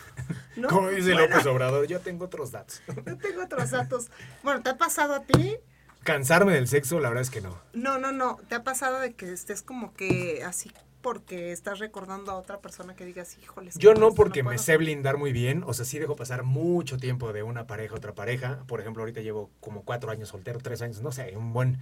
¿No? 0.56 0.70
Como 0.70 0.90
dice 0.90 1.14
López 1.14 1.46
Obrador, 1.46 1.88
yo 1.88 2.00
tengo 2.00 2.26
otros 2.26 2.52
datos. 2.52 2.82
Yo 2.88 3.18
tengo 3.18 3.44
otros 3.44 3.72
datos. 3.72 4.08
Bueno, 4.44 4.62
¿te 4.62 4.70
ha 4.70 4.78
pasado 4.78 5.14
a 5.14 5.22
ti? 5.22 5.58
Cansarme 6.04 6.54
del 6.54 6.68
sexo, 6.68 7.00
la 7.00 7.10
verdad 7.10 7.24
es 7.24 7.30
que 7.30 7.42
no. 7.42 7.60
No, 7.74 7.98
no, 7.98 8.12
no. 8.12 8.38
¿Te 8.48 8.56
ha 8.56 8.64
pasado 8.64 9.00
de 9.00 9.14
que 9.14 9.32
estés 9.32 9.62
como 9.62 9.94
que 9.94 10.44
así 10.46 10.72
porque 11.06 11.52
estás 11.52 11.78
recordando 11.78 12.32
a 12.32 12.36
otra 12.36 12.62
persona 12.62 12.96
que 12.96 13.06
digas, 13.06 13.38
híjole. 13.38 13.70
Yo 13.76 13.94
no 13.94 14.16
porque 14.16 14.42
me 14.42 14.58
sé 14.58 14.76
blindar 14.76 15.18
muy 15.18 15.34
bien, 15.34 15.64
o 15.64 15.72
sea, 15.72 15.86
sí 15.86 16.00
dejo 16.00 16.16
pasar 16.16 16.42
mucho 16.42 16.98
tiempo 16.98 17.32
de 17.32 17.44
una 17.44 17.68
pareja 17.68 17.94
a 17.94 17.98
otra 17.98 18.16
pareja. 18.16 18.64
Por 18.66 18.82
ejemplo, 18.82 19.04
ahorita 19.04 19.22
llevo 19.22 19.52
como 19.60 19.84
cuatro 19.84 20.10
años 20.10 20.30
soltero, 20.30 20.60
tres 20.60 20.82
años, 20.82 21.04
no 21.04 21.12
sé, 21.12 21.38
un 21.38 21.54
buen 21.54 21.78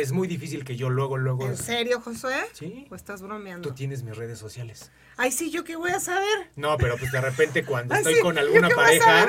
es 0.00 0.12
muy 0.12 0.28
difícil 0.28 0.64
que 0.64 0.76
yo 0.76 0.90
luego, 0.90 1.16
luego. 1.16 1.46
¿En 1.46 1.56
serio, 1.56 2.00
Josué? 2.00 2.36
Sí. 2.52 2.86
¿O 2.90 2.94
estás 2.94 3.22
bromeando? 3.22 3.68
Tú 3.68 3.74
tienes 3.74 4.02
mis 4.02 4.16
redes 4.16 4.38
sociales. 4.38 4.90
Ay, 5.16 5.32
sí, 5.32 5.50
¿yo 5.50 5.64
qué 5.64 5.76
voy 5.76 5.90
a 5.90 6.00
saber? 6.00 6.50
No, 6.56 6.76
pero 6.78 6.96
pues 6.96 7.10
de 7.10 7.20
repente 7.20 7.64
cuando 7.64 7.94
estoy 7.96 8.20
con 8.20 8.38
alguna 8.38 8.68
pareja. 8.68 9.26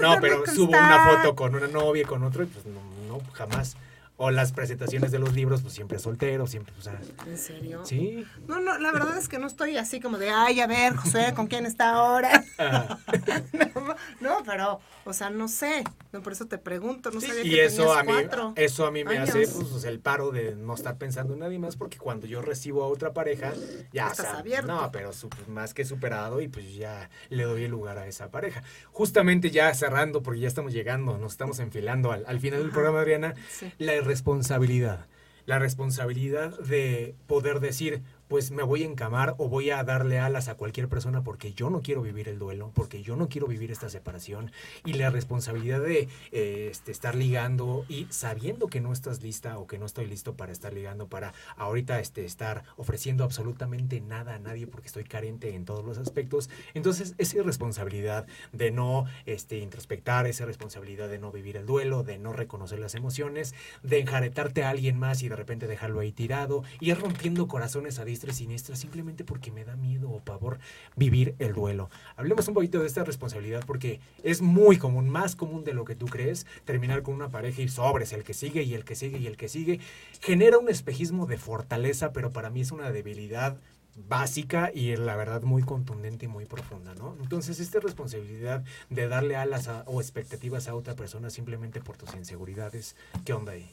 no, 0.00 0.16
pero 0.20 0.46
subo 0.46 0.70
una 0.70 1.10
foto 1.10 1.34
con 1.34 1.54
una 1.54 1.66
novia, 1.66 2.06
con 2.06 2.22
otro, 2.22 2.44
y 2.44 2.46
pues 2.46 2.64
no, 2.66 2.80
no 3.08 3.20
jamás. 3.32 3.76
O 4.16 4.30
las 4.30 4.52
presentaciones 4.52 5.10
de 5.10 5.18
los 5.18 5.34
libros, 5.34 5.62
pues 5.62 5.74
siempre 5.74 5.98
soltero, 5.98 6.46
siempre, 6.46 6.72
o 6.78 6.82
sea. 6.82 7.00
¿En 7.26 7.36
serio? 7.36 7.84
Sí. 7.84 8.24
No, 8.46 8.60
no, 8.60 8.78
la 8.78 8.92
verdad 8.92 9.18
es 9.18 9.28
que 9.28 9.38
no 9.38 9.46
estoy 9.46 9.76
así 9.76 10.00
como 10.00 10.18
de, 10.18 10.30
ay, 10.30 10.60
a 10.60 10.66
ver, 10.66 10.94
José, 10.94 11.32
¿con 11.34 11.48
quién 11.48 11.66
está 11.66 11.94
ahora? 11.94 12.44
no, 13.74 13.96
no, 14.20 14.42
pero 14.44 14.80
o 15.06 15.12
sea, 15.12 15.28
no 15.28 15.48
sé, 15.48 15.84
no, 16.12 16.22
por 16.22 16.32
eso 16.32 16.46
te 16.46 16.56
pregunto, 16.56 17.10
no 17.10 17.20
sabía 17.20 17.44
y 17.44 17.60
eso 17.60 17.92
a 17.92 18.02
mí, 18.02 18.12
eso 18.56 18.86
a 18.86 18.90
mí 18.90 19.04
me 19.04 19.18
hace 19.18 19.46
pues, 19.46 19.84
el 19.84 20.00
paro 20.00 20.30
de 20.30 20.54
no 20.54 20.74
estar 20.74 20.96
pensando 20.96 21.34
en 21.34 21.40
nadie 21.40 21.58
más, 21.58 21.76
porque 21.76 21.98
cuando 21.98 22.26
yo 22.26 22.40
recibo 22.40 22.82
a 22.82 22.86
otra 22.86 23.12
pareja, 23.12 23.52
ya 23.92 24.08
Estás 24.08 24.34
abierto. 24.34 24.68
no, 24.68 24.90
pero 24.92 25.10
más 25.48 25.74
que 25.74 25.84
superado 25.84 26.40
y 26.40 26.48
pues 26.48 26.74
ya 26.74 27.10
le 27.28 27.44
doy 27.44 27.64
el 27.64 27.70
lugar 27.70 27.98
a 27.98 28.06
esa 28.06 28.30
pareja. 28.30 28.62
Justamente 28.92 29.50
ya 29.50 29.74
cerrando, 29.74 30.22
porque 30.22 30.40
ya 30.40 30.48
estamos 30.48 30.72
llegando, 30.72 31.18
nos 31.18 31.32
estamos 31.32 31.58
enfilando 31.58 32.10
al, 32.10 32.40
final 32.40 32.60
del 32.60 32.70
programa, 32.70 33.00
Adriana, 33.00 33.34
la 33.76 33.92
responsabilidad. 34.04 35.06
La 35.46 35.58
responsabilidad 35.58 36.58
de 36.60 37.14
poder 37.26 37.60
decir, 37.60 38.02
pues 38.34 38.50
me 38.50 38.64
voy 38.64 38.82
a 38.82 38.86
encamar 38.86 39.36
o 39.38 39.48
voy 39.48 39.70
a 39.70 39.84
darle 39.84 40.18
alas 40.18 40.48
a 40.48 40.56
cualquier 40.56 40.88
persona 40.88 41.22
porque 41.22 41.52
yo 41.52 41.70
no 41.70 41.82
quiero 41.82 42.02
vivir 42.02 42.28
el 42.28 42.40
duelo, 42.40 42.72
porque 42.74 43.00
yo 43.00 43.14
no 43.14 43.28
quiero 43.28 43.46
vivir 43.46 43.70
esta 43.70 43.88
separación 43.88 44.50
y 44.84 44.94
la 44.94 45.08
responsabilidad 45.08 45.80
de 45.80 46.08
eh, 46.32 46.66
este, 46.68 46.90
estar 46.90 47.14
ligando 47.14 47.84
y 47.88 48.08
sabiendo 48.10 48.66
que 48.66 48.80
no 48.80 48.92
estás 48.92 49.22
lista 49.22 49.56
o 49.56 49.68
que 49.68 49.78
no 49.78 49.86
estoy 49.86 50.08
listo 50.08 50.34
para 50.34 50.50
estar 50.50 50.72
ligando, 50.72 51.06
para 51.06 51.32
ahorita 51.56 52.00
este, 52.00 52.24
estar 52.24 52.64
ofreciendo 52.76 53.22
absolutamente 53.22 54.00
nada 54.00 54.34
a 54.34 54.40
nadie 54.40 54.66
porque 54.66 54.88
estoy 54.88 55.04
carente 55.04 55.54
en 55.54 55.64
todos 55.64 55.84
los 55.84 55.98
aspectos. 55.98 56.50
Entonces, 56.74 57.14
esa 57.18 57.40
responsabilidad 57.44 58.26
de 58.50 58.72
no 58.72 59.06
este, 59.26 59.58
introspectar, 59.58 60.26
esa 60.26 60.44
responsabilidad 60.44 61.08
de 61.08 61.20
no 61.20 61.30
vivir 61.30 61.56
el 61.56 61.66
duelo, 61.66 62.02
de 62.02 62.18
no 62.18 62.32
reconocer 62.32 62.80
las 62.80 62.96
emociones, 62.96 63.54
de 63.84 64.00
enjaretarte 64.00 64.64
a 64.64 64.70
alguien 64.70 64.98
más 64.98 65.22
y 65.22 65.28
de 65.28 65.36
repente 65.36 65.68
dejarlo 65.68 66.00
ahí 66.00 66.10
tirado, 66.10 66.64
y 66.80 66.90
ir 66.90 66.98
rompiendo 66.98 67.46
corazones 67.46 68.00
a 68.00 68.04
distancia 68.04 68.23
siniestra 68.32 68.76
simplemente 68.76 69.24
porque 69.24 69.50
me 69.50 69.64
da 69.64 69.76
miedo 69.76 70.10
o 70.10 70.20
pavor 70.20 70.58
vivir 70.96 71.34
el 71.38 71.52
duelo. 71.52 71.90
Hablemos 72.16 72.48
un 72.48 72.54
poquito 72.54 72.80
de 72.80 72.86
esta 72.86 73.04
responsabilidad 73.04 73.64
porque 73.66 74.00
es 74.22 74.42
muy 74.42 74.78
común, 74.78 75.08
más 75.08 75.36
común 75.36 75.64
de 75.64 75.74
lo 75.74 75.84
que 75.84 75.94
tú 75.94 76.06
crees, 76.06 76.46
terminar 76.64 77.02
con 77.02 77.14
una 77.14 77.28
pareja 77.28 77.62
y 77.62 77.68
sobres 77.68 78.12
el 78.12 78.24
que 78.24 78.34
sigue 78.34 78.62
y 78.62 78.74
el 78.74 78.84
que 78.84 78.94
sigue 78.94 79.18
y 79.18 79.26
el 79.26 79.36
que 79.36 79.48
sigue. 79.48 79.80
Genera 80.20 80.58
un 80.58 80.68
espejismo 80.68 81.26
de 81.26 81.38
fortaleza, 81.38 82.12
pero 82.12 82.32
para 82.32 82.50
mí 82.50 82.60
es 82.60 82.72
una 82.72 82.90
debilidad 82.90 83.58
básica 83.96 84.70
y 84.74 84.96
la 84.96 85.16
verdad 85.16 85.42
muy 85.42 85.62
contundente 85.62 86.24
y 86.26 86.28
muy 86.28 86.46
profunda, 86.46 86.94
¿no? 86.94 87.16
Entonces, 87.22 87.60
esta 87.60 87.80
responsabilidad 87.80 88.64
de 88.90 89.08
darle 89.08 89.36
alas 89.36 89.70
o 89.86 90.00
expectativas 90.00 90.68
a 90.68 90.74
otra 90.74 90.96
persona 90.96 91.30
simplemente 91.30 91.80
por 91.80 91.96
tus 91.96 92.14
inseguridades, 92.14 92.96
¿qué 93.24 93.32
onda 93.32 93.52
ahí? 93.52 93.70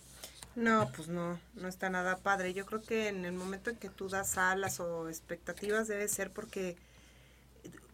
No, 0.56 0.92
pues 0.96 1.08
no, 1.08 1.40
no 1.56 1.68
está 1.68 1.90
nada 1.90 2.18
padre. 2.18 2.54
Yo 2.54 2.66
creo 2.66 2.82
que 2.82 3.08
en 3.08 3.26
el 3.26 3.34
momento 3.34 3.70
en 3.70 3.78
que 3.78 3.90
tú 3.90 4.10
das 4.10 4.38
alas 4.38 4.80
o 4.80 5.08
expectativas 5.08 5.88
debe 5.88 6.08
ser 6.08 6.32
porque 6.32 6.78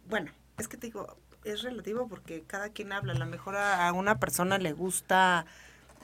bueno, 0.10 0.32
es 0.58 0.68
que 0.68 0.78
te 0.78 0.88
digo, 0.88 1.18
es 1.44 1.62
relativo 1.62 2.08
porque 2.08 2.44
cada 2.46 2.70
quien 2.70 2.92
habla. 2.92 3.14
A 3.14 3.18
lo 3.18 3.26
mejor 3.26 3.56
a 3.56 3.92
una 3.94 4.20
persona 4.20 4.58
le 4.58 4.74
gusta 4.74 5.46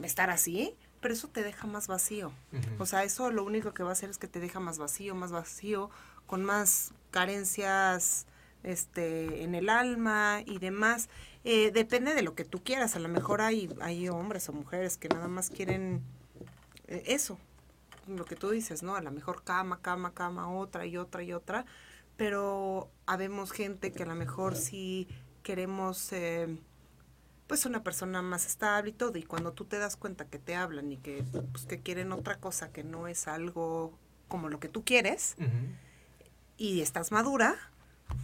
estar 0.01 0.30
así, 0.30 0.76
pero 1.01 1.14
eso 1.14 1.28
te 1.28 1.43
deja 1.43 1.68
más 1.68 1.88
vacío. 1.88 2.32
O 2.80 2.86
sea, 2.86 3.04
eso 3.04 3.32
lo 3.32 3.43
único 3.43 3.74
que 3.74 3.84
va 3.84 3.89
a 3.89 3.93
hacer 3.93 4.10
es 4.10 4.18
que 4.18 4.28
te 4.28 4.39
deja 4.39 4.60
más 4.60 4.78
vacío, 4.78 5.16
más 5.16 5.32
vacío, 5.32 5.89
con 6.28 6.43
más 6.43 6.91
carencias 7.12 8.26
este, 8.64 9.43
en 9.43 9.56
el 9.56 9.70
alma 9.70 10.41
y 10.45 10.60
demás. 10.60 11.10
Eh, 11.43 11.72
depende 11.72 12.16
de 12.16 12.22
lo 12.22 12.36
que 12.36 12.45
tú 12.45 12.64
quieras. 12.64 12.95
A 12.95 12.99
lo 12.99 13.10
mejor 13.10 13.41
hay, 13.41 13.74
hay 13.82 14.10
hombres 14.10 14.47
o 14.49 14.54
mujeres 14.54 14.97
que 14.97 15.10
nada 15.10 15.28
más 15.28 15.49
quieren 15.49 16.01
eso, 17.06 17.38
lo 18.08 18.26
que 18.26 18.36
tú 18.36 18.50
dices, 18.50 18.84
¿no? 18.84 18.96
A 18.96 19.02
lo 19.02 19.12
mejor 19.12 19.44
cama, 19.44 19.82
cama, 19.82 20.14
cama, 20.14 20.52
otra 20.52 20.86
y 20.86 20.98
otra 20.98 21.24
y 21.24 21.34
otra. 21.34 21.66
Pero 22.18 22.91
habemos 23.06 23.52
gente 23.52 23.91
que 23.91 24.04
a 24.04 24.08
lo 24.08 24.16
mejor 24.16 24.56
sí 24.56 25.08
queremos... 25.41 26.12
Eh, 26.14 26.60
pues 27.48 27.66
una 27.66 27.84
persona 27.84 28.22
más 28.22 28.46
estable 28.46 28.91
y 28.91 28.94
todo, 28.94 29.18
y 29.18 29.24
cuando 29.24 29.52
tú 29.52 29.66
te 29.66 29.78
das 29.78 29.96
cuenta 29.96 30.26
que 30.26 30.39
te 30.39 30.56
hablan 30.56 30.91
y 30.91 30.98
que, 30.98 31.24
pues, 31.52 31.66
que 31.66 31.82
quieren 31.82 32.12
otra 32.12 32.39
cosa 32.39 32.72
que 32.72 32.84
no 32.84 33.08
es 33.08 33.28
algo 33.28 33.98
como 34.28 34.50
lo 34.50 34.60
que 34.60 34.70
tú 34.70 34.84
quieres, 34.84 35.36
y 36.58 36.82
estás 36.82 37.12
madura, 37.12 37.56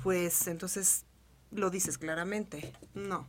pues 0.04 0.48
entonces 0.48 1.06
lo 1.52 1.70
dices 1.70 1.98
claramente, 1.98 2.74
no. 2.94 3.28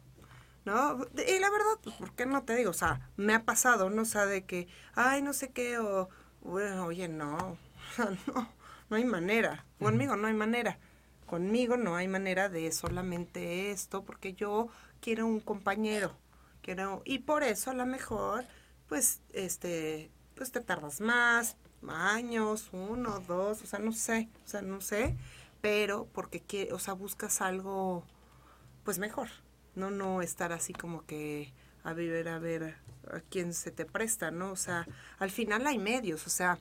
¿No? 0.65 1.07
Y 1.27 1.39
la 1.39 1.51
verdad, 1.51 1.79
pues, 1.83 1.97
¿por 1.97 2.13
qué 2.13 2.27
no 2.27 2.43
te 2.45 2.55
digo? 2.55 2.71
O 2.71 2.75
sea, 2.75 3.11
me 3.17 3.35
ha 3.35 3.45
pasado, 3.45 3.91
¿no? 3.91 4.03
O 4.03 4.05
sea, 4.07 4.27
de 4.27 4.45
que, 4.45 4.69
ay, 4.95 5.23
no 5.23 5.33
sé 5.33 5.51
qué, 5.51 5.79
o, 5.79 6.09
bueno, 6.43 6.87
oye, 6.87 7.09
no, 7.09 7.57
no, 8.27 8.49
no 8.91 8.97
hay 8.97 9.05
manera. 9.05 9.65
Conmigo 9.79 10.17
no 10.17 10.27
hay 10.27 10.35
manera. 10.35 10.79
Conmigo 11.27 11.77
no 11.77 11.97
hay 11.97 12.09
manera 12.09 12.49
de 12.49 12.71
solamente 12.73 13.71
esto, 13.71 14.05
porque 14.05 14.35
yo 14.35 14.69
quiero 15.01 15.27
un 15.27 15.41
compañero, 15.41 16.17
quiero, 16.63 17.03
y 17.05 17.21
por 17.21 17.43
eso 17.43 17.71
a 17.71 17.75
lo 17.75 17.87
mejor, 17.87 18.45
pues, 18.89 19.21
este, 19.33 20.11
pues 20.35 20.53
te 20.53 20.61
tardas 20.61 21.01
más, 21.01 21.57
años, 21.89 22.69
uno, 22.73 23.21
dos, 23.21 23.63
o 23.63 23.67
sea, 23.67 23.79
no 23.79 23.93
sé, 23.93 24.29
o 24.45 24.49
sea, 24.49 24.63
no 24.63 24.81
sé, 24.81 25.17
pero 25.61 26.07
porque, 26.13 26.69
o 26.73 26.79
sea, 26.79 26.95
buscas 26.95 27.41
algo, 27.41 28.05
pues 28.85 28.99
mejor, 28.99 29.29
no, 29.75 29.91
no 29.91 30.23
estar 30.23 30.53
así 30.53 30.73
como 30.73 31.05
que 31.07 31.53
a 31.83 31.93
vivir 31.95 32.29
a 32.29 32.39
ver 32.39 32.77
a 33.11 33.21
quién 33.31 33.55
se 33.55 33.71
te 33.71 33.85
presta, 33.85 34.31
¿no? 34.31 34.53
O 34.53 34.57
sea, 34.57 34.87
al 35.19 35.31
final 35.31 35.67
hay 35.67 35.79
medios, 35.79 36.27
o 36.27 36.31
sea, 36.31 36.59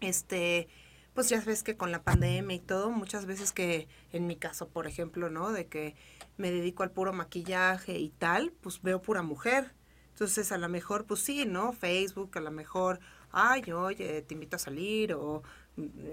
este, 0.00 0.68
pues 1.14 1.28
ya 1.28 1.40
ves 1.40 1.62
que 1.62 1.76
con 1.76 1.90
la 1.90 2.02
pandemia 2.02 2.56
y 2.56 2.60
todo, 2.60 2.90
muchas 2.90 3.26
veces 3.26 3.52
que, 3.52 3.88
en 4.12 4.26
mi 4.26 4.36
caso, 4.36 4.68
por 4.68 4.86
ejemplo, 4.86 5.30
¿no? 5.30 5.50
De 5.50 5.66
que 5.66 5.96
me 6.36 6.50
dedico 6.50 6.82
al 6.82 6.90
puro 6.90 7.12
maquillaje 7.12 7.98
y 7.98 8.10
tal, 8.10 8.52
pues 8.60 8.82
veo 8.82 9.02
pura 9.02 9.22
mujer. 9.22 9.72
Entonces, 10.10 10.52
a 10.52 10.58
lo 10.58 10.68
mejor, 10.68 11.06
pues 11.06 11.20
sí, 11.20 11.44
¿no? 11.46 11.72
Facebook, 11.72 12.36
a 12.36 12.40
lo 12.40 12.50
mejor, 12.50 13.00
ay, 13.30 13.70
oye, 13.72 14.22
te 14.22 14.34
invito 14.34 14.56
a 14.56 14.60
salir, 14.60 15.12
o 15.14 15.42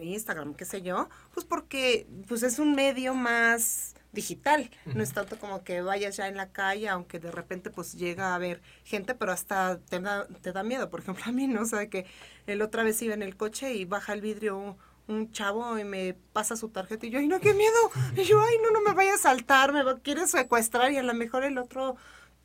Instagram, 0.01 0.53
qué 0.53 0.66
sé 0.66 0.82
yo, 0.82 1.09
pues 1.34 1.45
porque 1.45 2.07
pues 2.28 2.43
es 2.43 2.59
un 2.59 2.76
medio 2.76 3.13
más 3.13 3.95
digital, 4.11 4.72
no 4.86 5.03
es 5.03 5.11
tanto 5.11 5.38
como 5.38 5.63
que 5.63 5.82
vayas 5.82 6.18
ya 6.18 6.28
en 6.28 6.38
la 6.38 6.49
calle, 6.49 6.88
aunque 6.89 7.20
de 7.20 7.32
repente 7.32 7.70
pues 7.70 7.93
llega 7.93 8.30
a 8.30 8.36
haber 8.36 8.61
gente, 8.84 9.13
pero 9.13 9.32
hasta 9.32 9.78
te 9.78 9.99
da, 9.99 10.26
te 10.41 10.53
da 10.53 10.63
miedo, 10.63 10.89
por 10.89 11.01
ejemplo 11.01 11.26
a 11.28 11.32
mí, 11.32 11.47
¿no? 11.47 11.61
O 11.61 11.66
sea, 11.66 11.89
que 11.89 12.05
el 12.47 12.61
otra 12.61 12.84
vez 12.84 13.01
iba 13.01 13.13
en 13.13 13.22
el 13.22 13.36
coche 13.36 13.74
y 13.74 13.86
baja 13.86 14.13
el 14.13 14.22
vidrio 14.22 14.78
un 15.07 15.32
chavo 15.32 15.78
y 15.78 15.84
me 15.84 16.16
pasa 16.34 16.55
su 16.55 16.70
tarjeta 16.70 17.05
y 17.05 17.11
yo, 17.11 17.20
ay, 17.20 17.28
no, 17.28 17.39
qué 17.39 17.53
miedo. 17.53 17.76
Y 18.16 18.24
yo, 18.24 18.41
ay, 18.41 18.55
no, 18.63 18.72
no 18.72 18.82
me 18.82 18.95
vaya 18.95 19.13
a 19.13 19.18
saltar, 19.20 19.72
me 19.72 19.84
quiere 20.01 20.28
secuestrar 20.28 20.91
y 20.91 20.97
a 20.97 21.03
lo 21.03 21.13
mejor 21.13 21.43
el 21.43 21.57
otro 21.57 21.95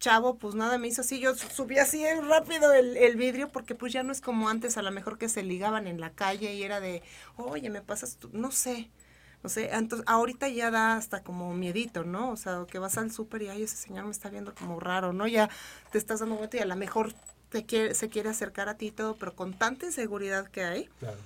chavo, 0.00 0.36
pues 0.36 0.56
nada, 0.56 0.78
me 0.78 0.88
hizo 0.88 1.02
así, 1.02 1.20
yo 1.20 1.36
subí 1.36 1.78
así 1.78 2.04
rápido 2.28 2.72
el, 2.72 2.96
el, 2.96 3.16
vidrio 3.16 3.48
porque 3.50 3.76
pues 3.76 3.92
ya 3.92 4.02
no 4.02 4.10
es 4.10 4.20
como 4.20 4.48
antes, 4.48 4.76
a 4.76 4.82
lo 4.82 4.90
mejor 4.90 5.18
que 5.18 5.28
se 5.28 5.44
ligaban 5.44 5.86
en 5.86 6.00
la 6.00 6.10
calle 6.10 6.54
y 6.54 6.64
era 6.64 6.80
de, 6.80 7.02
oye, 7.36 7.70
me 7.70 7.82
pasas, 7.82 8.16
tú? 8.16 8.30
no 8.32 8.50
sé, 8.50 8.90
no 9.44 9.48
sé, 9.48 9.70
entonces 9.72 10.04
ahorita 10.08 10.48
ya 10.48 10.72
da 10.72 10.96
hasta 10.96 11.22
como 11.22 11.54
miedito, 11.54 12.02
¿no? 12.02 12.30
O 12.30 12.36
sea, 12.36 12.64
que 12.68 12.80
vas 12.80 12.98
al 12.98 13.12
súper 13.12 13.42
y, 13.42 13.48
ay, 13.48 13.62
ese 13.62 13.76
señor 13.76 14.06
me 14.06 14.10
está 14.10 14.28
viendo 14.30 14.54
como 14.54 14.80
raro, 14.80 15.12
¿no? 15.12 15.28
Ya 15.28 15.48
te 15.92 15.98
estás 15.98 16.20
dando 16.20 16.36
cuenta 16.36 16.56
y 16.56 16.60
a 16.60 16.66
lo 16.66 16.76
mejor 16.76 17.12
te 17.50 17.64
quiere, 17.64 17.94
se 17.94 18.08
quiere 18.08 18.30
acercar 18.30 18.68
a 18.68 18.76
ti 18.76 18.88
y 18.88 18.90
todo, 18.90 19.14
pero 19.14 19.36
con 19.36 19.54
tanta 19.54 19.86
inseguridad 19.86 20.48
que 20.48 20.64
hay. 20.64 20.88
Claro 20.98 21.18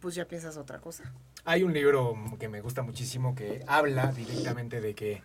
pues 0.00 0.14
ya 0.14 0.26
piensas 0.26 0.56
otra 0.56 0.80
cosa. 0.80 1.04
Hay 1.44 1.64
un 1.64 1.72
libro 1.72 2.14
que 2.38 2.48
me 2.48 2.60
gusta 2.60 2.82
muchísimo 2.82 3.34
que 3.34 3.64
habla 3.66 4.12
directamente 4.12 4.80
de 4.80 4.94
que 4.94 5.22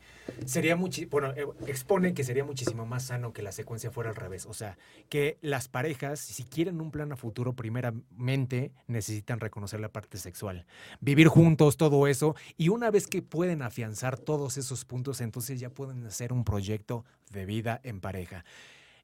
sería 0.47 0.75
muchísimo, 0.75 1.11
bueno, 1.11 1.31
eh, 1.35 1.45
expone 1.67 2.15
que 2.15 2.23
sería 2.23 2.43
muchísimo 2.43 2.87
más 2.87 3.03
sano 3.03 3.33
que 3.33 3.43
la 3.43 3.51
secuencia 3.51 3.91
fuera 3.91 4.09
al 4.09 4.15
revés. 4.15 4.47
O 4.47 4.53
sea, 4.53 4.79
que 5.09 5.37
las 5.41 5.67
parejas, 5.67 6.19
si 6.19 6.43
quieren 6.43 6.81
un 6.81 6.89
plan 6.89 7.11
a 7.11 7.17
futuro, 7.17 7.53
primeramente 7.53 8.71
necesitan 8.87 9.39
reconocer 9.39 9.79
la 9.79 9.89
parte 9.89 10.17
sexual, 10.17 10.65
vivir 11.01 11.27
juntos, 11.27 11.77
todo 11.77 12.07
eso, 12.07 12.35
y 12.57 12.69
una 12.69 12.89
vez 12.89 13.05
que 13.05 13.21
pueden 13.21 13.61
afianzar 13.61 14.17
todos 14.17 14.57
esos 14.57 14.85
puntos, 14.85 15.21
entonces 15.21 15.59
ya 15.59 15.69
pueden 15.69 16.03
hacer 16.07 16.33
un 16.33 16.43
proyecto 16.43 17.05
de 17.29 17.45
vida 17.45 17.79
en 17.83 18.01
pareja 18.01 18.43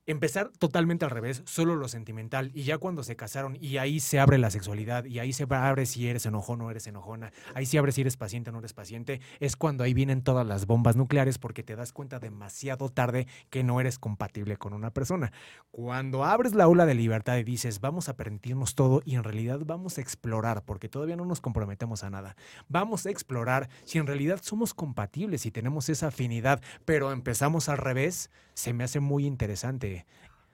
empezar 0.05 0.51
totalmente 0.57 1.05
al 1.05 1.11
revés, 1.11 1.43
solo 1.45 1.75
lo 1.75 1.87
sentimental, 1.87 2.51
y 2.53 2.63
ya 2.63 2.77
cuando 2.77 3.03
se 3.03 3.15
casaron, 3.15 3.57
y 3.61 3.77
ahí 3.77 3.99
se 3.99 4.19
abre 4.19 4.37
la 4.37 4.51
sexualidad, 4.51 5.05
y 5.05 5.19
ahí 5.19 5.31
se 5.31 5.45
abre 5.49 5.85
si 5.85 6.07
eres 6.07 6.25
enojón 6.25 6.61
o 6.61 6.71
eres 6.71 6.87
enojona, 6.87 7.31
ahí 7.53 7.65
se 7.65 7.77
abre 7.77 7.91
si 7.91 8.01
eres 8.01 8.17
paciente 8.17 8.49
o 8.49 8.53
no 8.53 8.59
eres 8.59 8.73
paciente, 8.73 9.21
es 9.39 9.55
cuando 9.55 9.83
ahí 9.83 9.93
vienen 9.93 10.21
todas 10.21 10.45
las 10.45 10.65
bombas 10.65 10.95
nucleares 10.95 11.37
porque 11.37 11.63
te 11.63 11.75
das 11.75 11.93
cuenta 11.93 12.19
demasiado 12.19 12.89
tarde 12.89 13.27
que 13.49 13.63
no 13.63 13.79
eres 13.79 13.97
compatible 13.97 14.57
con 14.57 14.73
una 14.73 14.91
persona. 14.91 15.31
Cuando 15.71 16.25
abres 16.25 16.53
la 16.53 16.67
ola 16.67 16.85
de 16.85 16.95
libertad 16.95 17.37
y 17.37 17.43
dices, 17.43 17.79
vamos 17.79 18.09
a 18.09 18.15
permitirnos 18.15 18.75
todo, 18.75 19.01
y 19.05 19.15
en 19.15 19.23
realidad 19.23 19.59
vamos 19.65 19.97
a 19.97 20.01
explorar, 20.01 20.63
porque 20.65 20.89
todavía 20.89 21.15
no 21.15 21.25
nos 21.25 21.39
comprometemos 21.39 22.03
a 22.03 22.09
nada, 22.09 22.35
vamos 22.67 23.05
a 23.05 23.09
explorar 23.09 23.69
si 23.85 23.99
en 23.99 24.07
realidad 24.07 24.39
somos 24.41 24.73
compatibles 24.73 25.45
y 25.45 25.51
tenemos 25.51 25.87
esa 25.87 26.07
afinidad, 26.07 26.61
pero 26.83 27.11
empezamos 27.11 27.69
al 27.69 27.77
revés, 27.77 28.29
se 28.53 28.73
me 28.73 28.83
hace 28.83 28.99
muy 28.99 29.25
interesante. 29.25 29.92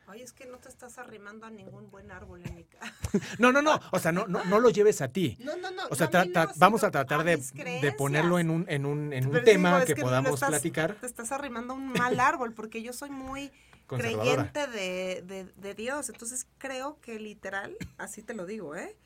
Ay, 0.09 0.23
es 0.23 0.33
que 0.33 0.47
no 0.47 0.57
te 0.57 0.69
estás 0.69 0.97
arrimando 0.97 1.45
a 1.45 1.51
ningún 1.51 1.91
buen 1.91 2.11
árbol 2.11 2.41
en 2.43 2.55
mi 2.55 2.63
casa. 2.63 2.91
no, 3.37 3.51
no, 3.51 3.61
no. 3.61 3.79
O 3.91 3.99
sea, 3.99 4.11
no, 4.11 4.25
no, 4.25 4.43
no 4.45 4.59
lo 4.59 4.71
lleves 4.71 5.01
a 5.01 5.09
ti. 5.09 5.37
No, 5.39 5.55
no, 5.55 5.69
no. 5.69 5.83
O 5.91 5.95
sea, 5.95 6.09
vamos 6.55 6.83
a 6.83 6.89
tratar 6.89 7.23
de, 7.23 7.37
de, 7.37 7.91
ponerlo 7.91 8.39
en 8.39 8.49
un, 8.49 8.65
en 8.69 8.87
un, 8.87 9.13
en 9.13 9.27
un 9.27 9.43
tema 9.43 9.85
que, 9.85 9.95
podamos 9.95 10.39
platicar. 10.39 10.95
Te 10.95 11.05
estás 11.05 11.31
arrimando 11.31 11.73
a 11.73 11.75
un 11.75 11.93
mal 11.93 12.19
árbol, 12.19 12.53
porque 12.53 12.81
yo 12.81 12.91
soy 12.91 13.11
muy 13.11 13.51
creyente 13.85 14.65
de, 14.65 15.23
de, 15.27 15.45
de 15.55 15.75
Dios. 15.75 16.09
Entonces 16.09 16.47
creo 16.57 16.99
que 17.01 17.19
literal, 17.19 17.77
así 17.99 18.23
te 18.23 18.33
lo 18.33 18.47
digo, 18.47 18.75
¿eh? 18.75 18.97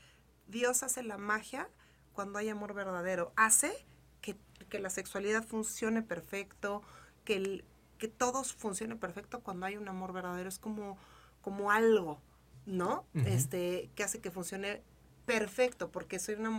Dios 0.48 0.84
hace 0.84 1.04
la 1.04 1.18
magia 1.18 1.68
cuando 2.14 2.40
hay 2.40 2.48
amor 2.48 2.74
verdadero. 2.74 3.34
Hace 3.36 3.74
que, 4.22 4.38
que 4.70 4.80
la 4.80 4.90
sexualidad 4.90 5.44
funcione 5.44 6.02
perfecto, 6.02 6.82
que 7.26 7.36
el, 7.36 7.66
que 8.04 8.10
todo 8.10 8.44
funcione 8.44 8.98
perfecto 8.98 9.40
cuando 9.40 9.66
hay 9.66 9.78
un 9.78 9.88
amor 9.88 10.12
verdadero. 10.12 10.50
Es 10.50 10.60
como, 10.60 10.98
como 11.42 11.72
algo, 11.72 12.20
¿no? 12.66 13.06
Este, 13.14 13.90
que 13.96 14.04
hace 14.04 14.20
que 14.20 14.30
funcione 14.30 14.82
perfecto, 15.26 15.90
porque 15.90 16.20
soy 16.20 16.36
una, 16.36 16.50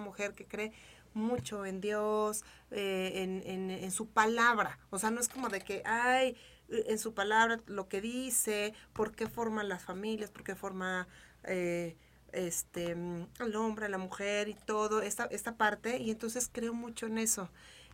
mujer 0.00 0.34
que 0.34 0.46
cree 0.46 0.72
mucho 1.14 1.64
en 1.64 1.80
Dios, 1.80 2.44
eh, 2.72 3.22
en, 3.22 3.70
en, 3.70 3.90
su 3.92 4.08
palabra. 4.08 4.80
O 4.90 4.98
sea, 4.98 5.12
no 5.12 5.20
es 5.20 5.28
como 5.28 5.48
de 5.48 5.60
que, 5.60 5.84
ay, 5.84 6.36
en 6.68 6.98
su 6.98 7.14
palabra 7.14 7.60
lo 7.66 7.86
que 7.86 8.00
dice, 8.00 8.74
por 8.92 9.14
qué 9.14 9.28
forma 9.28 9.62
las 9.62 9.84
familias, 9.84 10.32
por 10.32 10.42
qué 10.42 10.56
forma 10.56 11.06
eh, 11.44 11.96
este, 12.32 12.96
el 13.38 13.54
hombre, 13.54 13.88
la 13.88 13.98
mujer 13.98 14.48
y 14.48 14.54
todo, 14.54 15.02
esta, 15.02 15.26
esta 15.26 15.54
parte. 15.54 15.98
Y 15.98 16.10
entonces 16.10 16.50
creo 16.52 16.74
mucho 16.74 17.06
en 17.06 17.18
eso. 17.18 17.48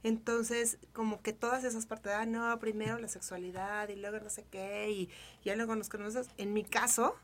Entonces, 0.06 0.78
como 0.92 1.20
que 1.20 1.32
todas 1.32 1.64
esas 1.64 1.84
partes, 1.84 2.12
ah, 2.12 2.26
no, 2.26 2.56
primero 2.60 2.96
la 2.96 3.08
sexualidad 3.08 3.88
y 3.88 3.96
luego 3.96 4.20
no 4.20 4.30
sé 4.30 4.44
qué, 4.48 4.88
y 4.88 5.10
ya 5.44 5.56
luego 5.56 5.74
nos 5.74 5.88
conoces. 5.88 6.28
En 6.36 6.52
mi 6.52 6.62
caso, 6.62 7.16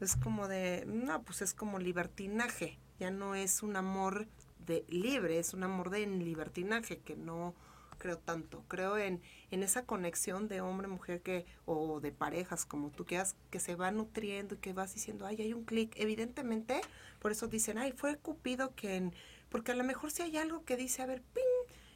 es 0.00 0.16
como 0.16 0.48
de, 0.48 0.82
no, 0.84 1.22
pues 1.22 1.42
es 1.42 1.54
como 1.54 1.78
libertinaje, 1.78 2.76
ya 2.98 3.12
no 3.12 3.36
es 3.36 3.62
un 3.62 3.76
amor 3.76 4.26
de 4.66 4.84
libre, 4.88 5.38
es 5.38 5.54
un 5.54 5.62
amor 5.62 5.90
de 5.90 6.08
libertinaje 6.08 6.98
que 6.98 7.14
no 7.14 7.54
creo 7.98 8.18
tanto. 8.18 8.64
Creo 8.66 8.98
en, 8.98 9.22
en 9.52 9.62
esa 9.62 9.86
conexión 9.86 10.48
de 10.48 10.60
hombre-mujer 10.60 11.22
que, 11.22 11.46
o 11.66 12.00
de 12.00 12.10
parejas, 12.10 12.64
como 12.64 12.90
tú 12.90 13.06
quieras, 13.06 13.36
que 13.50 13.60
se 13.60 13.76
va 13.76 13.92
nutriendo 13.92 14.56
y 14.56 14.58
que 14.58 14.72
vas 14.72 14.92
diciendo, 14.92 15.24
ay, 15.24 15.40
hay 15.40 15.52
un 15.52 15.62
clic. 15.62 15.92
Evidentemente, 15.94 16.80
por 17.20 17.30
eso 17.30 17.46
dicen, 17.46 17.78
ay, 17.78 17.92
fue 17.92 18.16
Cupido 18.16 18.74
que 18.74 19.12
porque 19.54 19.70
a 19.70 19.76
lo 19.76 19.84
mejor 19.84 20.10
si 20.10 20.22
hay 20.22 20.36
algo 20.36 20.64
que 20.64 20.76
dice, 20.76 21.00
a 21.00 21.06
ver, 21.06 21.22
ping, 21.32 21.53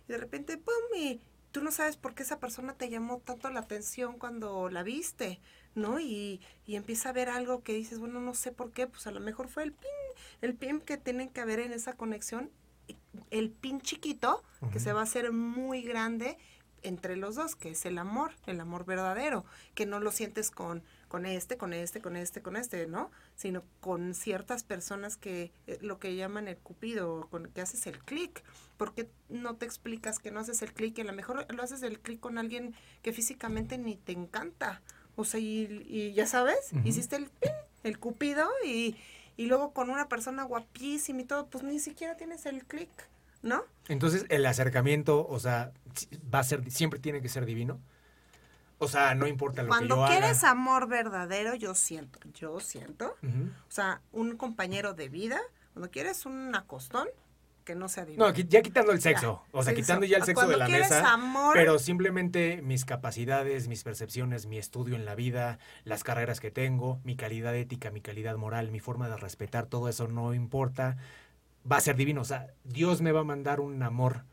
y 0.08 0.12
de 0.12 0.18
repente, 0.18 0.56
¡pum! 0.56 0.74
Y 0.96 1.20
tú 1.52 1.62
no 1.62 1.70
sabes 1.70 1.96
por 1.96 2.14
qué 2.14 2.22
esa 2.22 2.40
persona 2.40 2.74
te 2.74 2.88
llamó 2.88 3.18
tanto 3.18 3.50
la 3.50 3.60
atención 3.60 4.18
cuando 4.18 4.68
la 4.70 4.82
viste, 4.82 5.40
¿no? 5.74 6.00
Y, 6.00 6.40
y 6.66 6.76
empieza 6.76 7.10
a 7.10 7.12
ver 7.12 7.28
algo 7.28 7.62
que 7.62 7.74
dices, 7.74 7.98
bueno, 7.98 8.20
no 8.20 8.34
sé 8.34 8.52
por 8.52 8.72
qué, 8.72 8.86
pues 8.86 9.06
a 9.06 9.10
lo 9.10 9.20
mejor 9.20 9.48
fue 9.48 9.62
el 9.62 9.72
pin, 9.72 9.90
el 10.40 10.54
pin 10.54 10.80
que 10.80 10.96
tienen 10.96 11.28
que 11.28 11.40
haber 11.40 11.60
en 11.60 11.72
esa 11.72 11.92
conexión. 11.94 12.50
el 13.30 13.50
pin 13.50 13.80
chiquito 13.80 14.42
que 14.72 14.80
se 14.80 14.92
va 14.92 15.00
a 15.00 15.02
hacer 15.02 15.30
muy 15.30 15.82
grande 15.82 16.38
entre 16.82 17.16
los 17.16 17.34
dos, 17.34 17.56
que 17.56 17.70
es 17.70 17.84
el 17.84 17.98
amor, 17.98 18.32
el 18.46 18.60
amor 18.60 18.84
verdadero, 18.84 19.44
que 19.74 19.86
no 19.86 20.00
lo 20.00 20.10
sientes 20.10 20.50
con, 20.50 20.82
con 21.08 21.26
este, 21.26 21.56
con 21.56 21.72
este, 21.72 22.00
con 22.00 22.16
este, 22.16 22.42
con 22.42 22.56
este, 22.56 22.86
¿no? 22.86 23.10
Sino 23.34 23.64
con 23.80 24.14
ciertas 24.14 24.62
personas 24.62 25.16
que 25.16 25.50
eh, 25.66 25.78
lo 25.80 25.98
que 25.98 26.14
llaman 26.14 26.48
el 26.48 26.56
cupido, 26.56 27.26
con 27.30 27.46
que 27.48 27.60
haces 27.60 27.86
el 27.86 27.98
clic. 27.98 28.42
¿Por 28.76 28.94
qué 28.94 29.08
no 29.28 29.56
te 29.56 29.66
explicas 29.66 30.18
que 30.18 30.30
no 30.30 30.40
haces 30.40 30.62
el 30.62 30.72
clic? 30.72 30.98
A 30.98 31.04
lo 31.04 31.12
mejor 31.12 31.46
lo 31.52 31.62
haces 31.62 31.82
el 31.82 31.98
clic 31.98 32.20
con 32.20 32.38
alguien 32.38 32.74
que 33.02 33.12
físicamente 33.12 33.78
ni 33.78 33.96
te 33.96 34.12
encanta. 34.12 34.82
O 35.16 35.24
sea, 35.24 35.40
y, 35.40 36.12
ya 36.14 36.26
sabes, 36.26 36.70
hiciste 36.84 37.16
el, 37.16 37.28
el 37.82 37.98
cupido 37.98 38.48
y, 38.64 38.96
y 39.36 39.46
luego 39.46 39.72
con 39.72 39.90
una 39.90 40.08
persona 40.08 40.44
guapísima 40.44 41.22
y 41.22 41.24
todo, 41.24 41.48
pues 41.48 41.64
ni 41.64 41.80
siquiera 41.80 42.16
tienes 42.16 42.46
el 42.46 42.64
clic. 42.64 42.90
¿no? 43.42 43.64
Entonces, 43.88 44.26
el 44.28 44.44
acercamiento, 44.46 45.26
o 45.26 45.38
sea, 45.38 45.72
va 46.32 46.40
a 46.40 46.44
ser, 46.44 46.70
siempre 46.70 46.98
tiene 46.98 47.20
que 47.22 47.28
ser 47.28 47.46
divino. 47.46 47.80
O 48.78 48.88
sea, 48.88 49.14
no 49.14 49.26
importa 49.26 49.62
lo 49.62 49.68
Cuando 49.68 49.96
que 49.96 50.00
yo 50.00 50.06
quieres 50.06 50.44
amor 50.44 50.88
verdadero, 50.88 51.54
yo 51.54 51.74
siento, 51.74 52.20
yo 52.32 52.60
siento, 52.60 53.16
o 53.22 53.70
sea, 53.70 54.00
un 54.12 54.36
compañero 54.36 54.94
de 54.94 55.08
vida, 55.08 55.40
cuando 55.72 55.90
quieres 55.90 56.26
un 56.26 56.54
acostón, 56.54 57.08
que 57.64 57.74
no 57.74 57.88
sea 57.88 58.06
divino. 58.06 58.26
No, 58.26 58.32
ya 58.32 58.62
quitando 58.62 58.92
el 58.92 59.00
sexo, 59.02 59.42
o 59.52 59.62
sea, 59.62 59.74
quitando 59.74 60.06
ya 60.06 60.16
el 60.16 60.24
sexo 60.24 60.46
de 60.46 60.56
la 60.56 60.68
mesa, 60.68 61.12
amor, 61.12 61.54
pero 61.54 61.78
simplemente 61.78 62.62
mis 62.62 62.84
capacidades, 62.84 63.68
mis 63.68 63.82
percepciones, 63.84 64.46
mi 64.46 64.56
estudio 64.58 64.96
en 64.96 65.04
la 65.04 65.14
vida, 65.14 65.58
las 65.84 66.02
carreras 66.02 66.40
que 66.40 66.50
tengo, 66.50 66.98
mi 67.04 67.16
calidad 67.16 67.54
ética, 67.54 67.90
mi 67.90 68.00
calidad 68.00 68.36
moral, 68.36 68.70
mi 68.70 68.80
forma 68.80 69.08
de 69.08 69.16
respetar, 69.18 69.66
todo 69.66 69.88
eso 69.88 70.08
no 70.08 70.32
importa 70.32 70.96
va 71.70 71.76
a 71.76 71.80
ser 71.80 71.96
divino. 71.96 72.20
O 72.20 72.24
sea, 72.24 72.48
Dios 72.64 73.00
me 73.00 73.12
va 73.12 73.20
a 73.20 73.24
mandar 73.24 73.60
un 73.60 73.82
amor, 73.82 74.24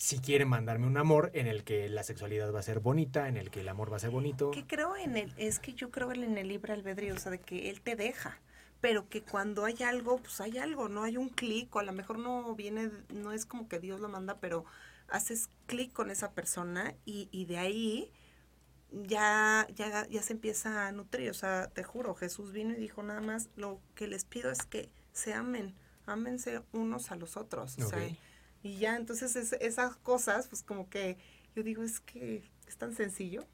si 0.00 0.18
quiere 0.18 0.46
mandarme 0.46 0.86
un 0.86 0.96
amor 0.96 1.30
en 1.34 1.46
el 1.46 1.62
que 1.62 1.90
la 1.90 2.02
sexualidad 2.02 2.54
va 2.54 2.60
a 2.60 2.62
ser 2.62 2.80
bonita, 2.80 3.28
en 3.28 3.36
el 3.36 3.50
que 3.50 3.60
el 3.60 3.68
amor 3.68 3.92
va 3.92 3.96
a 3.96 4.00
ser 4.00 4.08
bonito. 4.08 4.50
Que 4.50 4.66
creo 4.66 4.96
en 4.96 5.18
el, 5.18 5.34
es 5.36 5.58
que 5.58 5.74
yo 5.74 5.90
creo 5.90 6.10
en 6.10 6.38
el 6.38 6.48
libre 6.48 6.72
albedrío, 6.72 7.14
o 7.14 7.18
sea, 7.18 7.30
de 7.30 7.38
que 7.38 7.68
Él 7.68 7.82
te 7.82 7.96
deja. 7.96 8.40
Pero 8.80 9.10
que 9.10 9.20
cuando 9.20 9.66
hay 9.66 9.82
algo, 9.82 10.16
pues 10.16 10.40
hay 10.40 10.56
algo, 10.56 10.88
no 10.88 11.02
hay 11.02 11.18
un 11.18 11.28
clic, 11.28 11.76
o 11.76 11.80
a 11.80 11.82
lo 11.82 11.92
mejor 11.92 12.18
no 12.18 12.54
viene, 12.54 12.90
no 13.10 13.32
es 13.32 13.44
como 13.44 13.68
que 13.68 13.78
Dios 13.78 14.00
lo 14.00 14.08
manda, 14.08 14.38
pero 14.40 14.64
haces 15.08 15.50
clic 15.66 15.92
con 15.92 16.10
esa 16.10 16.32
persona 16.32 16.94
y, 17.04 17.28
y 17.30 17.44
de 17.44 17.58
ahí 17.58 18.10
ya, 18.90 19.66
ya, 19.74 20.08
ya 20.08 20.22
se 20.22 20.32
empieza 20.32 20.88
a 20.88 20.92
nutrir. 20.92 21.28
O 21.28 21.34
sea, 21.34 21.68
te 21.68 21.84
juro, 21.84 22.14
Jesús 22.14 22.52
vino 22.52 22.72
y 22.72 22.76
dijo 22.76 23.02
nada 23.02 23.20
más, 23.20 23.50
lo 23.54 23.82
que 23.94 24.06
les 24.06 24.24
pido 24.24 24.50
es 24.50 24.62
que 24.62 24.88
se 25.12 25.34
amen 25.34 25.74
ámense 26.06 26.62
unos 26.72 27.10
a 27.10 27.16
los 27.16 27.36
otros. 27.36 27.78
O 27.78 27.88
sea, 27.88 28.08
y 28.62 28.78
ya, 28.78 28.96
entonces 28.96 29.54
esas 29.60 29.96
cosas, 29.96 30.48
pues 30.48 30.62
como 30.62 30.88
que 30.88 31.16
yo 31.54 31.62
digo, 31.62 31.82
es 31.82 32.00
que 32.00 32.42
es 32.66 32.76
tan 32.76 32.94
sencillo. 32.94 33.46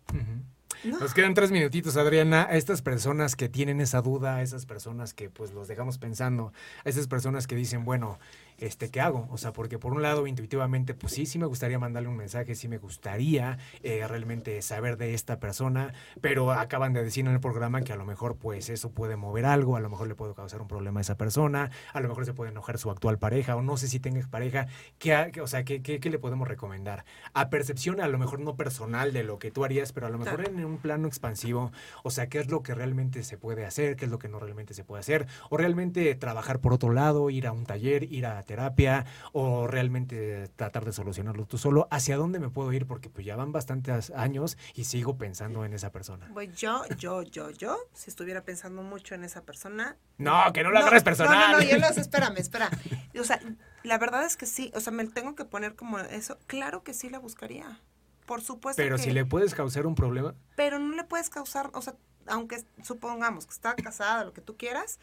Nos 0.85 1.15
quedan 1.15 1.35
tres 1.35 1.51
minutitos, 1.51 1.97
Adriana. 1.97 2.47
A 2.49 2.57
estas 2.57 2.83
personas 2.83 3.35
que 3.35 3.49
tienen 3.49 3.81
esa 3.81 4.03
duda, 4.03 4.37
a 4.37 4.43
esas 4.43 4.67
personas 4.67 5.15
que 5.15 5.31
pues 5.31 5.53
los 5.53 5.69
dejamos 5.69 5.99
pensando, 5.99 6.53
a 6.85 6.89
esas 6.89 7.09
personas 7.09 7.47
que 7.47 7.57
dicen, 7.57 7.85
bueno, 7.85 8.19
este, 8.59 8.91
¿qué 8.91 9.01
hago? 9.01 9.29
O 9.31 9.39
sea, 9.39 9.53
porque 9.53 9.79
por 9.79 9.93
un 9.93 10.03
lado, 10.03 10.27
intuitivamente, 10.27 10.95
pues 10.95 11.13
sí, 11.13 11.27
sí 11.27 11.39
me 11.39 11.47
gustaría 11.47 11.79
mandarle 11.79 12.09
un 12.09 12.17
mensaje, 12.17 12.55
sí 12.55 12.69
me 12.69 12.79
gustaría 12.79 13.59
eh, 13.83 14.05
realmente 14.09 14.61
saber 14.63 14.97
de 14.97 15.15
esta 15.15 15.39
persona, 15.39 15.93
pero 16.21 16.53
acaban 16.53 16.93
de 16.93 17.03
decir 17.03 17.27
en 17.27 17.33
el 17.33 17.41
programa 17.41 17.83
que 17.83 17.93
a 17.93 17.97
lo 17.97 18.05
mejor, 18.05 18.37
pues 18.37 18.69
eso 18.71 18.91
puede 18.91 19.17
mover 19.17 19.47
algo, 19.47 19.77
a 19.77 19.81
lo 19.81 19.89
mejor 19.89 20.09
le 20.09 20.15
puede 20.15 20.35
causar 20.35 20.61
un 20.61 20.69
problema 20.69 21.01
a 21.01 21.03
esa 21.03 21.17
persona, 21.17 21.71
a 21.93 22.01
lo 22.01 22.09
mejor 22.09 22.25
se 22.25 22.35
puede 22.35 22.51
enojar 22.51 22.79
su 22.79 22.91
actual 22.91 23.19
pareja, 23.19 23.57
o 23.57 23.63
no 23.63 23.77
sé 23.77 23.89
si 23.89 24.01
tenga 24.01 24.17
pareja, 24.27 24.67
¿qué, 24.99 25.33
o 25.43 25.47
sea, 25.47 25.65
¿qué, 25.65 25.83
qué, 25.83 26.11
le 26.11 26.19
podemos 26.19 26.49
recomendar? 26.49 27.05
A 27.35 27.51
percepción, 27.51 28.01
a 28.01 28.09
lo 28.09 28.19
mejor 28.19 28.41
no 28.41 28.57
personal 28.57 29.13
de 29.13 29.25
lo 29.25 29.39
que 29.39 29.51
tú 29.51 29.65
harías, 29.65 29.93
pero 29.93 30.07
a 30.07 30.11
lo 30.11 30.19
mejor 30.19 30.49
en 30.49 30.65
un 30.65 30.79
plano 30.79 31.07
expansivo, 31.09 31.73
o 32.03 32.11
sea, 32.11 32.29
¿qué 32.29 32.39
es 32.39 32.51
lo 32.51 32.63
que 32.63 32.75
realmente 32.75 33.23
se 33.23 33.37
puede 33.37 33.67
hacer? 33.67 33.97
¿Qué 33.97 34.07
es 34.07 34.11
lo 34.11 34.19
que 34.19 34.29
no 34.29 34.39
realmente 34.39 34.75
se 34.75 34.85
puede 34.85 35.01
hacer? 35.01 35.27
O 35.51 35.57
realmente 35.57 36.15
trabajar 36.15 36.61
por 36.61 36.73
otro 36.73 36.93
lado, 36.93 37.31
ir 37.31 37.47
a 37.47 37.53
un 37.53 37.67
taller, 37.67 38.05
ir 38.13 38.27
a 38.27 38.43
terapia 38.47 39.05
o 39.33 39.67
realmente 39.67 40.49
tratar 40.57 40.85
de 40.85 40.93
solucionarlo 40.93 41.47
tú 41.47 41.59
solo? 41.59 41.89
¿Hacia 41.91 42.17
dónde 42.17 42.39
me 42.39 42.49
puedo 42.49 42.73
ir? 42.73 42.87
Porque 42.87 43.11
pues 43.11 43.27
ya 43.27 43.37
van 43.37 43.53
bastantes 43.53 44.11
años 44.11 44.57
y 44.75 44.85
sigo 44.85 45.19
pensando 45.19 45.65
en 45.65 45.75
esa 45.75 45.93
persona. 45.93 46.31
Pues 46.33 46.57
yo, 46.57 46.85
yo, 46.97 47.23
yo, 47.23 47.51
yo, 47.51 47.79
si 47.93 48.11
estuviera 48.11 48.43
pensando 48.45 48.83
mucho 48.83 49.15
en 49.15 49.25
esa 49.25 49.43
persona. 49.43 49.97
No, 50.19 50.53
que 50.53 50.63
no 50.63 50.71
lo 50.71 50.79
agarres 50.79 51.03
personal. 51.03 51.53
No, 51.53 51.59
no, 51.59 51.65
no, 51.65 51.71
yo 51.71 51.79
lo 51.79 51.87
espérame, 51.97 52.39
espera. 52.39 52.71
O 53.19 53.25
sea, 53.25 53.41
la 53.83 53.99
verdad 53.99 54.25
es 54.25 54.37
que 54.37 54.47
sí, 54.47 54.73
o 54.75 54.81
sea, 54.81 54.93
me 54.93 55.05
tengo 55.07 55.35
que 55.35 55.45
poner 55.45 55.75
como 55.75 55.99
eso. 55.99 56.39
Claro 56.47 56.83
que 56.83 56.95
sí 56.95 57.11
la 57.11 57.19
buscaría. 57.19 57.81
Por 58.27 58.43
supuesto. 58.43 58.83
Pero 58.83 58.99
si 58.99 59.13
le 59.13 59.25
puedes 59.25 59.55
causar 59.55 59.87
un 59.87 59.95
problema. 59.95 60.35
Pero 60.57 60.79
no 60.79 60.95
le 60.95 61.05
puedes 61.05 61.31
causar, 61.31 61.71
o 61.73 61.83
sea, 61.83 61.95
aunque 62.27 62.65
supongamos 62.83 63.47
que 63.47 63.53
está 63.53 63.75
casada, 63.77 64.25
lo 64.25 64.33
que 64.33 64.41
tú 64.41 64.57
quieras, 64.57 64.99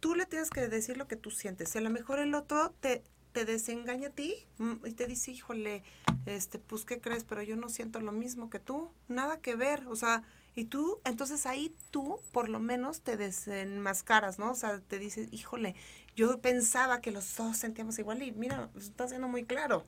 tú 0.00 0.14
le 0.14 0.26
tienes 0.26 0.50
que 0.50 0.68
decir 0.68 0.96
lo 0.96 1.06
que 1.06 1.16
tú 1.16 1.30
sientes. 1.30 1.70
Si 1.70 1.78
a 1.78 1.82
lo 1.82 1.90
mejor 1.90 2.18
el 2.18 2.34
otro 2.34 2.72
te, 2.80 3.04
te 3.32 3.44
desengaña 3.44 4.08
a 4.08 4.12
ti 4.12 4.34
mm, 4.58 4.86
y 4.86 4.92
te 4.92 5.06
dice, 5.06 5.30
híjole, 5.30 5.82
este, 6.26 6.58
pues, 6.58 6.84
¿qué 6.84 7.00
crees? 7.00 7.24
Pero 7.24 7.42
yo 7.42 7.56
no 7.56 7.68
siento 7.68 8.00
lo 8.00 8.12
mismo 8.12 8.50
que 8.50 8.58
tú. 8.58 8.90
Nada 9.08 9.40
que 9.40 9.54
ver. 9.54 9.86
O 9.88 9.96
sea, 9.96 10.24
y 10.56 10.64
tú, 10.64 11.00
entonces 11.04 11.46
ahí 11.46 11.74
tú 11.90 12.18
por 12.32 12.48
lo 12.48 12.58
menos 12.58 13.02
te 13.02 13.16
desenmascaras, 13.16 14.38
¿no? 14.38 14.50
O 14.50 14.54
sea, 14.54 14.80
te 14.80 14.98
dices, 14.98 15.28
híjole, 15.30 15.74
yo 16.16 16.40
pensaba 16.40 17.00
que 17.00 17.12
los 17.12 17.36
dos 17.36 17.56
sentíamos 17.56 17.98
igual 17.98 18.22
y 18.22 18.32
mira, 18.32 18.68
está 18.76 19.08
siendo 19.08 19.28
muy 19.28 19.44
claro. 19.44 19.84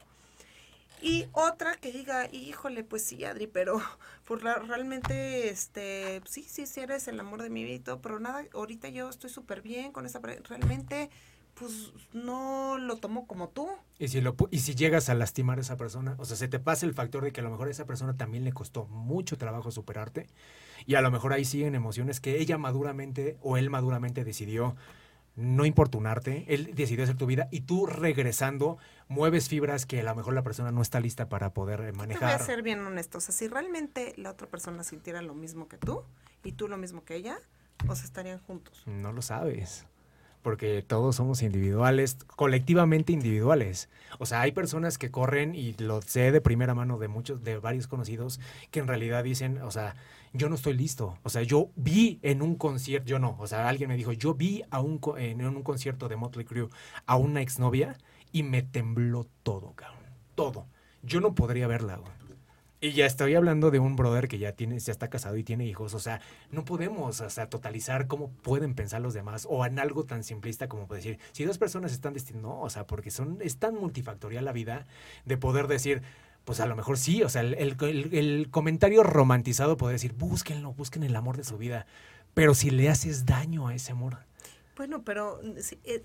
Y 1.02 1.26
otra 1.32 1.74
que 1.76 1.90
diga, 1.90 2.28
híjole, 2.32 2.84
pues 2.84 3.04
sí, 3.04 3.24
Adri, 3.24 3.48
pero 3.48 3.80
pues, 4.24 4.40
realmente, 4.42 5.50
este, 5.50 6.22
sí, 6.24 6.44
sí, 6.48 6.66
sí 6.66 6.80
eres 6.80 7.08
el 7.08 7.18
amor 7.18 7.42
de 7.42 7.50
mi 7.50 7.64
vida, 7.64 8.00
pero 8.00 8.20
nada, 8.20 8.44
ahorita 8.54 8.88
yo 8.88 9.08
estoy 9.08 9.28
súper 9.28 9.62
bien 9.62 9.90
con 9.90 10.06
esa, 10.06 10.20
realmente, 10.20 11.10
pues 11.54 11.92
no 12.12 12.78
lo 12.78 12.96
tomo 12.96 13.26
como 13.26 13.48
tú. 13.48 13.68
Y 13.98 14.08
si, 14.08 14.20
lo, 14.20 14.36
y 14.52 14.60
si 14.60 14.76
llegas 14.76 15.08
a 15.08 15.14
lastimar 15.14 15.58
a 15.58 15.62
esa 15.62 15.76
persona, 15.76 16.14
o 16.18 16.24
sea, 16.24 16.36
se 16.36 16.46
te 16.46 16.60
pasa 16.60 16.86
el 16.86 16.94
factor 16.94 17.24
de 17.24 17.32
que 17.32 17.40
a 17.40 17.44
lo 17.44 17.50
mejor 17.50 17.68
esa 17.68 17.84
persona 17.84 18.16
también 18.16 18.44
le 18.44 18.52
costó 18.52 18.86
mucho 18.86 19.36
trabajo 19.36 19.72
superarte, 19.72 20.28
y 20.86 20.94
a 20.94 21.00
lo 21.00 21.10
mejor 21.10 21.32
ahí 21.32 21.44
siguen 21.44 21.74
emociones 21.74 22.20
que 22.20 22.40
ella 22.40 22.58
maduramente 22.58 23.36
o 23.40 23.56
él 23.56 23.70
maduramente 23.70 24.24
decidió 24.24 24.76
no 25.36 25.64
importunarte, 25.64 26.44
él 26.48 26.74
decidió 26.74 27.04
hacer 27.04 27.16
tu 27.16 27.26
vida 27.26 27.48
y 27.50 27.60
tú 27.60 27.86
regresando 27.86 28.78
mueves 29.08 29.48
fibras 29.48 29.86
que 29.86 30.00
a 30.00 30.04
lo 30.04 30.14
mejor 30.14 30.34
la 30.34 30.42
persona 30.42 30.70
no 30.70 30.82
está 30.82 31.00
lista 31.00 31.28
para 31.28 31.54
poder 31.54 31.92
manejar. 31.94 32.20
Te 32.20 32.34
voy 32.34 32.34
a 32.34 32.38
ser 32.38 32.62
bien 32.62 32.80
honesto, 32.80 33.18
o 33.18 33.20
sea, 33.20 33.34
si 33.34 33.48
realmente 33.48 34.14
la 34.16 34.30
otra 34.30 34.46
persona 34.46 34.84
sintiera 34.84 35.22
lo 35.22 35.34
mismo 35.34 35.68
que 35.68 35.78
tú 35.78 36.04
y 36.44 36.52
tú 36.52 36.68
lo 36.68 36.76
mismo 36.76 37.04
que 37.04 37.16
ella, 37.16 37.38
sea, 37.94 38.04
estarían 38.04 38.38
juntos. 38.40 38.82
No 38.86 39.12
lo 39.12 39.22
sabes 39.22 39.86
porque 40.42 40.84
todos 40.86 41.16
somos 41.16 41.42
individuales, 41.42 42.18
colectivamente 42.36 43.12
individuales. 43.12 43.88
O 44.18 44.26
sea, 44.26 44.40
hay 44.40 44.52
personas 44.52 44.98
que 44.98 45.10
corren 45.10 45.54
y 45.54 45.74
lo 45.74 46.02
sé 46.02 46.32
de 46.32 46.40
primera 46.40 46.74
mano 46.74 46.98
de 46.98 47.08
muchos, 47.08 47.42
de 47.44 47.58
varios 47.58 47.86
conocidos, 47.86 48.40
que 48.70 48.80
en 48.80 48.88
realidad 48.88 49.24
dicen, 49.24 49.62
o 49.62 49.70
sea, 49.70 49.94
yo 50.32 50.48
no 50.48 50.54
estoy 50.54 50.74
listo. 50.74 51.18
O 51.22 51.28
sea, 51.28 51.42
yo 51.42 51.70
vi 51.76 52.18
en 52.22 52.42
un 52.42 52.56
concierto, 52.56 53.06
yo 53.06 53.18
no, 53.18 53.36
o 53.38 53.46
sea, 53.46 53.68
alguien 53.68 53.88
me 53.88 53.96
dijo, 53.96 54.12
yo 54.12 54.34
vi 54.34 54.64
en 55.16 55.44
un 55.44 55.62
concierto 55.62 56.08
de 56.08 56.16
Motley 56.16 56.44
Crue 56.44 56.68
a 57.06 57.16
una 57.16 57.40
exnovia 57.42 57.96
y 58.32 58.42
me 58.42 58.62
tembló 58.62 59.26
todo, 59.42 59.72
cabrón. 59.74 60.00
Todo. 60.34 60.66
Yo 61.02 61.20
no 61.20 61.34
podría 61.34 61.66
verla, 61.66 61.96
güey. 61.96 62.12
Y 62.84 62.90
ya 62.94 63.06
estoy 63.06 63.36
hablando 63.36 63.70
de 63.70 63.78
un 63.78 63.94
brother 63.94 64.26
que 64.26 64.40
ya 64.40 64.54
tiene, 64.56 64.76
ya 64.80 64.90
está 64.90 65.08
casado 65.08 65.36
y 65.36 65.44
tiene 65.44 65.64
hijos. 65.66 65.94
O 65.94 66.00
sea, 66.00 66.20
no 66.50 66.64
podemos 66.64 67.20
o 67.20 67.30
sea, 67.30 67.48
totalizar 67.48 68.08
cómo 68.08 68.30
pueden 68.42 68.74
pensar 68.74 69.00
los 69.00 69.14
demás 69.14 69.46
o 69.48 69.64
en 69.64 69.78
algo 69.78 70.02
tan 70.04 70.24
simplista 70.24 70.68
como 70.68 70.88
decir, 70.88 71.20
si 71.30 71.44
dos 71.44 71.58
personas 71.58 71.92
están 71.92 72.12
destinadas, 72.12 72.42
no, 72.42 72.60
o 72.60 72.70
sea, 72.70 72.88
porque 72.88 73.12
son, 73.12 73.38
es 73.40 73.58
tan 73.58 73.76
multifactorial 73.76 74.44
la 74.44 74.50
vida 74.50 74.86
de 75.24 75.36
poder 75.36 75.68
decir, 75.68 76.02
pues 76.44 76.60
a 76.60 76.66
lo 76.66 76.76
mejor 76.76 76.98
sí, 76.98 77.22
o 77.22 77.28
sea, 77.28 77.42
el, 77.42 78.48
comentario 78.50 79.02
romantizado 79.02 79.76
puede 79.76 79.94
decir, 79.94 80.12
búsquenlo, 80.12 80.72
busquen 80.72 81.02
el 81.02 81.14
amor 81.14 81.36
de 81.36 81.44
su 81.44 81.58
vida, 81.58 81.86
pero 82.34 82.54
si 82.54 82.70
le 82.70 82.88
haces 82.88 83.26
daño 83.26 83.68
a 83.68 83.74
ese 83.74 83.92
amor. 83.92 84.18
Bueno, 84.76 85.02
pero, 85.02 85.40
eh, 85.84 86.02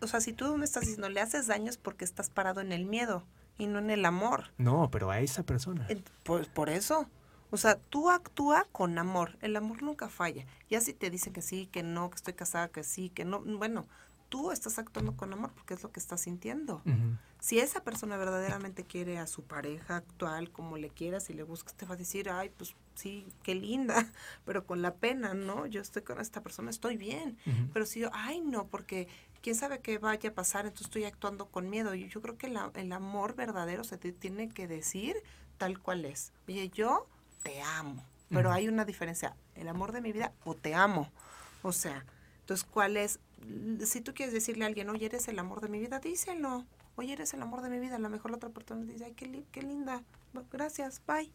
o 0.00 0.06
sea, 0.06 0.20
si 0.20 0.32
tú 0.32 0.56
me 0.56 0.64
estás 0.64 0.82
diciendo, 0.82 1.08
le 1.08 1.20
haces 1.20 1.46
daño 1.46 1.70
es 1.70 1.76
porque 1.76 2.04
estás 2.04 2.30
parado 2.30 2.60
en 2.60 2.72
el 2.72 2.84
miedo 2.84 3.24
y 3.58 3.66
no 3.66 3.78
en 3.78 3.90
el 3.90 4.04
amor. 4.04 4.50
No, 4.58 4.90
pero 4.90 5.10
a 5.10 5.20
esa 5.20 5.42
persona. 5.42 5.86
Pues 6.24 6.48
por 6.48 6.68
eso. 6.68 7.08
O 7.50 7.56
sea, 7.56 7.76
tú 7.76 8.10
actúa 8.10 8.66
con 8.72 8.98
amor. 8.98 9.38
El 9.40 9.56
amor 9.56 9.82
nunca 9.82 10.08
falla. 10.08 10.44
Ya 10.68 10.80
si 10.80 10.92
te 10.92 11.10
dicen 11.10 11.32
que 11.32 11.42
sí, 11.42 11.66
que 11.66 11.82
no, 11.82 12.10
que 12.10 12.16
estoy 12.16 12.34
casada, 12.34 12.68
que 12.68 12.82
sí, 12.82 13.08
que 13.10 13.24
no, 13.24 13.40
bueno, 13.40 13.86
tú 14.28 14.50
estás 14.50 14.78
actuando 14.78 15.16
con 15.16 15.32
amor 15.32 15.52
porque 15.54 15.74
es 15.74 15.82
lo 15.82 15.92
que 15.92 16.00
estás 16.00 16.22
sintiendo. 16.22 16.82
Si 17.46 17.60
esa 17.60 17.84
persona 17.84 18.16
verdaderamente 18.16 18.82
quiere 18.82 19.18
a 19.18 19.28
su 19.28 19.44
pareja 19.44 19.98
actual 19.98 20.50
como 20.50 20.78
le 20.78 20.88
quieras 20.88 21.30
y 21.30 21.32
le 21.32 21.44
buscas, 21.44 21.74
te 21.74 21.86
va 21.86 21.94
a 21.94 21.96
decir, 21.96 22.28
ay, 22.28 22.50
pues 22.50 22.74
sí, 22.96 23.24
qué 23.44 23.54
linda, 23.54 23.94
pero 24.44 24.66
con 24.66 24.82
la 24.82 24.94
pena, 24.96 25.32
¿no? 25.32 25.64
Yo 25.66 25.80
estoy 25.80 26.02
con 26.02 26.20
esta 26.20 26.40
persona, 26.40 26.70
estoy 26.70 26.96
bien. 26.96 27.38
Pero 27.72 27.86
si 27.86 28.00
yo, 28.00 28.10
ay, 28.12 28.40
no, 28.40 28.66
porque 28.66 29.06
quién 29.42 29.54
sabe 29.54 29.78
qué 29.78 29.98
vaya 29.98 30.30
a 30.30 30.34
pasar, 30.34 30.64
entonces 30.66 30.86
estoy 30.88 31.04
actuando 31.04 31.46
con 31.46 31.70
miedo. 31.70 31.94
Y 31.94 32.08
yo 32.08 32.20
creo 32.20 32.36
que 32.36 32.48
la- 32.48 32.72
el 32.74 32.90
amor 32.90 33.36
verdadero 33.36 33.84
se 33.84 33.96
te 33.96 34.10
tiene 34.10 34.48
que 34.48 34.66
decir 34.66 35.14
tal 35.56 35.78
cual 35.78 36.04
es. 36.04 36.32
Oye, 36.48 36.68
yo 36.70 37.06
te 37.44 37.62
amo, 37.62 38.04
pero 38.28 38.50
hay 38.50 38.66
una 38.66 38.84
diferencia, 38.84 39.36
el 39.54 39.68
amor 39.68 39.92
de 39.92 40.00
mi 40.00 40.10
vida 40.10 40.32
o 40.44 40.56
te 40.56 40.74
amo. 40.74 41.12
O 41.62 41.70
sea, 41.70 42.04
entonces, 42.40 42.66
¿cuál 42.68 42.96
es? 42.96 43.20
Si 43.84 44.00
tú 44.00 44.14
quieres 44.14 44.34
decirle 44.34 44.64
a 44.64 44.66
alguien, 44.66 44.90
oye, 44.90 45.06
eres 45.06 45.28
el 45.28 45.38
amor 45.38 45.60
de 45.60 45.68
mi 45.68 45.78
vida, 45.78 46.00
díselo. 46.00 46.66
Oye, 46.96 47.12
eres 47.12 47.32
el 47.34 47.42
amor 47.42 47.62
de 47.62 47.70
mi 47.70 47.78
vida. 47.78 47.96
A 47.96 47.98
lo 47.98 48.08
mejor 48.08 48.30
la 48.30 48.38
otra 48.38 48.48
persona 48.50 48.82
dice, 48.84 49.04
ay, 49.04 49.12
qué, 49.14 49.26
li- 49.26 49.46
qué 49.52 49.62
linda. 49.62 50.02
Bueno, 50.32 50.48
Gracias, 50.52 51.00
bye. 51.06 51.30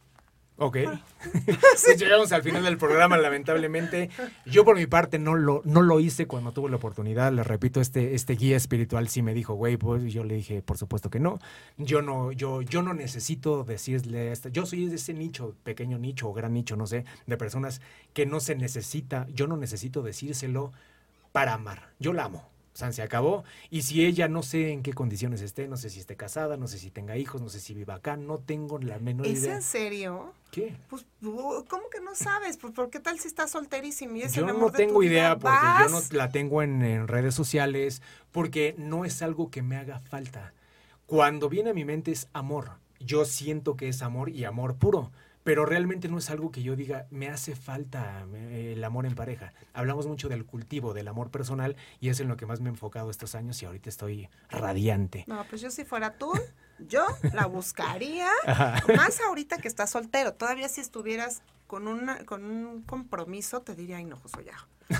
Ok. 0.57 0.77
Pues 1.83 1.97
llegamos 1.99 2.31
al 2.33 2.43
final 2.43 2.63
del 2.63 2.77
programa, 2.77 3.17
lamentablemente. 3.17 4.09
Yo 4.45 4.63
por 4.65 4.75
mi 4.75 4.85
parte 4.85 5.17
no 5.17 5.35
lo, 5.35 5.61
no 5.65 5.81
lo 5.81 5.99
hice 5.99 6.27
cuando 6.27 6.51
tuve 6.51 6.69
la 6.69 6.75
oportunidad. 6.75 7.31
Les 7.31 7.45
repito, 7.47 7.79
este, 7.81 8.13
este 8.15 8.35
guía 8.35 8.57
espiritual 8.57 9.07
sí 9.07 9.21
me 9.21 9.33
dijo, 9.33 9.53
güey, 9.55 9.77
pues 9.77 10.11
yo 10.13 10.23
le 10.23 10.35
dije, 10.35 10.61
por 10.61 10.77
supuesto 10.77 11.09
que 11.09 11.19
no. 11.19 11.39
Yo 11.77 12.01
no, 12.01 12.31
yo, 12.31 12.61
yo 12.61 12.81
no 12.83 12.93
necesito 12.93 13.63
decirle 13.63 14.29
a 14.29 14.31
esta. 14.33 14.49
Yo 14.49 14.65
soy 14.65 14.87
de 14.87 14.95
ese 14.95 15.13
nicho, 15.13 15.55
pequeño 15.63 15.97
nicho 15.97 16.29
o 16.29 16.33
gran 16.33 16.53
nicho, 16.53 16.75
no 16.75 16.85
sé, 16.85 17.05
de 17.25 17.37
personas 17.37 17.81
que 18.13 18.25
no 18.25 18.39
se 18.39 18.55
necesita, 18.55 19.27
yo 19.33 19.47
no 19.47 19.57
necesito 19.57 20.01
decírselo 20.03 20.71
para 21.31 21.53
amar. 21.53 21.89
Yo 21.99 22.13
la 22.13 22.25
amo. 22.25 22.47
Sea, 22.73 22.91
se 22.93 23.01
acabó. 23.01 23.43
Y 23.69 23.81
si 23.81 24.05
ella 24.05 24.27
no 24.29 24.43
sé 24.43 24.71
en 24.71 24.81
qué 24.81 24.93
condiciones 24.93 25.41
esté, 25.41 25.67
no 25.67 25.75
sé 25.75 25.89
si 25.89 25.99
esté 25.99 26.15
casada, 26.15 26.55
no 26.55 26.67
sé 26.67 26.77
si 26.79 26.89
tenga 26.89 27.17
hijos, 27.17 27.41
no 27.41 27.49
sé 27.49 27.59
si 27.59 27.73
viva 27.73 27.95
acá, 27.95 28.15
no 28.15 28.37
tengo 28.37 28.79
la 28.79 28.97
menor 28.99 29.27
¿Es 29.27 29.39
idea. 29.39 29.55
en 29.55 29.61
serio? 29.61 30.33
¿Qué? 30.51 30.77
Pues, 30.89 31.05
uh, 31.21 31.63
¿cómo 31.67 31.89
que 31.89 31.99
no 31.99 32.15
sabes? 32.15 32.57
Pues, 32.57 32.73
¿por 32.73 32.89
qué 32.89 32.99
tal 33.01 33.19
si 33.19 33.27
estás 33.27 33.51
solterísimo 33.51 34.15
y 34.15 34.21
es 34.23 34.33
Yo 34.33 34.41
el 34.41 34.47
no 34.47 34.53
amor 34.53 34.71
de 34.71 34.77
tu 34.79 34.87
tengo 34.87 34.99
vida? 34.99 35.11
idea 35.11 35.37
porque 35.37 35.57
yo 35.81 35.89
no 35.89 36.01
la 36.11 36.29
tengo 36.29 36.61
en, 36.63 36.81
en 36.81 37.07
redes 37.09 37.35
sociales, 37.35 38.01
porque 38.31 38.73
no 38.77 39.03
es 39.03 39.21
algo 39.21 39.51
que 39.51 39.61
me 39.61 39.75
haga 39.75 39.99
falta. 39.99 40.53
Cuando 41.07 41.49
viene 41.49 41.71
a 41.71 41.73
mi 41.73 41.83
mente 41.83 42.11
es 42.11 42.29
amor. 42.31 42.71
Yo 43.01 43.25
siento 43.25 43.75
que 43.75 43.89
es 43.89 44.01
amor 44.01 44.29
y 44.29 44.45
amor 44.45 44.75
puro, 44.75 45.11
pero 45.43 45.65
realmente 45.65 46.07
no 46.07 46.17
es 46.17 46.29
algo 46.29 46.51
que 46.51 46.61
yo 46.61 46.75
diga, 46.75 47.07
me 47.09 47.29
hace 47.29 47.55
falta 47.55 48.25
eh, 48.33 48.73
el 48.75 48.83
amor 48.83 49.05
en 49.05 49.15
pareja. 49.15 49.53
Hablamos 49.73 50.07
mucho 50.07 50.29
del 50.29 50.45
cultivo, 50.45 50.93
del 50.93 51.07
amor 51.07 51.31
personal, 51.31 51.75
y 51.99 52.09
es 52.09 52.19
en 52.19 52.27
lo 52.27 52.37
que 52.37 52.45
más 52.45 52.61
me 52.61 52.69
he 52.69 52.71
enfocado 52.71 53.09
estos 53.09 53.35
años 53.35 53.61
y 53.61 53.65
ahorita 53.65 53.89
estoy 53.89 54.29
radiante. 54.49 55.23
No, 55.27 55.43
pues 55.49 55.61
yo 55.61 55.71
si 55.71 55.83
fuera 55.83 56.17
tú, 56.17 56.31
yo 56.79 57.05
la 57.33 57.47
buscaría. 57.47 58.29
Ajá. 58.45 58.81
Más 58.95 59.19
ahorita 59.21 59.57
que 59.57 59.67
estás 59.67 59.89
soltero. 59.89 60.33
Todavía 60.33 60.69
si 60.69 60.81
estuvieras 60.81 61.41
con, 61.67 61.87
una, 61.87 62.23
con 62.25 62.43
un 62.43 62.83
compromiso, 62.83 63.61
te 63.61 63.75
diría, 63.75 63.97
ay, 63.97 64.05
no, 64.05 64.17
Josué, 64.17 64.45
ya. 64.45 64.67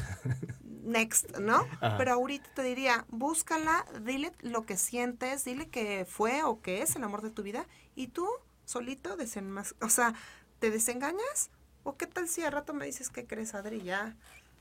Next, 0.84 1.38
¿no? 1.38 1.68
Ajá. 1.80 1.98
Pero 1.98 2.14
ahorita 2.14 2.50
te 2.56 2.64
diría, 2.64 3.06
búscala, 3.10 3.86
dile 4.04 4.32
lo 4.42 4.66
que 4.66 4.78
sientes, 4.78 5.46
dile 5.46 5.70
que 5.70 6.06
fue 6.10 6.42
o 6.44 6.62
que 6.62 6.82
es 6.82 6.96
el 6.96 7.04
amor 7.04 7.22
de 7.22 7.30
tu 7.30 7.44
vida 7.44 7.68
y 7.96 8.08
tú 8.08 8.28
solito 8.72 9.18
desenmas, 9.18 9.76
o 9.82 9.90
sea, 9.90 10.14
¿te 10.60 10.72
desengañas? 10.72 11.50
¿O 11.84 11.98
qué 11.98 12.08
tal 12.08 12.30
si 12.30 12.44
al 12.44 12.54
rato 12.54 12.74
me 12.74 12.86
dices 12.86 13.10
que 13.10 13.26
crees, 13.26 13.54
Adri, 13.54 13.82
ya? 13.82 14.16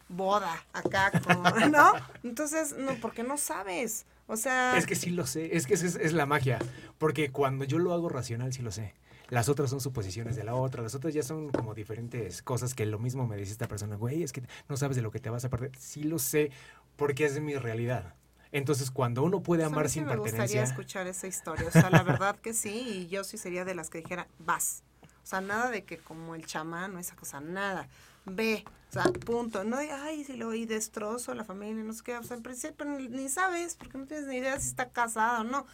Boda, 0.08 0.64
acá, 0.72 1.12
¿no? 1.70 1.92
Entonces, 2.24 2.74
no, 2.76 2.94
porque 2.96 3.22
no 3.22 3.36
sabes. 3.36 4.06
O 4.26 4.36
sea, 4.36 4.76
Es 4.76 4.86
que 4.86 4.96
sí 4.96 5.10
lo 5.10 5.26
sé, 5.26 5.56
es 5.56 5.66
que 5.66 5.74
es, 5.74 5.82
es 5.82 6.12
la 6.12 6.26
magia, 6.26 6.58
porque 6.98 7.30
cuando 7.30 7.64
yo 7.64 7.78
lo 7.78 7.92
hago 7.92 8.08
racional 8.08 8.52
sí 8.52 8.62
lo 8.62 8.70
sé. 8.70 8.94
Las 9.28 9.48
otras 9.48 9.70
son 9.70 9.80
suposiciones 9.80 10.34
de 10.34 10.42
la 10.42 10.56
otra, 10.56 10.82
las 10.82 10.96
otras 10.96 11.14
ya 11.14 11.22
son 11.22 11.50
como 11.50 11.74
diferentes 11.74 12.42
cosas 12.42 12.74
que 12.74 12.84
lo 12.86 12.98
mismo 12.98 13.28
me 13.28 13.36
dice 13.36 13.52
esta 13.52 13.68
persona, 13.68 13.94
güey, 13.94 14.24
es 14.24 14.32
que 14.32 14.42
no 14.68 14.76
sabes 14.76 14.96
de 14.96 15.02
lo 15.02 15.12
que 15.12 15.20
te 15.20 15.30
vas 15.30 15.44
a 15.44 15.50
perder. 15.50 15.70
Sí 15.78 16.02
lo 16.02 16.18
sé, 16.18 16.50
porque 16.96 17.26
es 17.26 17.40
mi 17.40 17.54
realidad. 17.54 18.14
Entonces, 18.52 18.90
cuando 18.90 19.22
uno 19.22 19.42
puede 19.42 19.62
Pues 19.62 19.72
amar 19.72 19.88
sin 19.88 20.04
me 20.06 20.16
gustaría 20.16 20.38
pertenencia, 20.38 20.62
escuchar 20.62 21.06
esa 21.06 21.26
historia. 21.26 21.68
O 21.68 21.70
sea, 21.70 21.90
la 21.90 22.02
verdad 22.02 22.36
que 22.36 22.52
sí, 22.52 22.70
y 22.70 23.08
yo 23.08 23.22
sí 23.24 23.38
sería 23.38 23.64
de 23.64 23.74
las 23.74 23.90
que 23.90 23.98
dijera, 23.98 24.26
vas. 24.38 24.82
O 25.22 25.26
sea, 25.26 25.40
nada 25.40 25.70
de 25.70 25.84
que 25.84 25.98
como 25.98 26.34
el 26.34 26.44
chamán 26.46 26.96
o 26.96 26.98
esa 26.98 27.14
cosa, 27.14 27.40
nada. 27.40 27.88
Ve, 28.24 28.64
o 28.88 28.92
sea, 28.92 29.04
punto. 29.04 29.62
No 29.62 29.76
ay, 29.76 30.24
si 30.24 30.36
lo 30.36 30.48
oí 30.48 30.66
destrozo 30.66 31.34
la 31.34 31.44
familia, 31.44 31.84
no 31.84 31.92
sé 31.92 32.02
qué. 32.02 32.16
O 32.16 32.22
sea, 32.24 32.36
en 32.36 32.42
principio 32.42 32.84
ni, 32.86 33.28
sabes, 33.28 33.76
porque 33.76 33.98
no 33.98 34.06
tienes 34.06 34.26
ni 34.26 34.36
idea 34.36 34.58
si 34.58 34.68
está 34.68 34.88
casada 34.88 35.40
o 35.40 35.44
no. 35.44 35.66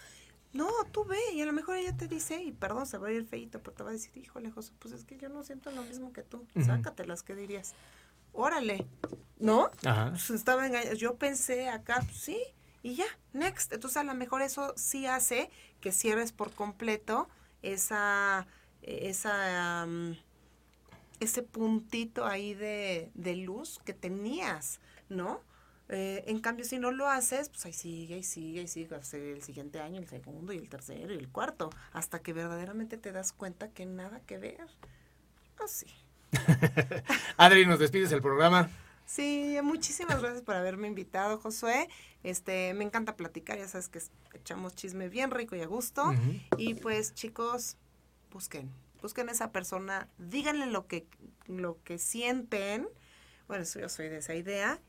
No, 0.53 0.69
tú 0.91 1.05
ve, 1.05 1.19
y 1.35 1.43
a 1.43 1.47
lo 1.47 1.53
mejor 1.53 1.77
ella 1.77 1.97
te 1.97 2.09
dice, 2.09 2.43
y 2.43 2.53
perdón, 2.53 2.87
se 2.87 2.99
va 2.99 3.09
a 3.09 3.13
ir 3.13 3.27
feito, 3.27 3.61
pero 3.61 3.77
te 3.77 3.83
va 3.83 3.91
a 3.91 3.93
decir, 3.93 4.17
híjole, 4.17 4.51
José, 4.51 4.73
pues 4.79 4.95
es 4.95 5.05
que 5.05 5.19
yo 5.19 5.29
no 5.29 5.45
siento 5.45 5.71
lo 5.71 5.83
mismo 5.83 6.13
que 6.13 6.23
tú. 6.23 6.47
Ujú. 6.55 6.65
Sácatelas, 6.65 7.23
¿qué 7.23 7.35
dirías? 7.35 7.75
Órale, 8.33 8.87
¿no? 9.39 9.71
ajá, 9.85 10.11
pues, 10.11 10.31
estaba 10.31 10.67
engañada. 10.67 10.95
Yo 10.95 11.17
pensé 11.17 11.69
acá, 11.69 12.01
pues, 12.05 12.17
sí, 12.17 12.39
y 12.87 12.95
ya, 12.95 13.07
next. 13.33 13.73
Entonces, 13.73 13.97
a 13.97 14.05
lo 14.05 14.15
mejor 14.15 14.43
eso 14.43 14.73
sí 14.77 15.07
hace 15.07 15.51
que 15.81 15.91
cierres 15.91 16.31
por 16.31 16.53
completo 16.53 17.29
esa, 17.63 18.47
esa, 18.81 19.83
am, 19.83 20.17
ese 21.19 21.43
puntito 21.43 22.27
ahí 22.27 22.55
de, 22.55 23.11
de 23.15 23.35
luz 23.35 23.81
que 23.85 23.93
tenías, 23.93 24.79
¿no? 25.09 25.41
Eh, 25.89 26.23
en 26.29 26.39
cambio, 26.39 26.65
si 26.65 26.79
no 26.79 26.93
lo 26.93 27.09
haces, 27.09 27.49
pues 27.49 27.67
ahí 27.67 27.73
sigue, 27.73 28.15
ahí 28.15 28.23
sigue, 28.23 28.61
ahí 28.61 28.69
sigue, 28.69 28.95
el 29.33 29.43
siguiente 29.43 29.81
año, 29.81 29.99
el 29.99 30.07
segundo 30.07 30.53
y 30.53 30.59
el 30.59 30.69
tercero 30.69 31.13
y 31.13 31.17
el 31.17 31.29
cuarto, 31.29 31.71
hasta 31.93 32.21
que 32.21 32.33
verdaderamente 32.33 32.99
te 32.99 33.11
das 33.11 33.33
cuenta 33.33 33.69
que 33.69 33.85
nada 33.85 34.21
que 34.21 34.39
ver. 34.39 34.69
Así. 35.59 35.89
Adri, 37.37 37.67
nos 37.67 37.81
despides 37.81 38.13
el 38.13 38.23
programa. 38.23 38.71
Sí, 39.07 39.57
muchísimas 39.63 40.21
gracias 40.21 40.43
por 40.43 40.57
haberme 40.57 40.89
invitado, 40.89 41.39
Josué. 41.39 41.89
Este, 42.25 42.75
me 42.75 42.85
encanta 42.85 43.17
platicar, 43.17 43.57
ya 43.57 43.69
sabes 43.69 43.89
que 43.89 44.01
echamos 44.35 44.75
chisme 44.75 45.09
bien 45.09 45.31
rico 45.31 45.55
y 45.55 45.61
a 45.61 45.67
gusto. 45.67 46.13
Y 46.59 46.75
pues, 46.75 47.15
chicos, 47.15 47.77
busquen, 48.33 48.71
busquen 49.01 49.29
a 49.29 49.33
esa 49.33 49.53
persona, 49.53 50.09
díganle 50.19 50.67
lo 50.67 50.89
que, 50.89 51.07
lo 51.47 51.81
que 51.85 51.99
sienten. 51.99 52.89
Bueno, 53.47 53.65
yo 53.65 53.89
soy 53.89 54.09
de 54.09 54.19
esa 54.19 54.35
idea. 54.35 54.81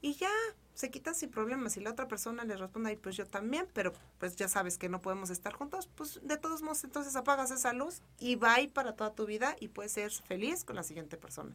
Y 0.00 0.14
ya, 0.14 0.30
se 0.74 0.90
quitan 0.90 1.14
sin 1.14 1.30
problemas. 1.30 1.72
Si 1.72 1.80
la 1.80 1.90
otra 1.90 2.08
persona 2.08 2.44
le 2.44 2.56
responde, 2.56 2.90
ay, 2.90 2.96
pues 2.96 3.16
yo 3.16 3.26
también, 3.26 3.66
pero 3.72 3.92
pues 4.18 4.36
ya 4.36 4.48
sabes 4.48 4.76
que 4.76 4.88
no 4.88 5.00
podemos 5.00 5.30
estar 5.30 5.52
juntos, 5.54 5.88
pues 5.94 6.20
de 6.22 6.36
todos 6.36 6.62
modos, 6.62 6.84
entonces 6.84 7.16
apagas 7.16 7.50
esa 7.50 7.72
luz 7.72 8.02
y 8.18 8.36
bye 8.36 8.68
para 8.72 8.94
toda 8.94 9.14
tu 9.14 9.26
vida 9.26 9.56
y 9.60 9.68
puedes 9.68 9.92
ser 9.92 10.10
feliz 10.10 10.64
con 10.64 10.76
la 10.76 10.82
siguiente 10.82 11.16
persona. 11.16 11.54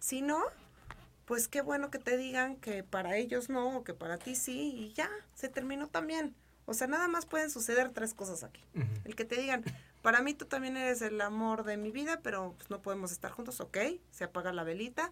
Si 0.00 0.22
no, 0.22 0.40
pues 1.28 1.46
qué 1.46 1.60
bueno 1.60 1.90
que 1.90 1.98
te 1.98 2.16
digan 2.16 2.56
que 2.56 2.82
para 2.82 3.16
ellos 3.18 3.50
no 3.50 3.76
o 3.76 3.84
que 3.84 3.92
para 3.92 4.16
ti 4.16 4.34
sí 4.34 4.72
y 4.74 4.92
ya, 4.94 5.10
se 5.34 5.50
terminó 5.50 5.86
también. 5.86 6.34
O 6.64 6.72
sea, 6.72 6.86
nada 6.86 7.06
más 7.06 7.26
pueden 7.26 7.50
suceder 7.50 7.90
tres 7.90 8.14
cosas 8.14 8.44
aquí. 8.44 8.64
El 9.04 9.14
que 9.14 9.26
te 9.26 9.38
digan, 9.38 9.62
para 10.00 10.22
mí 10.22 10.32
tú 10.32 10.46
también 10.46 10.78
eres 10.78 11.02
el 11.02 11.20
amor 11.20 11.64
de 11.64 11.76
mi 11.76 11.90
vida, 11.90 12.20
pero 12.22 12.54
pues, 12.56 12.70
no 12.70 12.80
podemos 12.80 13.12
estar 13.12 13.30
juntos, 13.30 13.60
ok, 13.60 13.76
se 14.10 14.24
apaga 14.24 14.54
la 14.54 14.64
velita. 14.64 15.10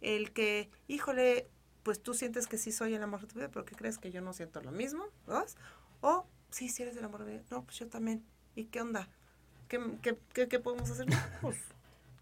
El 0.00 0.32
que, 0.32 0.68
híjole, 0.88 1.46
pues 1.84 2.02
tú 2.02 2.12
sientes 2.12 2.48
que 2.48 2.58
sí 2.58 2.72
soy 2.72 2.94
el 2.94 3.02
amor 3.02 3.20
de 3.20 3.28
tu 3.28 3.36
vida, 3.36 3.48
pero 3.48 3.64
que 3.64 3.76
crees 3.76 3.98
que 3.98 4.10
yo 4.10 4.20
no 4.20 4.32
siento 4.32 4.60
lo 4.62 4.72
mismo, 4.72 5.04
¿dos? 5.28 5.56
O, 6.00 6.26
sí, 6.50 6.68
sí 6.70 6.82
eres 6.82 6.96
el 6.96 7.04
amor 7.04 7.20
de 7.20 7.26
mi 7.26 7.32
vida, 7.38 7.44
no, 7.50 7.62
pues 7.62 7.78
yo 7.78 7.86
también. 7.86 8.24
¿Y 8.56 8.64
qué 8.64 8.80
onda? 8.80 9.08
¿Qué, 9.68 9.80
qué, 10.02 10.18
qué, 10.32 10.48
qué 10.48 10.58
podemos 10.58 10.90
hacer? 10.90 11.06
Pues, 11.40 11.58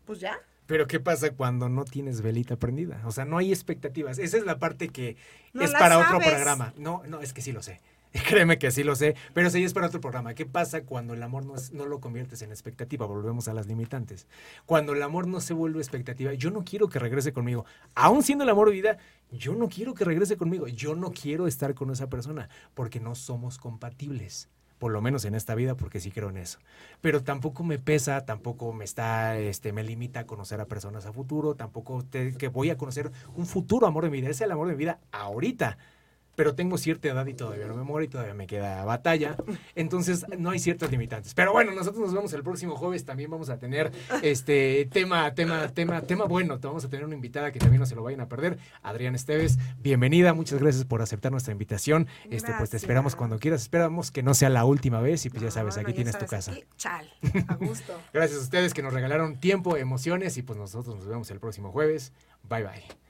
pues 0.04 0.20
ya. 0.20 0.38
Pero 0.70 0.86
¿qué 0.86 1.00
pasa 1.00 1.30
cuando 1.32 1.68
no 1.68 1.84
tienes 1.84 2.20
velita 2.20 2.54
prendida? 2.56 3.02
O 3.04 3.10
sea, 3.10 3.24
no 3.24 3.38
hay 3.38 3.50
expectativas. 3.52 4.20
Esa 4.20 4.36
es 4.36 4.44
la 4.46 4.60
parte 4.60 4.88
que 4.88 5.16
No 5.52 5.62
es 5.62 5.72
para 5.72 5.98
otro 5.98 6.20
programa. 6.20 6.72
No, 6.76 7.02
no, 7.08 7.20
es 7.20 7.32
que 7.32 7.42
sí 7.42 7.50
lo 7.50 7.60
sé. 7.60 7.80
Créeme 8.28 8.56
que 8.56 8.70
sí 8.70 8.84
lo 8.84 8.94
sé, 8.94 9.16
pero 9.34 9.50
sí 9.50 9.64
es 9.64 9.74
para 9.74 9.88
otro 9.88 10.00
programa. 10.00 10.32
¿Qué 10.34 10.46
pasa 10.46 10.82
cuando 10.82 11.12
el 11.14 11.24
amor 11.24 11.44
no, 11.44 11.56
es- 11.56 11.72
no 11.72 11.86
lo 11.86 11.98
conviertes 11.98 12.42
en 12.42 12.50
expectativa? 12.50 13.04
Volvemos 13.04 13.48
a 13.48 13.52
las 13.52 13.66
limitantes. 13.66 14.28
Cuando 14.64 14.92
el 14.92 15.02
amor 15.02 15.26
no 15.26 15.40
se 15.40 15.54
vuelve 15.54 15.80
expectativa, 15.80 16.32
yo 16.34 16.52
no 16.52 16.64
quiero 16.64 16.88
que 16.88 17.00
regrese 17.00 17.32
conmigo. 17.32 17.64
Aún 17.96 18.22
siendo 18.22 18.44
el 18.44 18.50
amor 18.50 18.70
vida, 18.70 18.98
yo 19.32 19.56
no 19.56 19.68
quiero 19.68 19.94
que 19.94 20.04
regrese 20.04 20.36
conmigo. 20.36 20.68
Yo 20.68 20.94
no 20.94 21.10
quiero 21.10 21.48
estar 21.48 21.74
con 21.74 21.90
esa 21.90 22.08
persona 22.08 22.48
porque 22.74 23.00
no 23.00 23.16
somos 23.16 23.58
compatibles. 23.58 24.48
Por 24.80 24.92
lo 24.92 25.02
menos 25.02 25.24
en 25.26 25.36
esta 25.36 25.54
vida, 25.54 25.76
porque 25.76 26.00
sí 26.00 26.10
creo 26.10 26.30
en 26.30 26.38
eso. 26.38 26.58
Pero 27.00 27.22
tampoco 27.22 27.62
me 27.64 27.78
pesa, 27.78 28.26
tampoco 28.26 28.72
me 28.72 28.84
está, 28.84 29.38
este, 29.38 29.72
me 29.72 29.84
limita 29.84 30.20
a 30.20 30.26
conocer 30.26 30.60
a 30.60 30.66
personas 30.66 31.06
a 31.06 31.12
futuro, 31.12 31.54
tampoco 31.54 32.04
te- 32.04 32.34
que 32.36 32.48
voy 32.48 32.70
a 32.70 32.78
conocer 32.78 33.12
un 33.36 33.46
futuro 33.46 33.86
amor 33.86 34.04
de 34.04 34.10
mi 34.10 34.20
vida. 34.20 34.30
Es 34.30 34.40
el 34.40 34.50
amor 34.52 34.66
de 34.68 34.74
mi 34.74 34.78
vida 34.78 34.98
ahorita 35.12 35.78
pero 36.40 36.54
tengo 36.54 36.78
cierta 36.78 37.06
edad 37.06 37.26
y 37.26 37.34
todavía 37.34 37.66
no 37.66 37.76
me 37.76 37.82
muero 37.82 38.02
y 38.02 38.08
todavía 38.08 38.32
me 38.32 38.46
queda 38.46 38.82
batalla. 38.86 39.36
Entonces 39.74 40.24
no 40.38 40.48
hay 40.48 40.58
ciertas 40.58 40.90
limitantes. 40.90 41.34
Pero 41.34 41.52
bueno, 41.52 41.72
nosotros 41.72 42.00
nos 42.00 42.14
vemos 42.14 42.32
el 42.32 42.42
próximo 42.42 42.76
jueves. 42.76 43.04
También 43.04 43.30
vamos 43.30 43.50
a 43.50 43.58
tener 43.58 43.92
este 44.22 44.88
tema, 44.90 45.34
tema, 45.34 45.68
tema, 45.68 46.00
tema 46.00 46.24
bueno. 46.24 46.58
Vamos 46.58 46.82
a 46.82 46.88
tener 46.88 47.04
una 47.04 47.14
invitada 47.14 47.52
que 47.52 47.58
también 47.58 47.80
no 47.80 47.84
se 47.84 47.94
lo 47.94 48.02
vayan 48.02 48.22
a 48.22 48.28
perder. 48.30 48.56
Adrián 48.80 49.14
Esteves, 49.14 49.58
bienvenida. 49.82 50.32
Muchas 50.32 50.60
gracias 50.60 50.86
por 50.86 51.02
aceptar 51.02 51.30
nuestra 51.30 51.52
invitación. 51.52 52.06
Este, 52.30 52.54
pues 52.56 52.70
te 52.70 52.78
esperamos 52.78 53.16
cuando 53.16 53.38
quieras. 53.38 53.60
Esperamos 53.60 54.10
que 54.10 54.22
no 54.22 54.32
sea 54.32 54.48
la 54.48 54.64
última 54.64 55.02
vez 55.02 55.26
y 55.26 55.28
pues 55.28 55.42
ya 55.42 55.50
sabes, 55.50 55.76
aquí 55.76 55.82
no, 55.82 55.90
ya 55.90 55.94
tienes 55.96 56.18
tu 56.18 56.24
casa. 56.24 56.52
aquí, 56.52 56.64
chal, 56.78 57.06
a 57.48 57.54
gusto. 57.60 57.92
Gracias 58.14 58.40
a 58.40 58.42
ustedes 58.44 58.72
que 58.72 58.82
nos 58.82 58.94
regalaron 58.94 59.38
tiempo, 59.40 59.76
emociones 59.76 60.38
y 60.38 60.42
pues 60.42 60.58
nosotros 60.58 60.96
nos 60.96 61.06
vemos 61.06 61.30
el 61.30 61.38
próximo 61.38 61.70
jueves. 61.70 62.14
Bye 62.48 62.62
bye. 62.62 63.09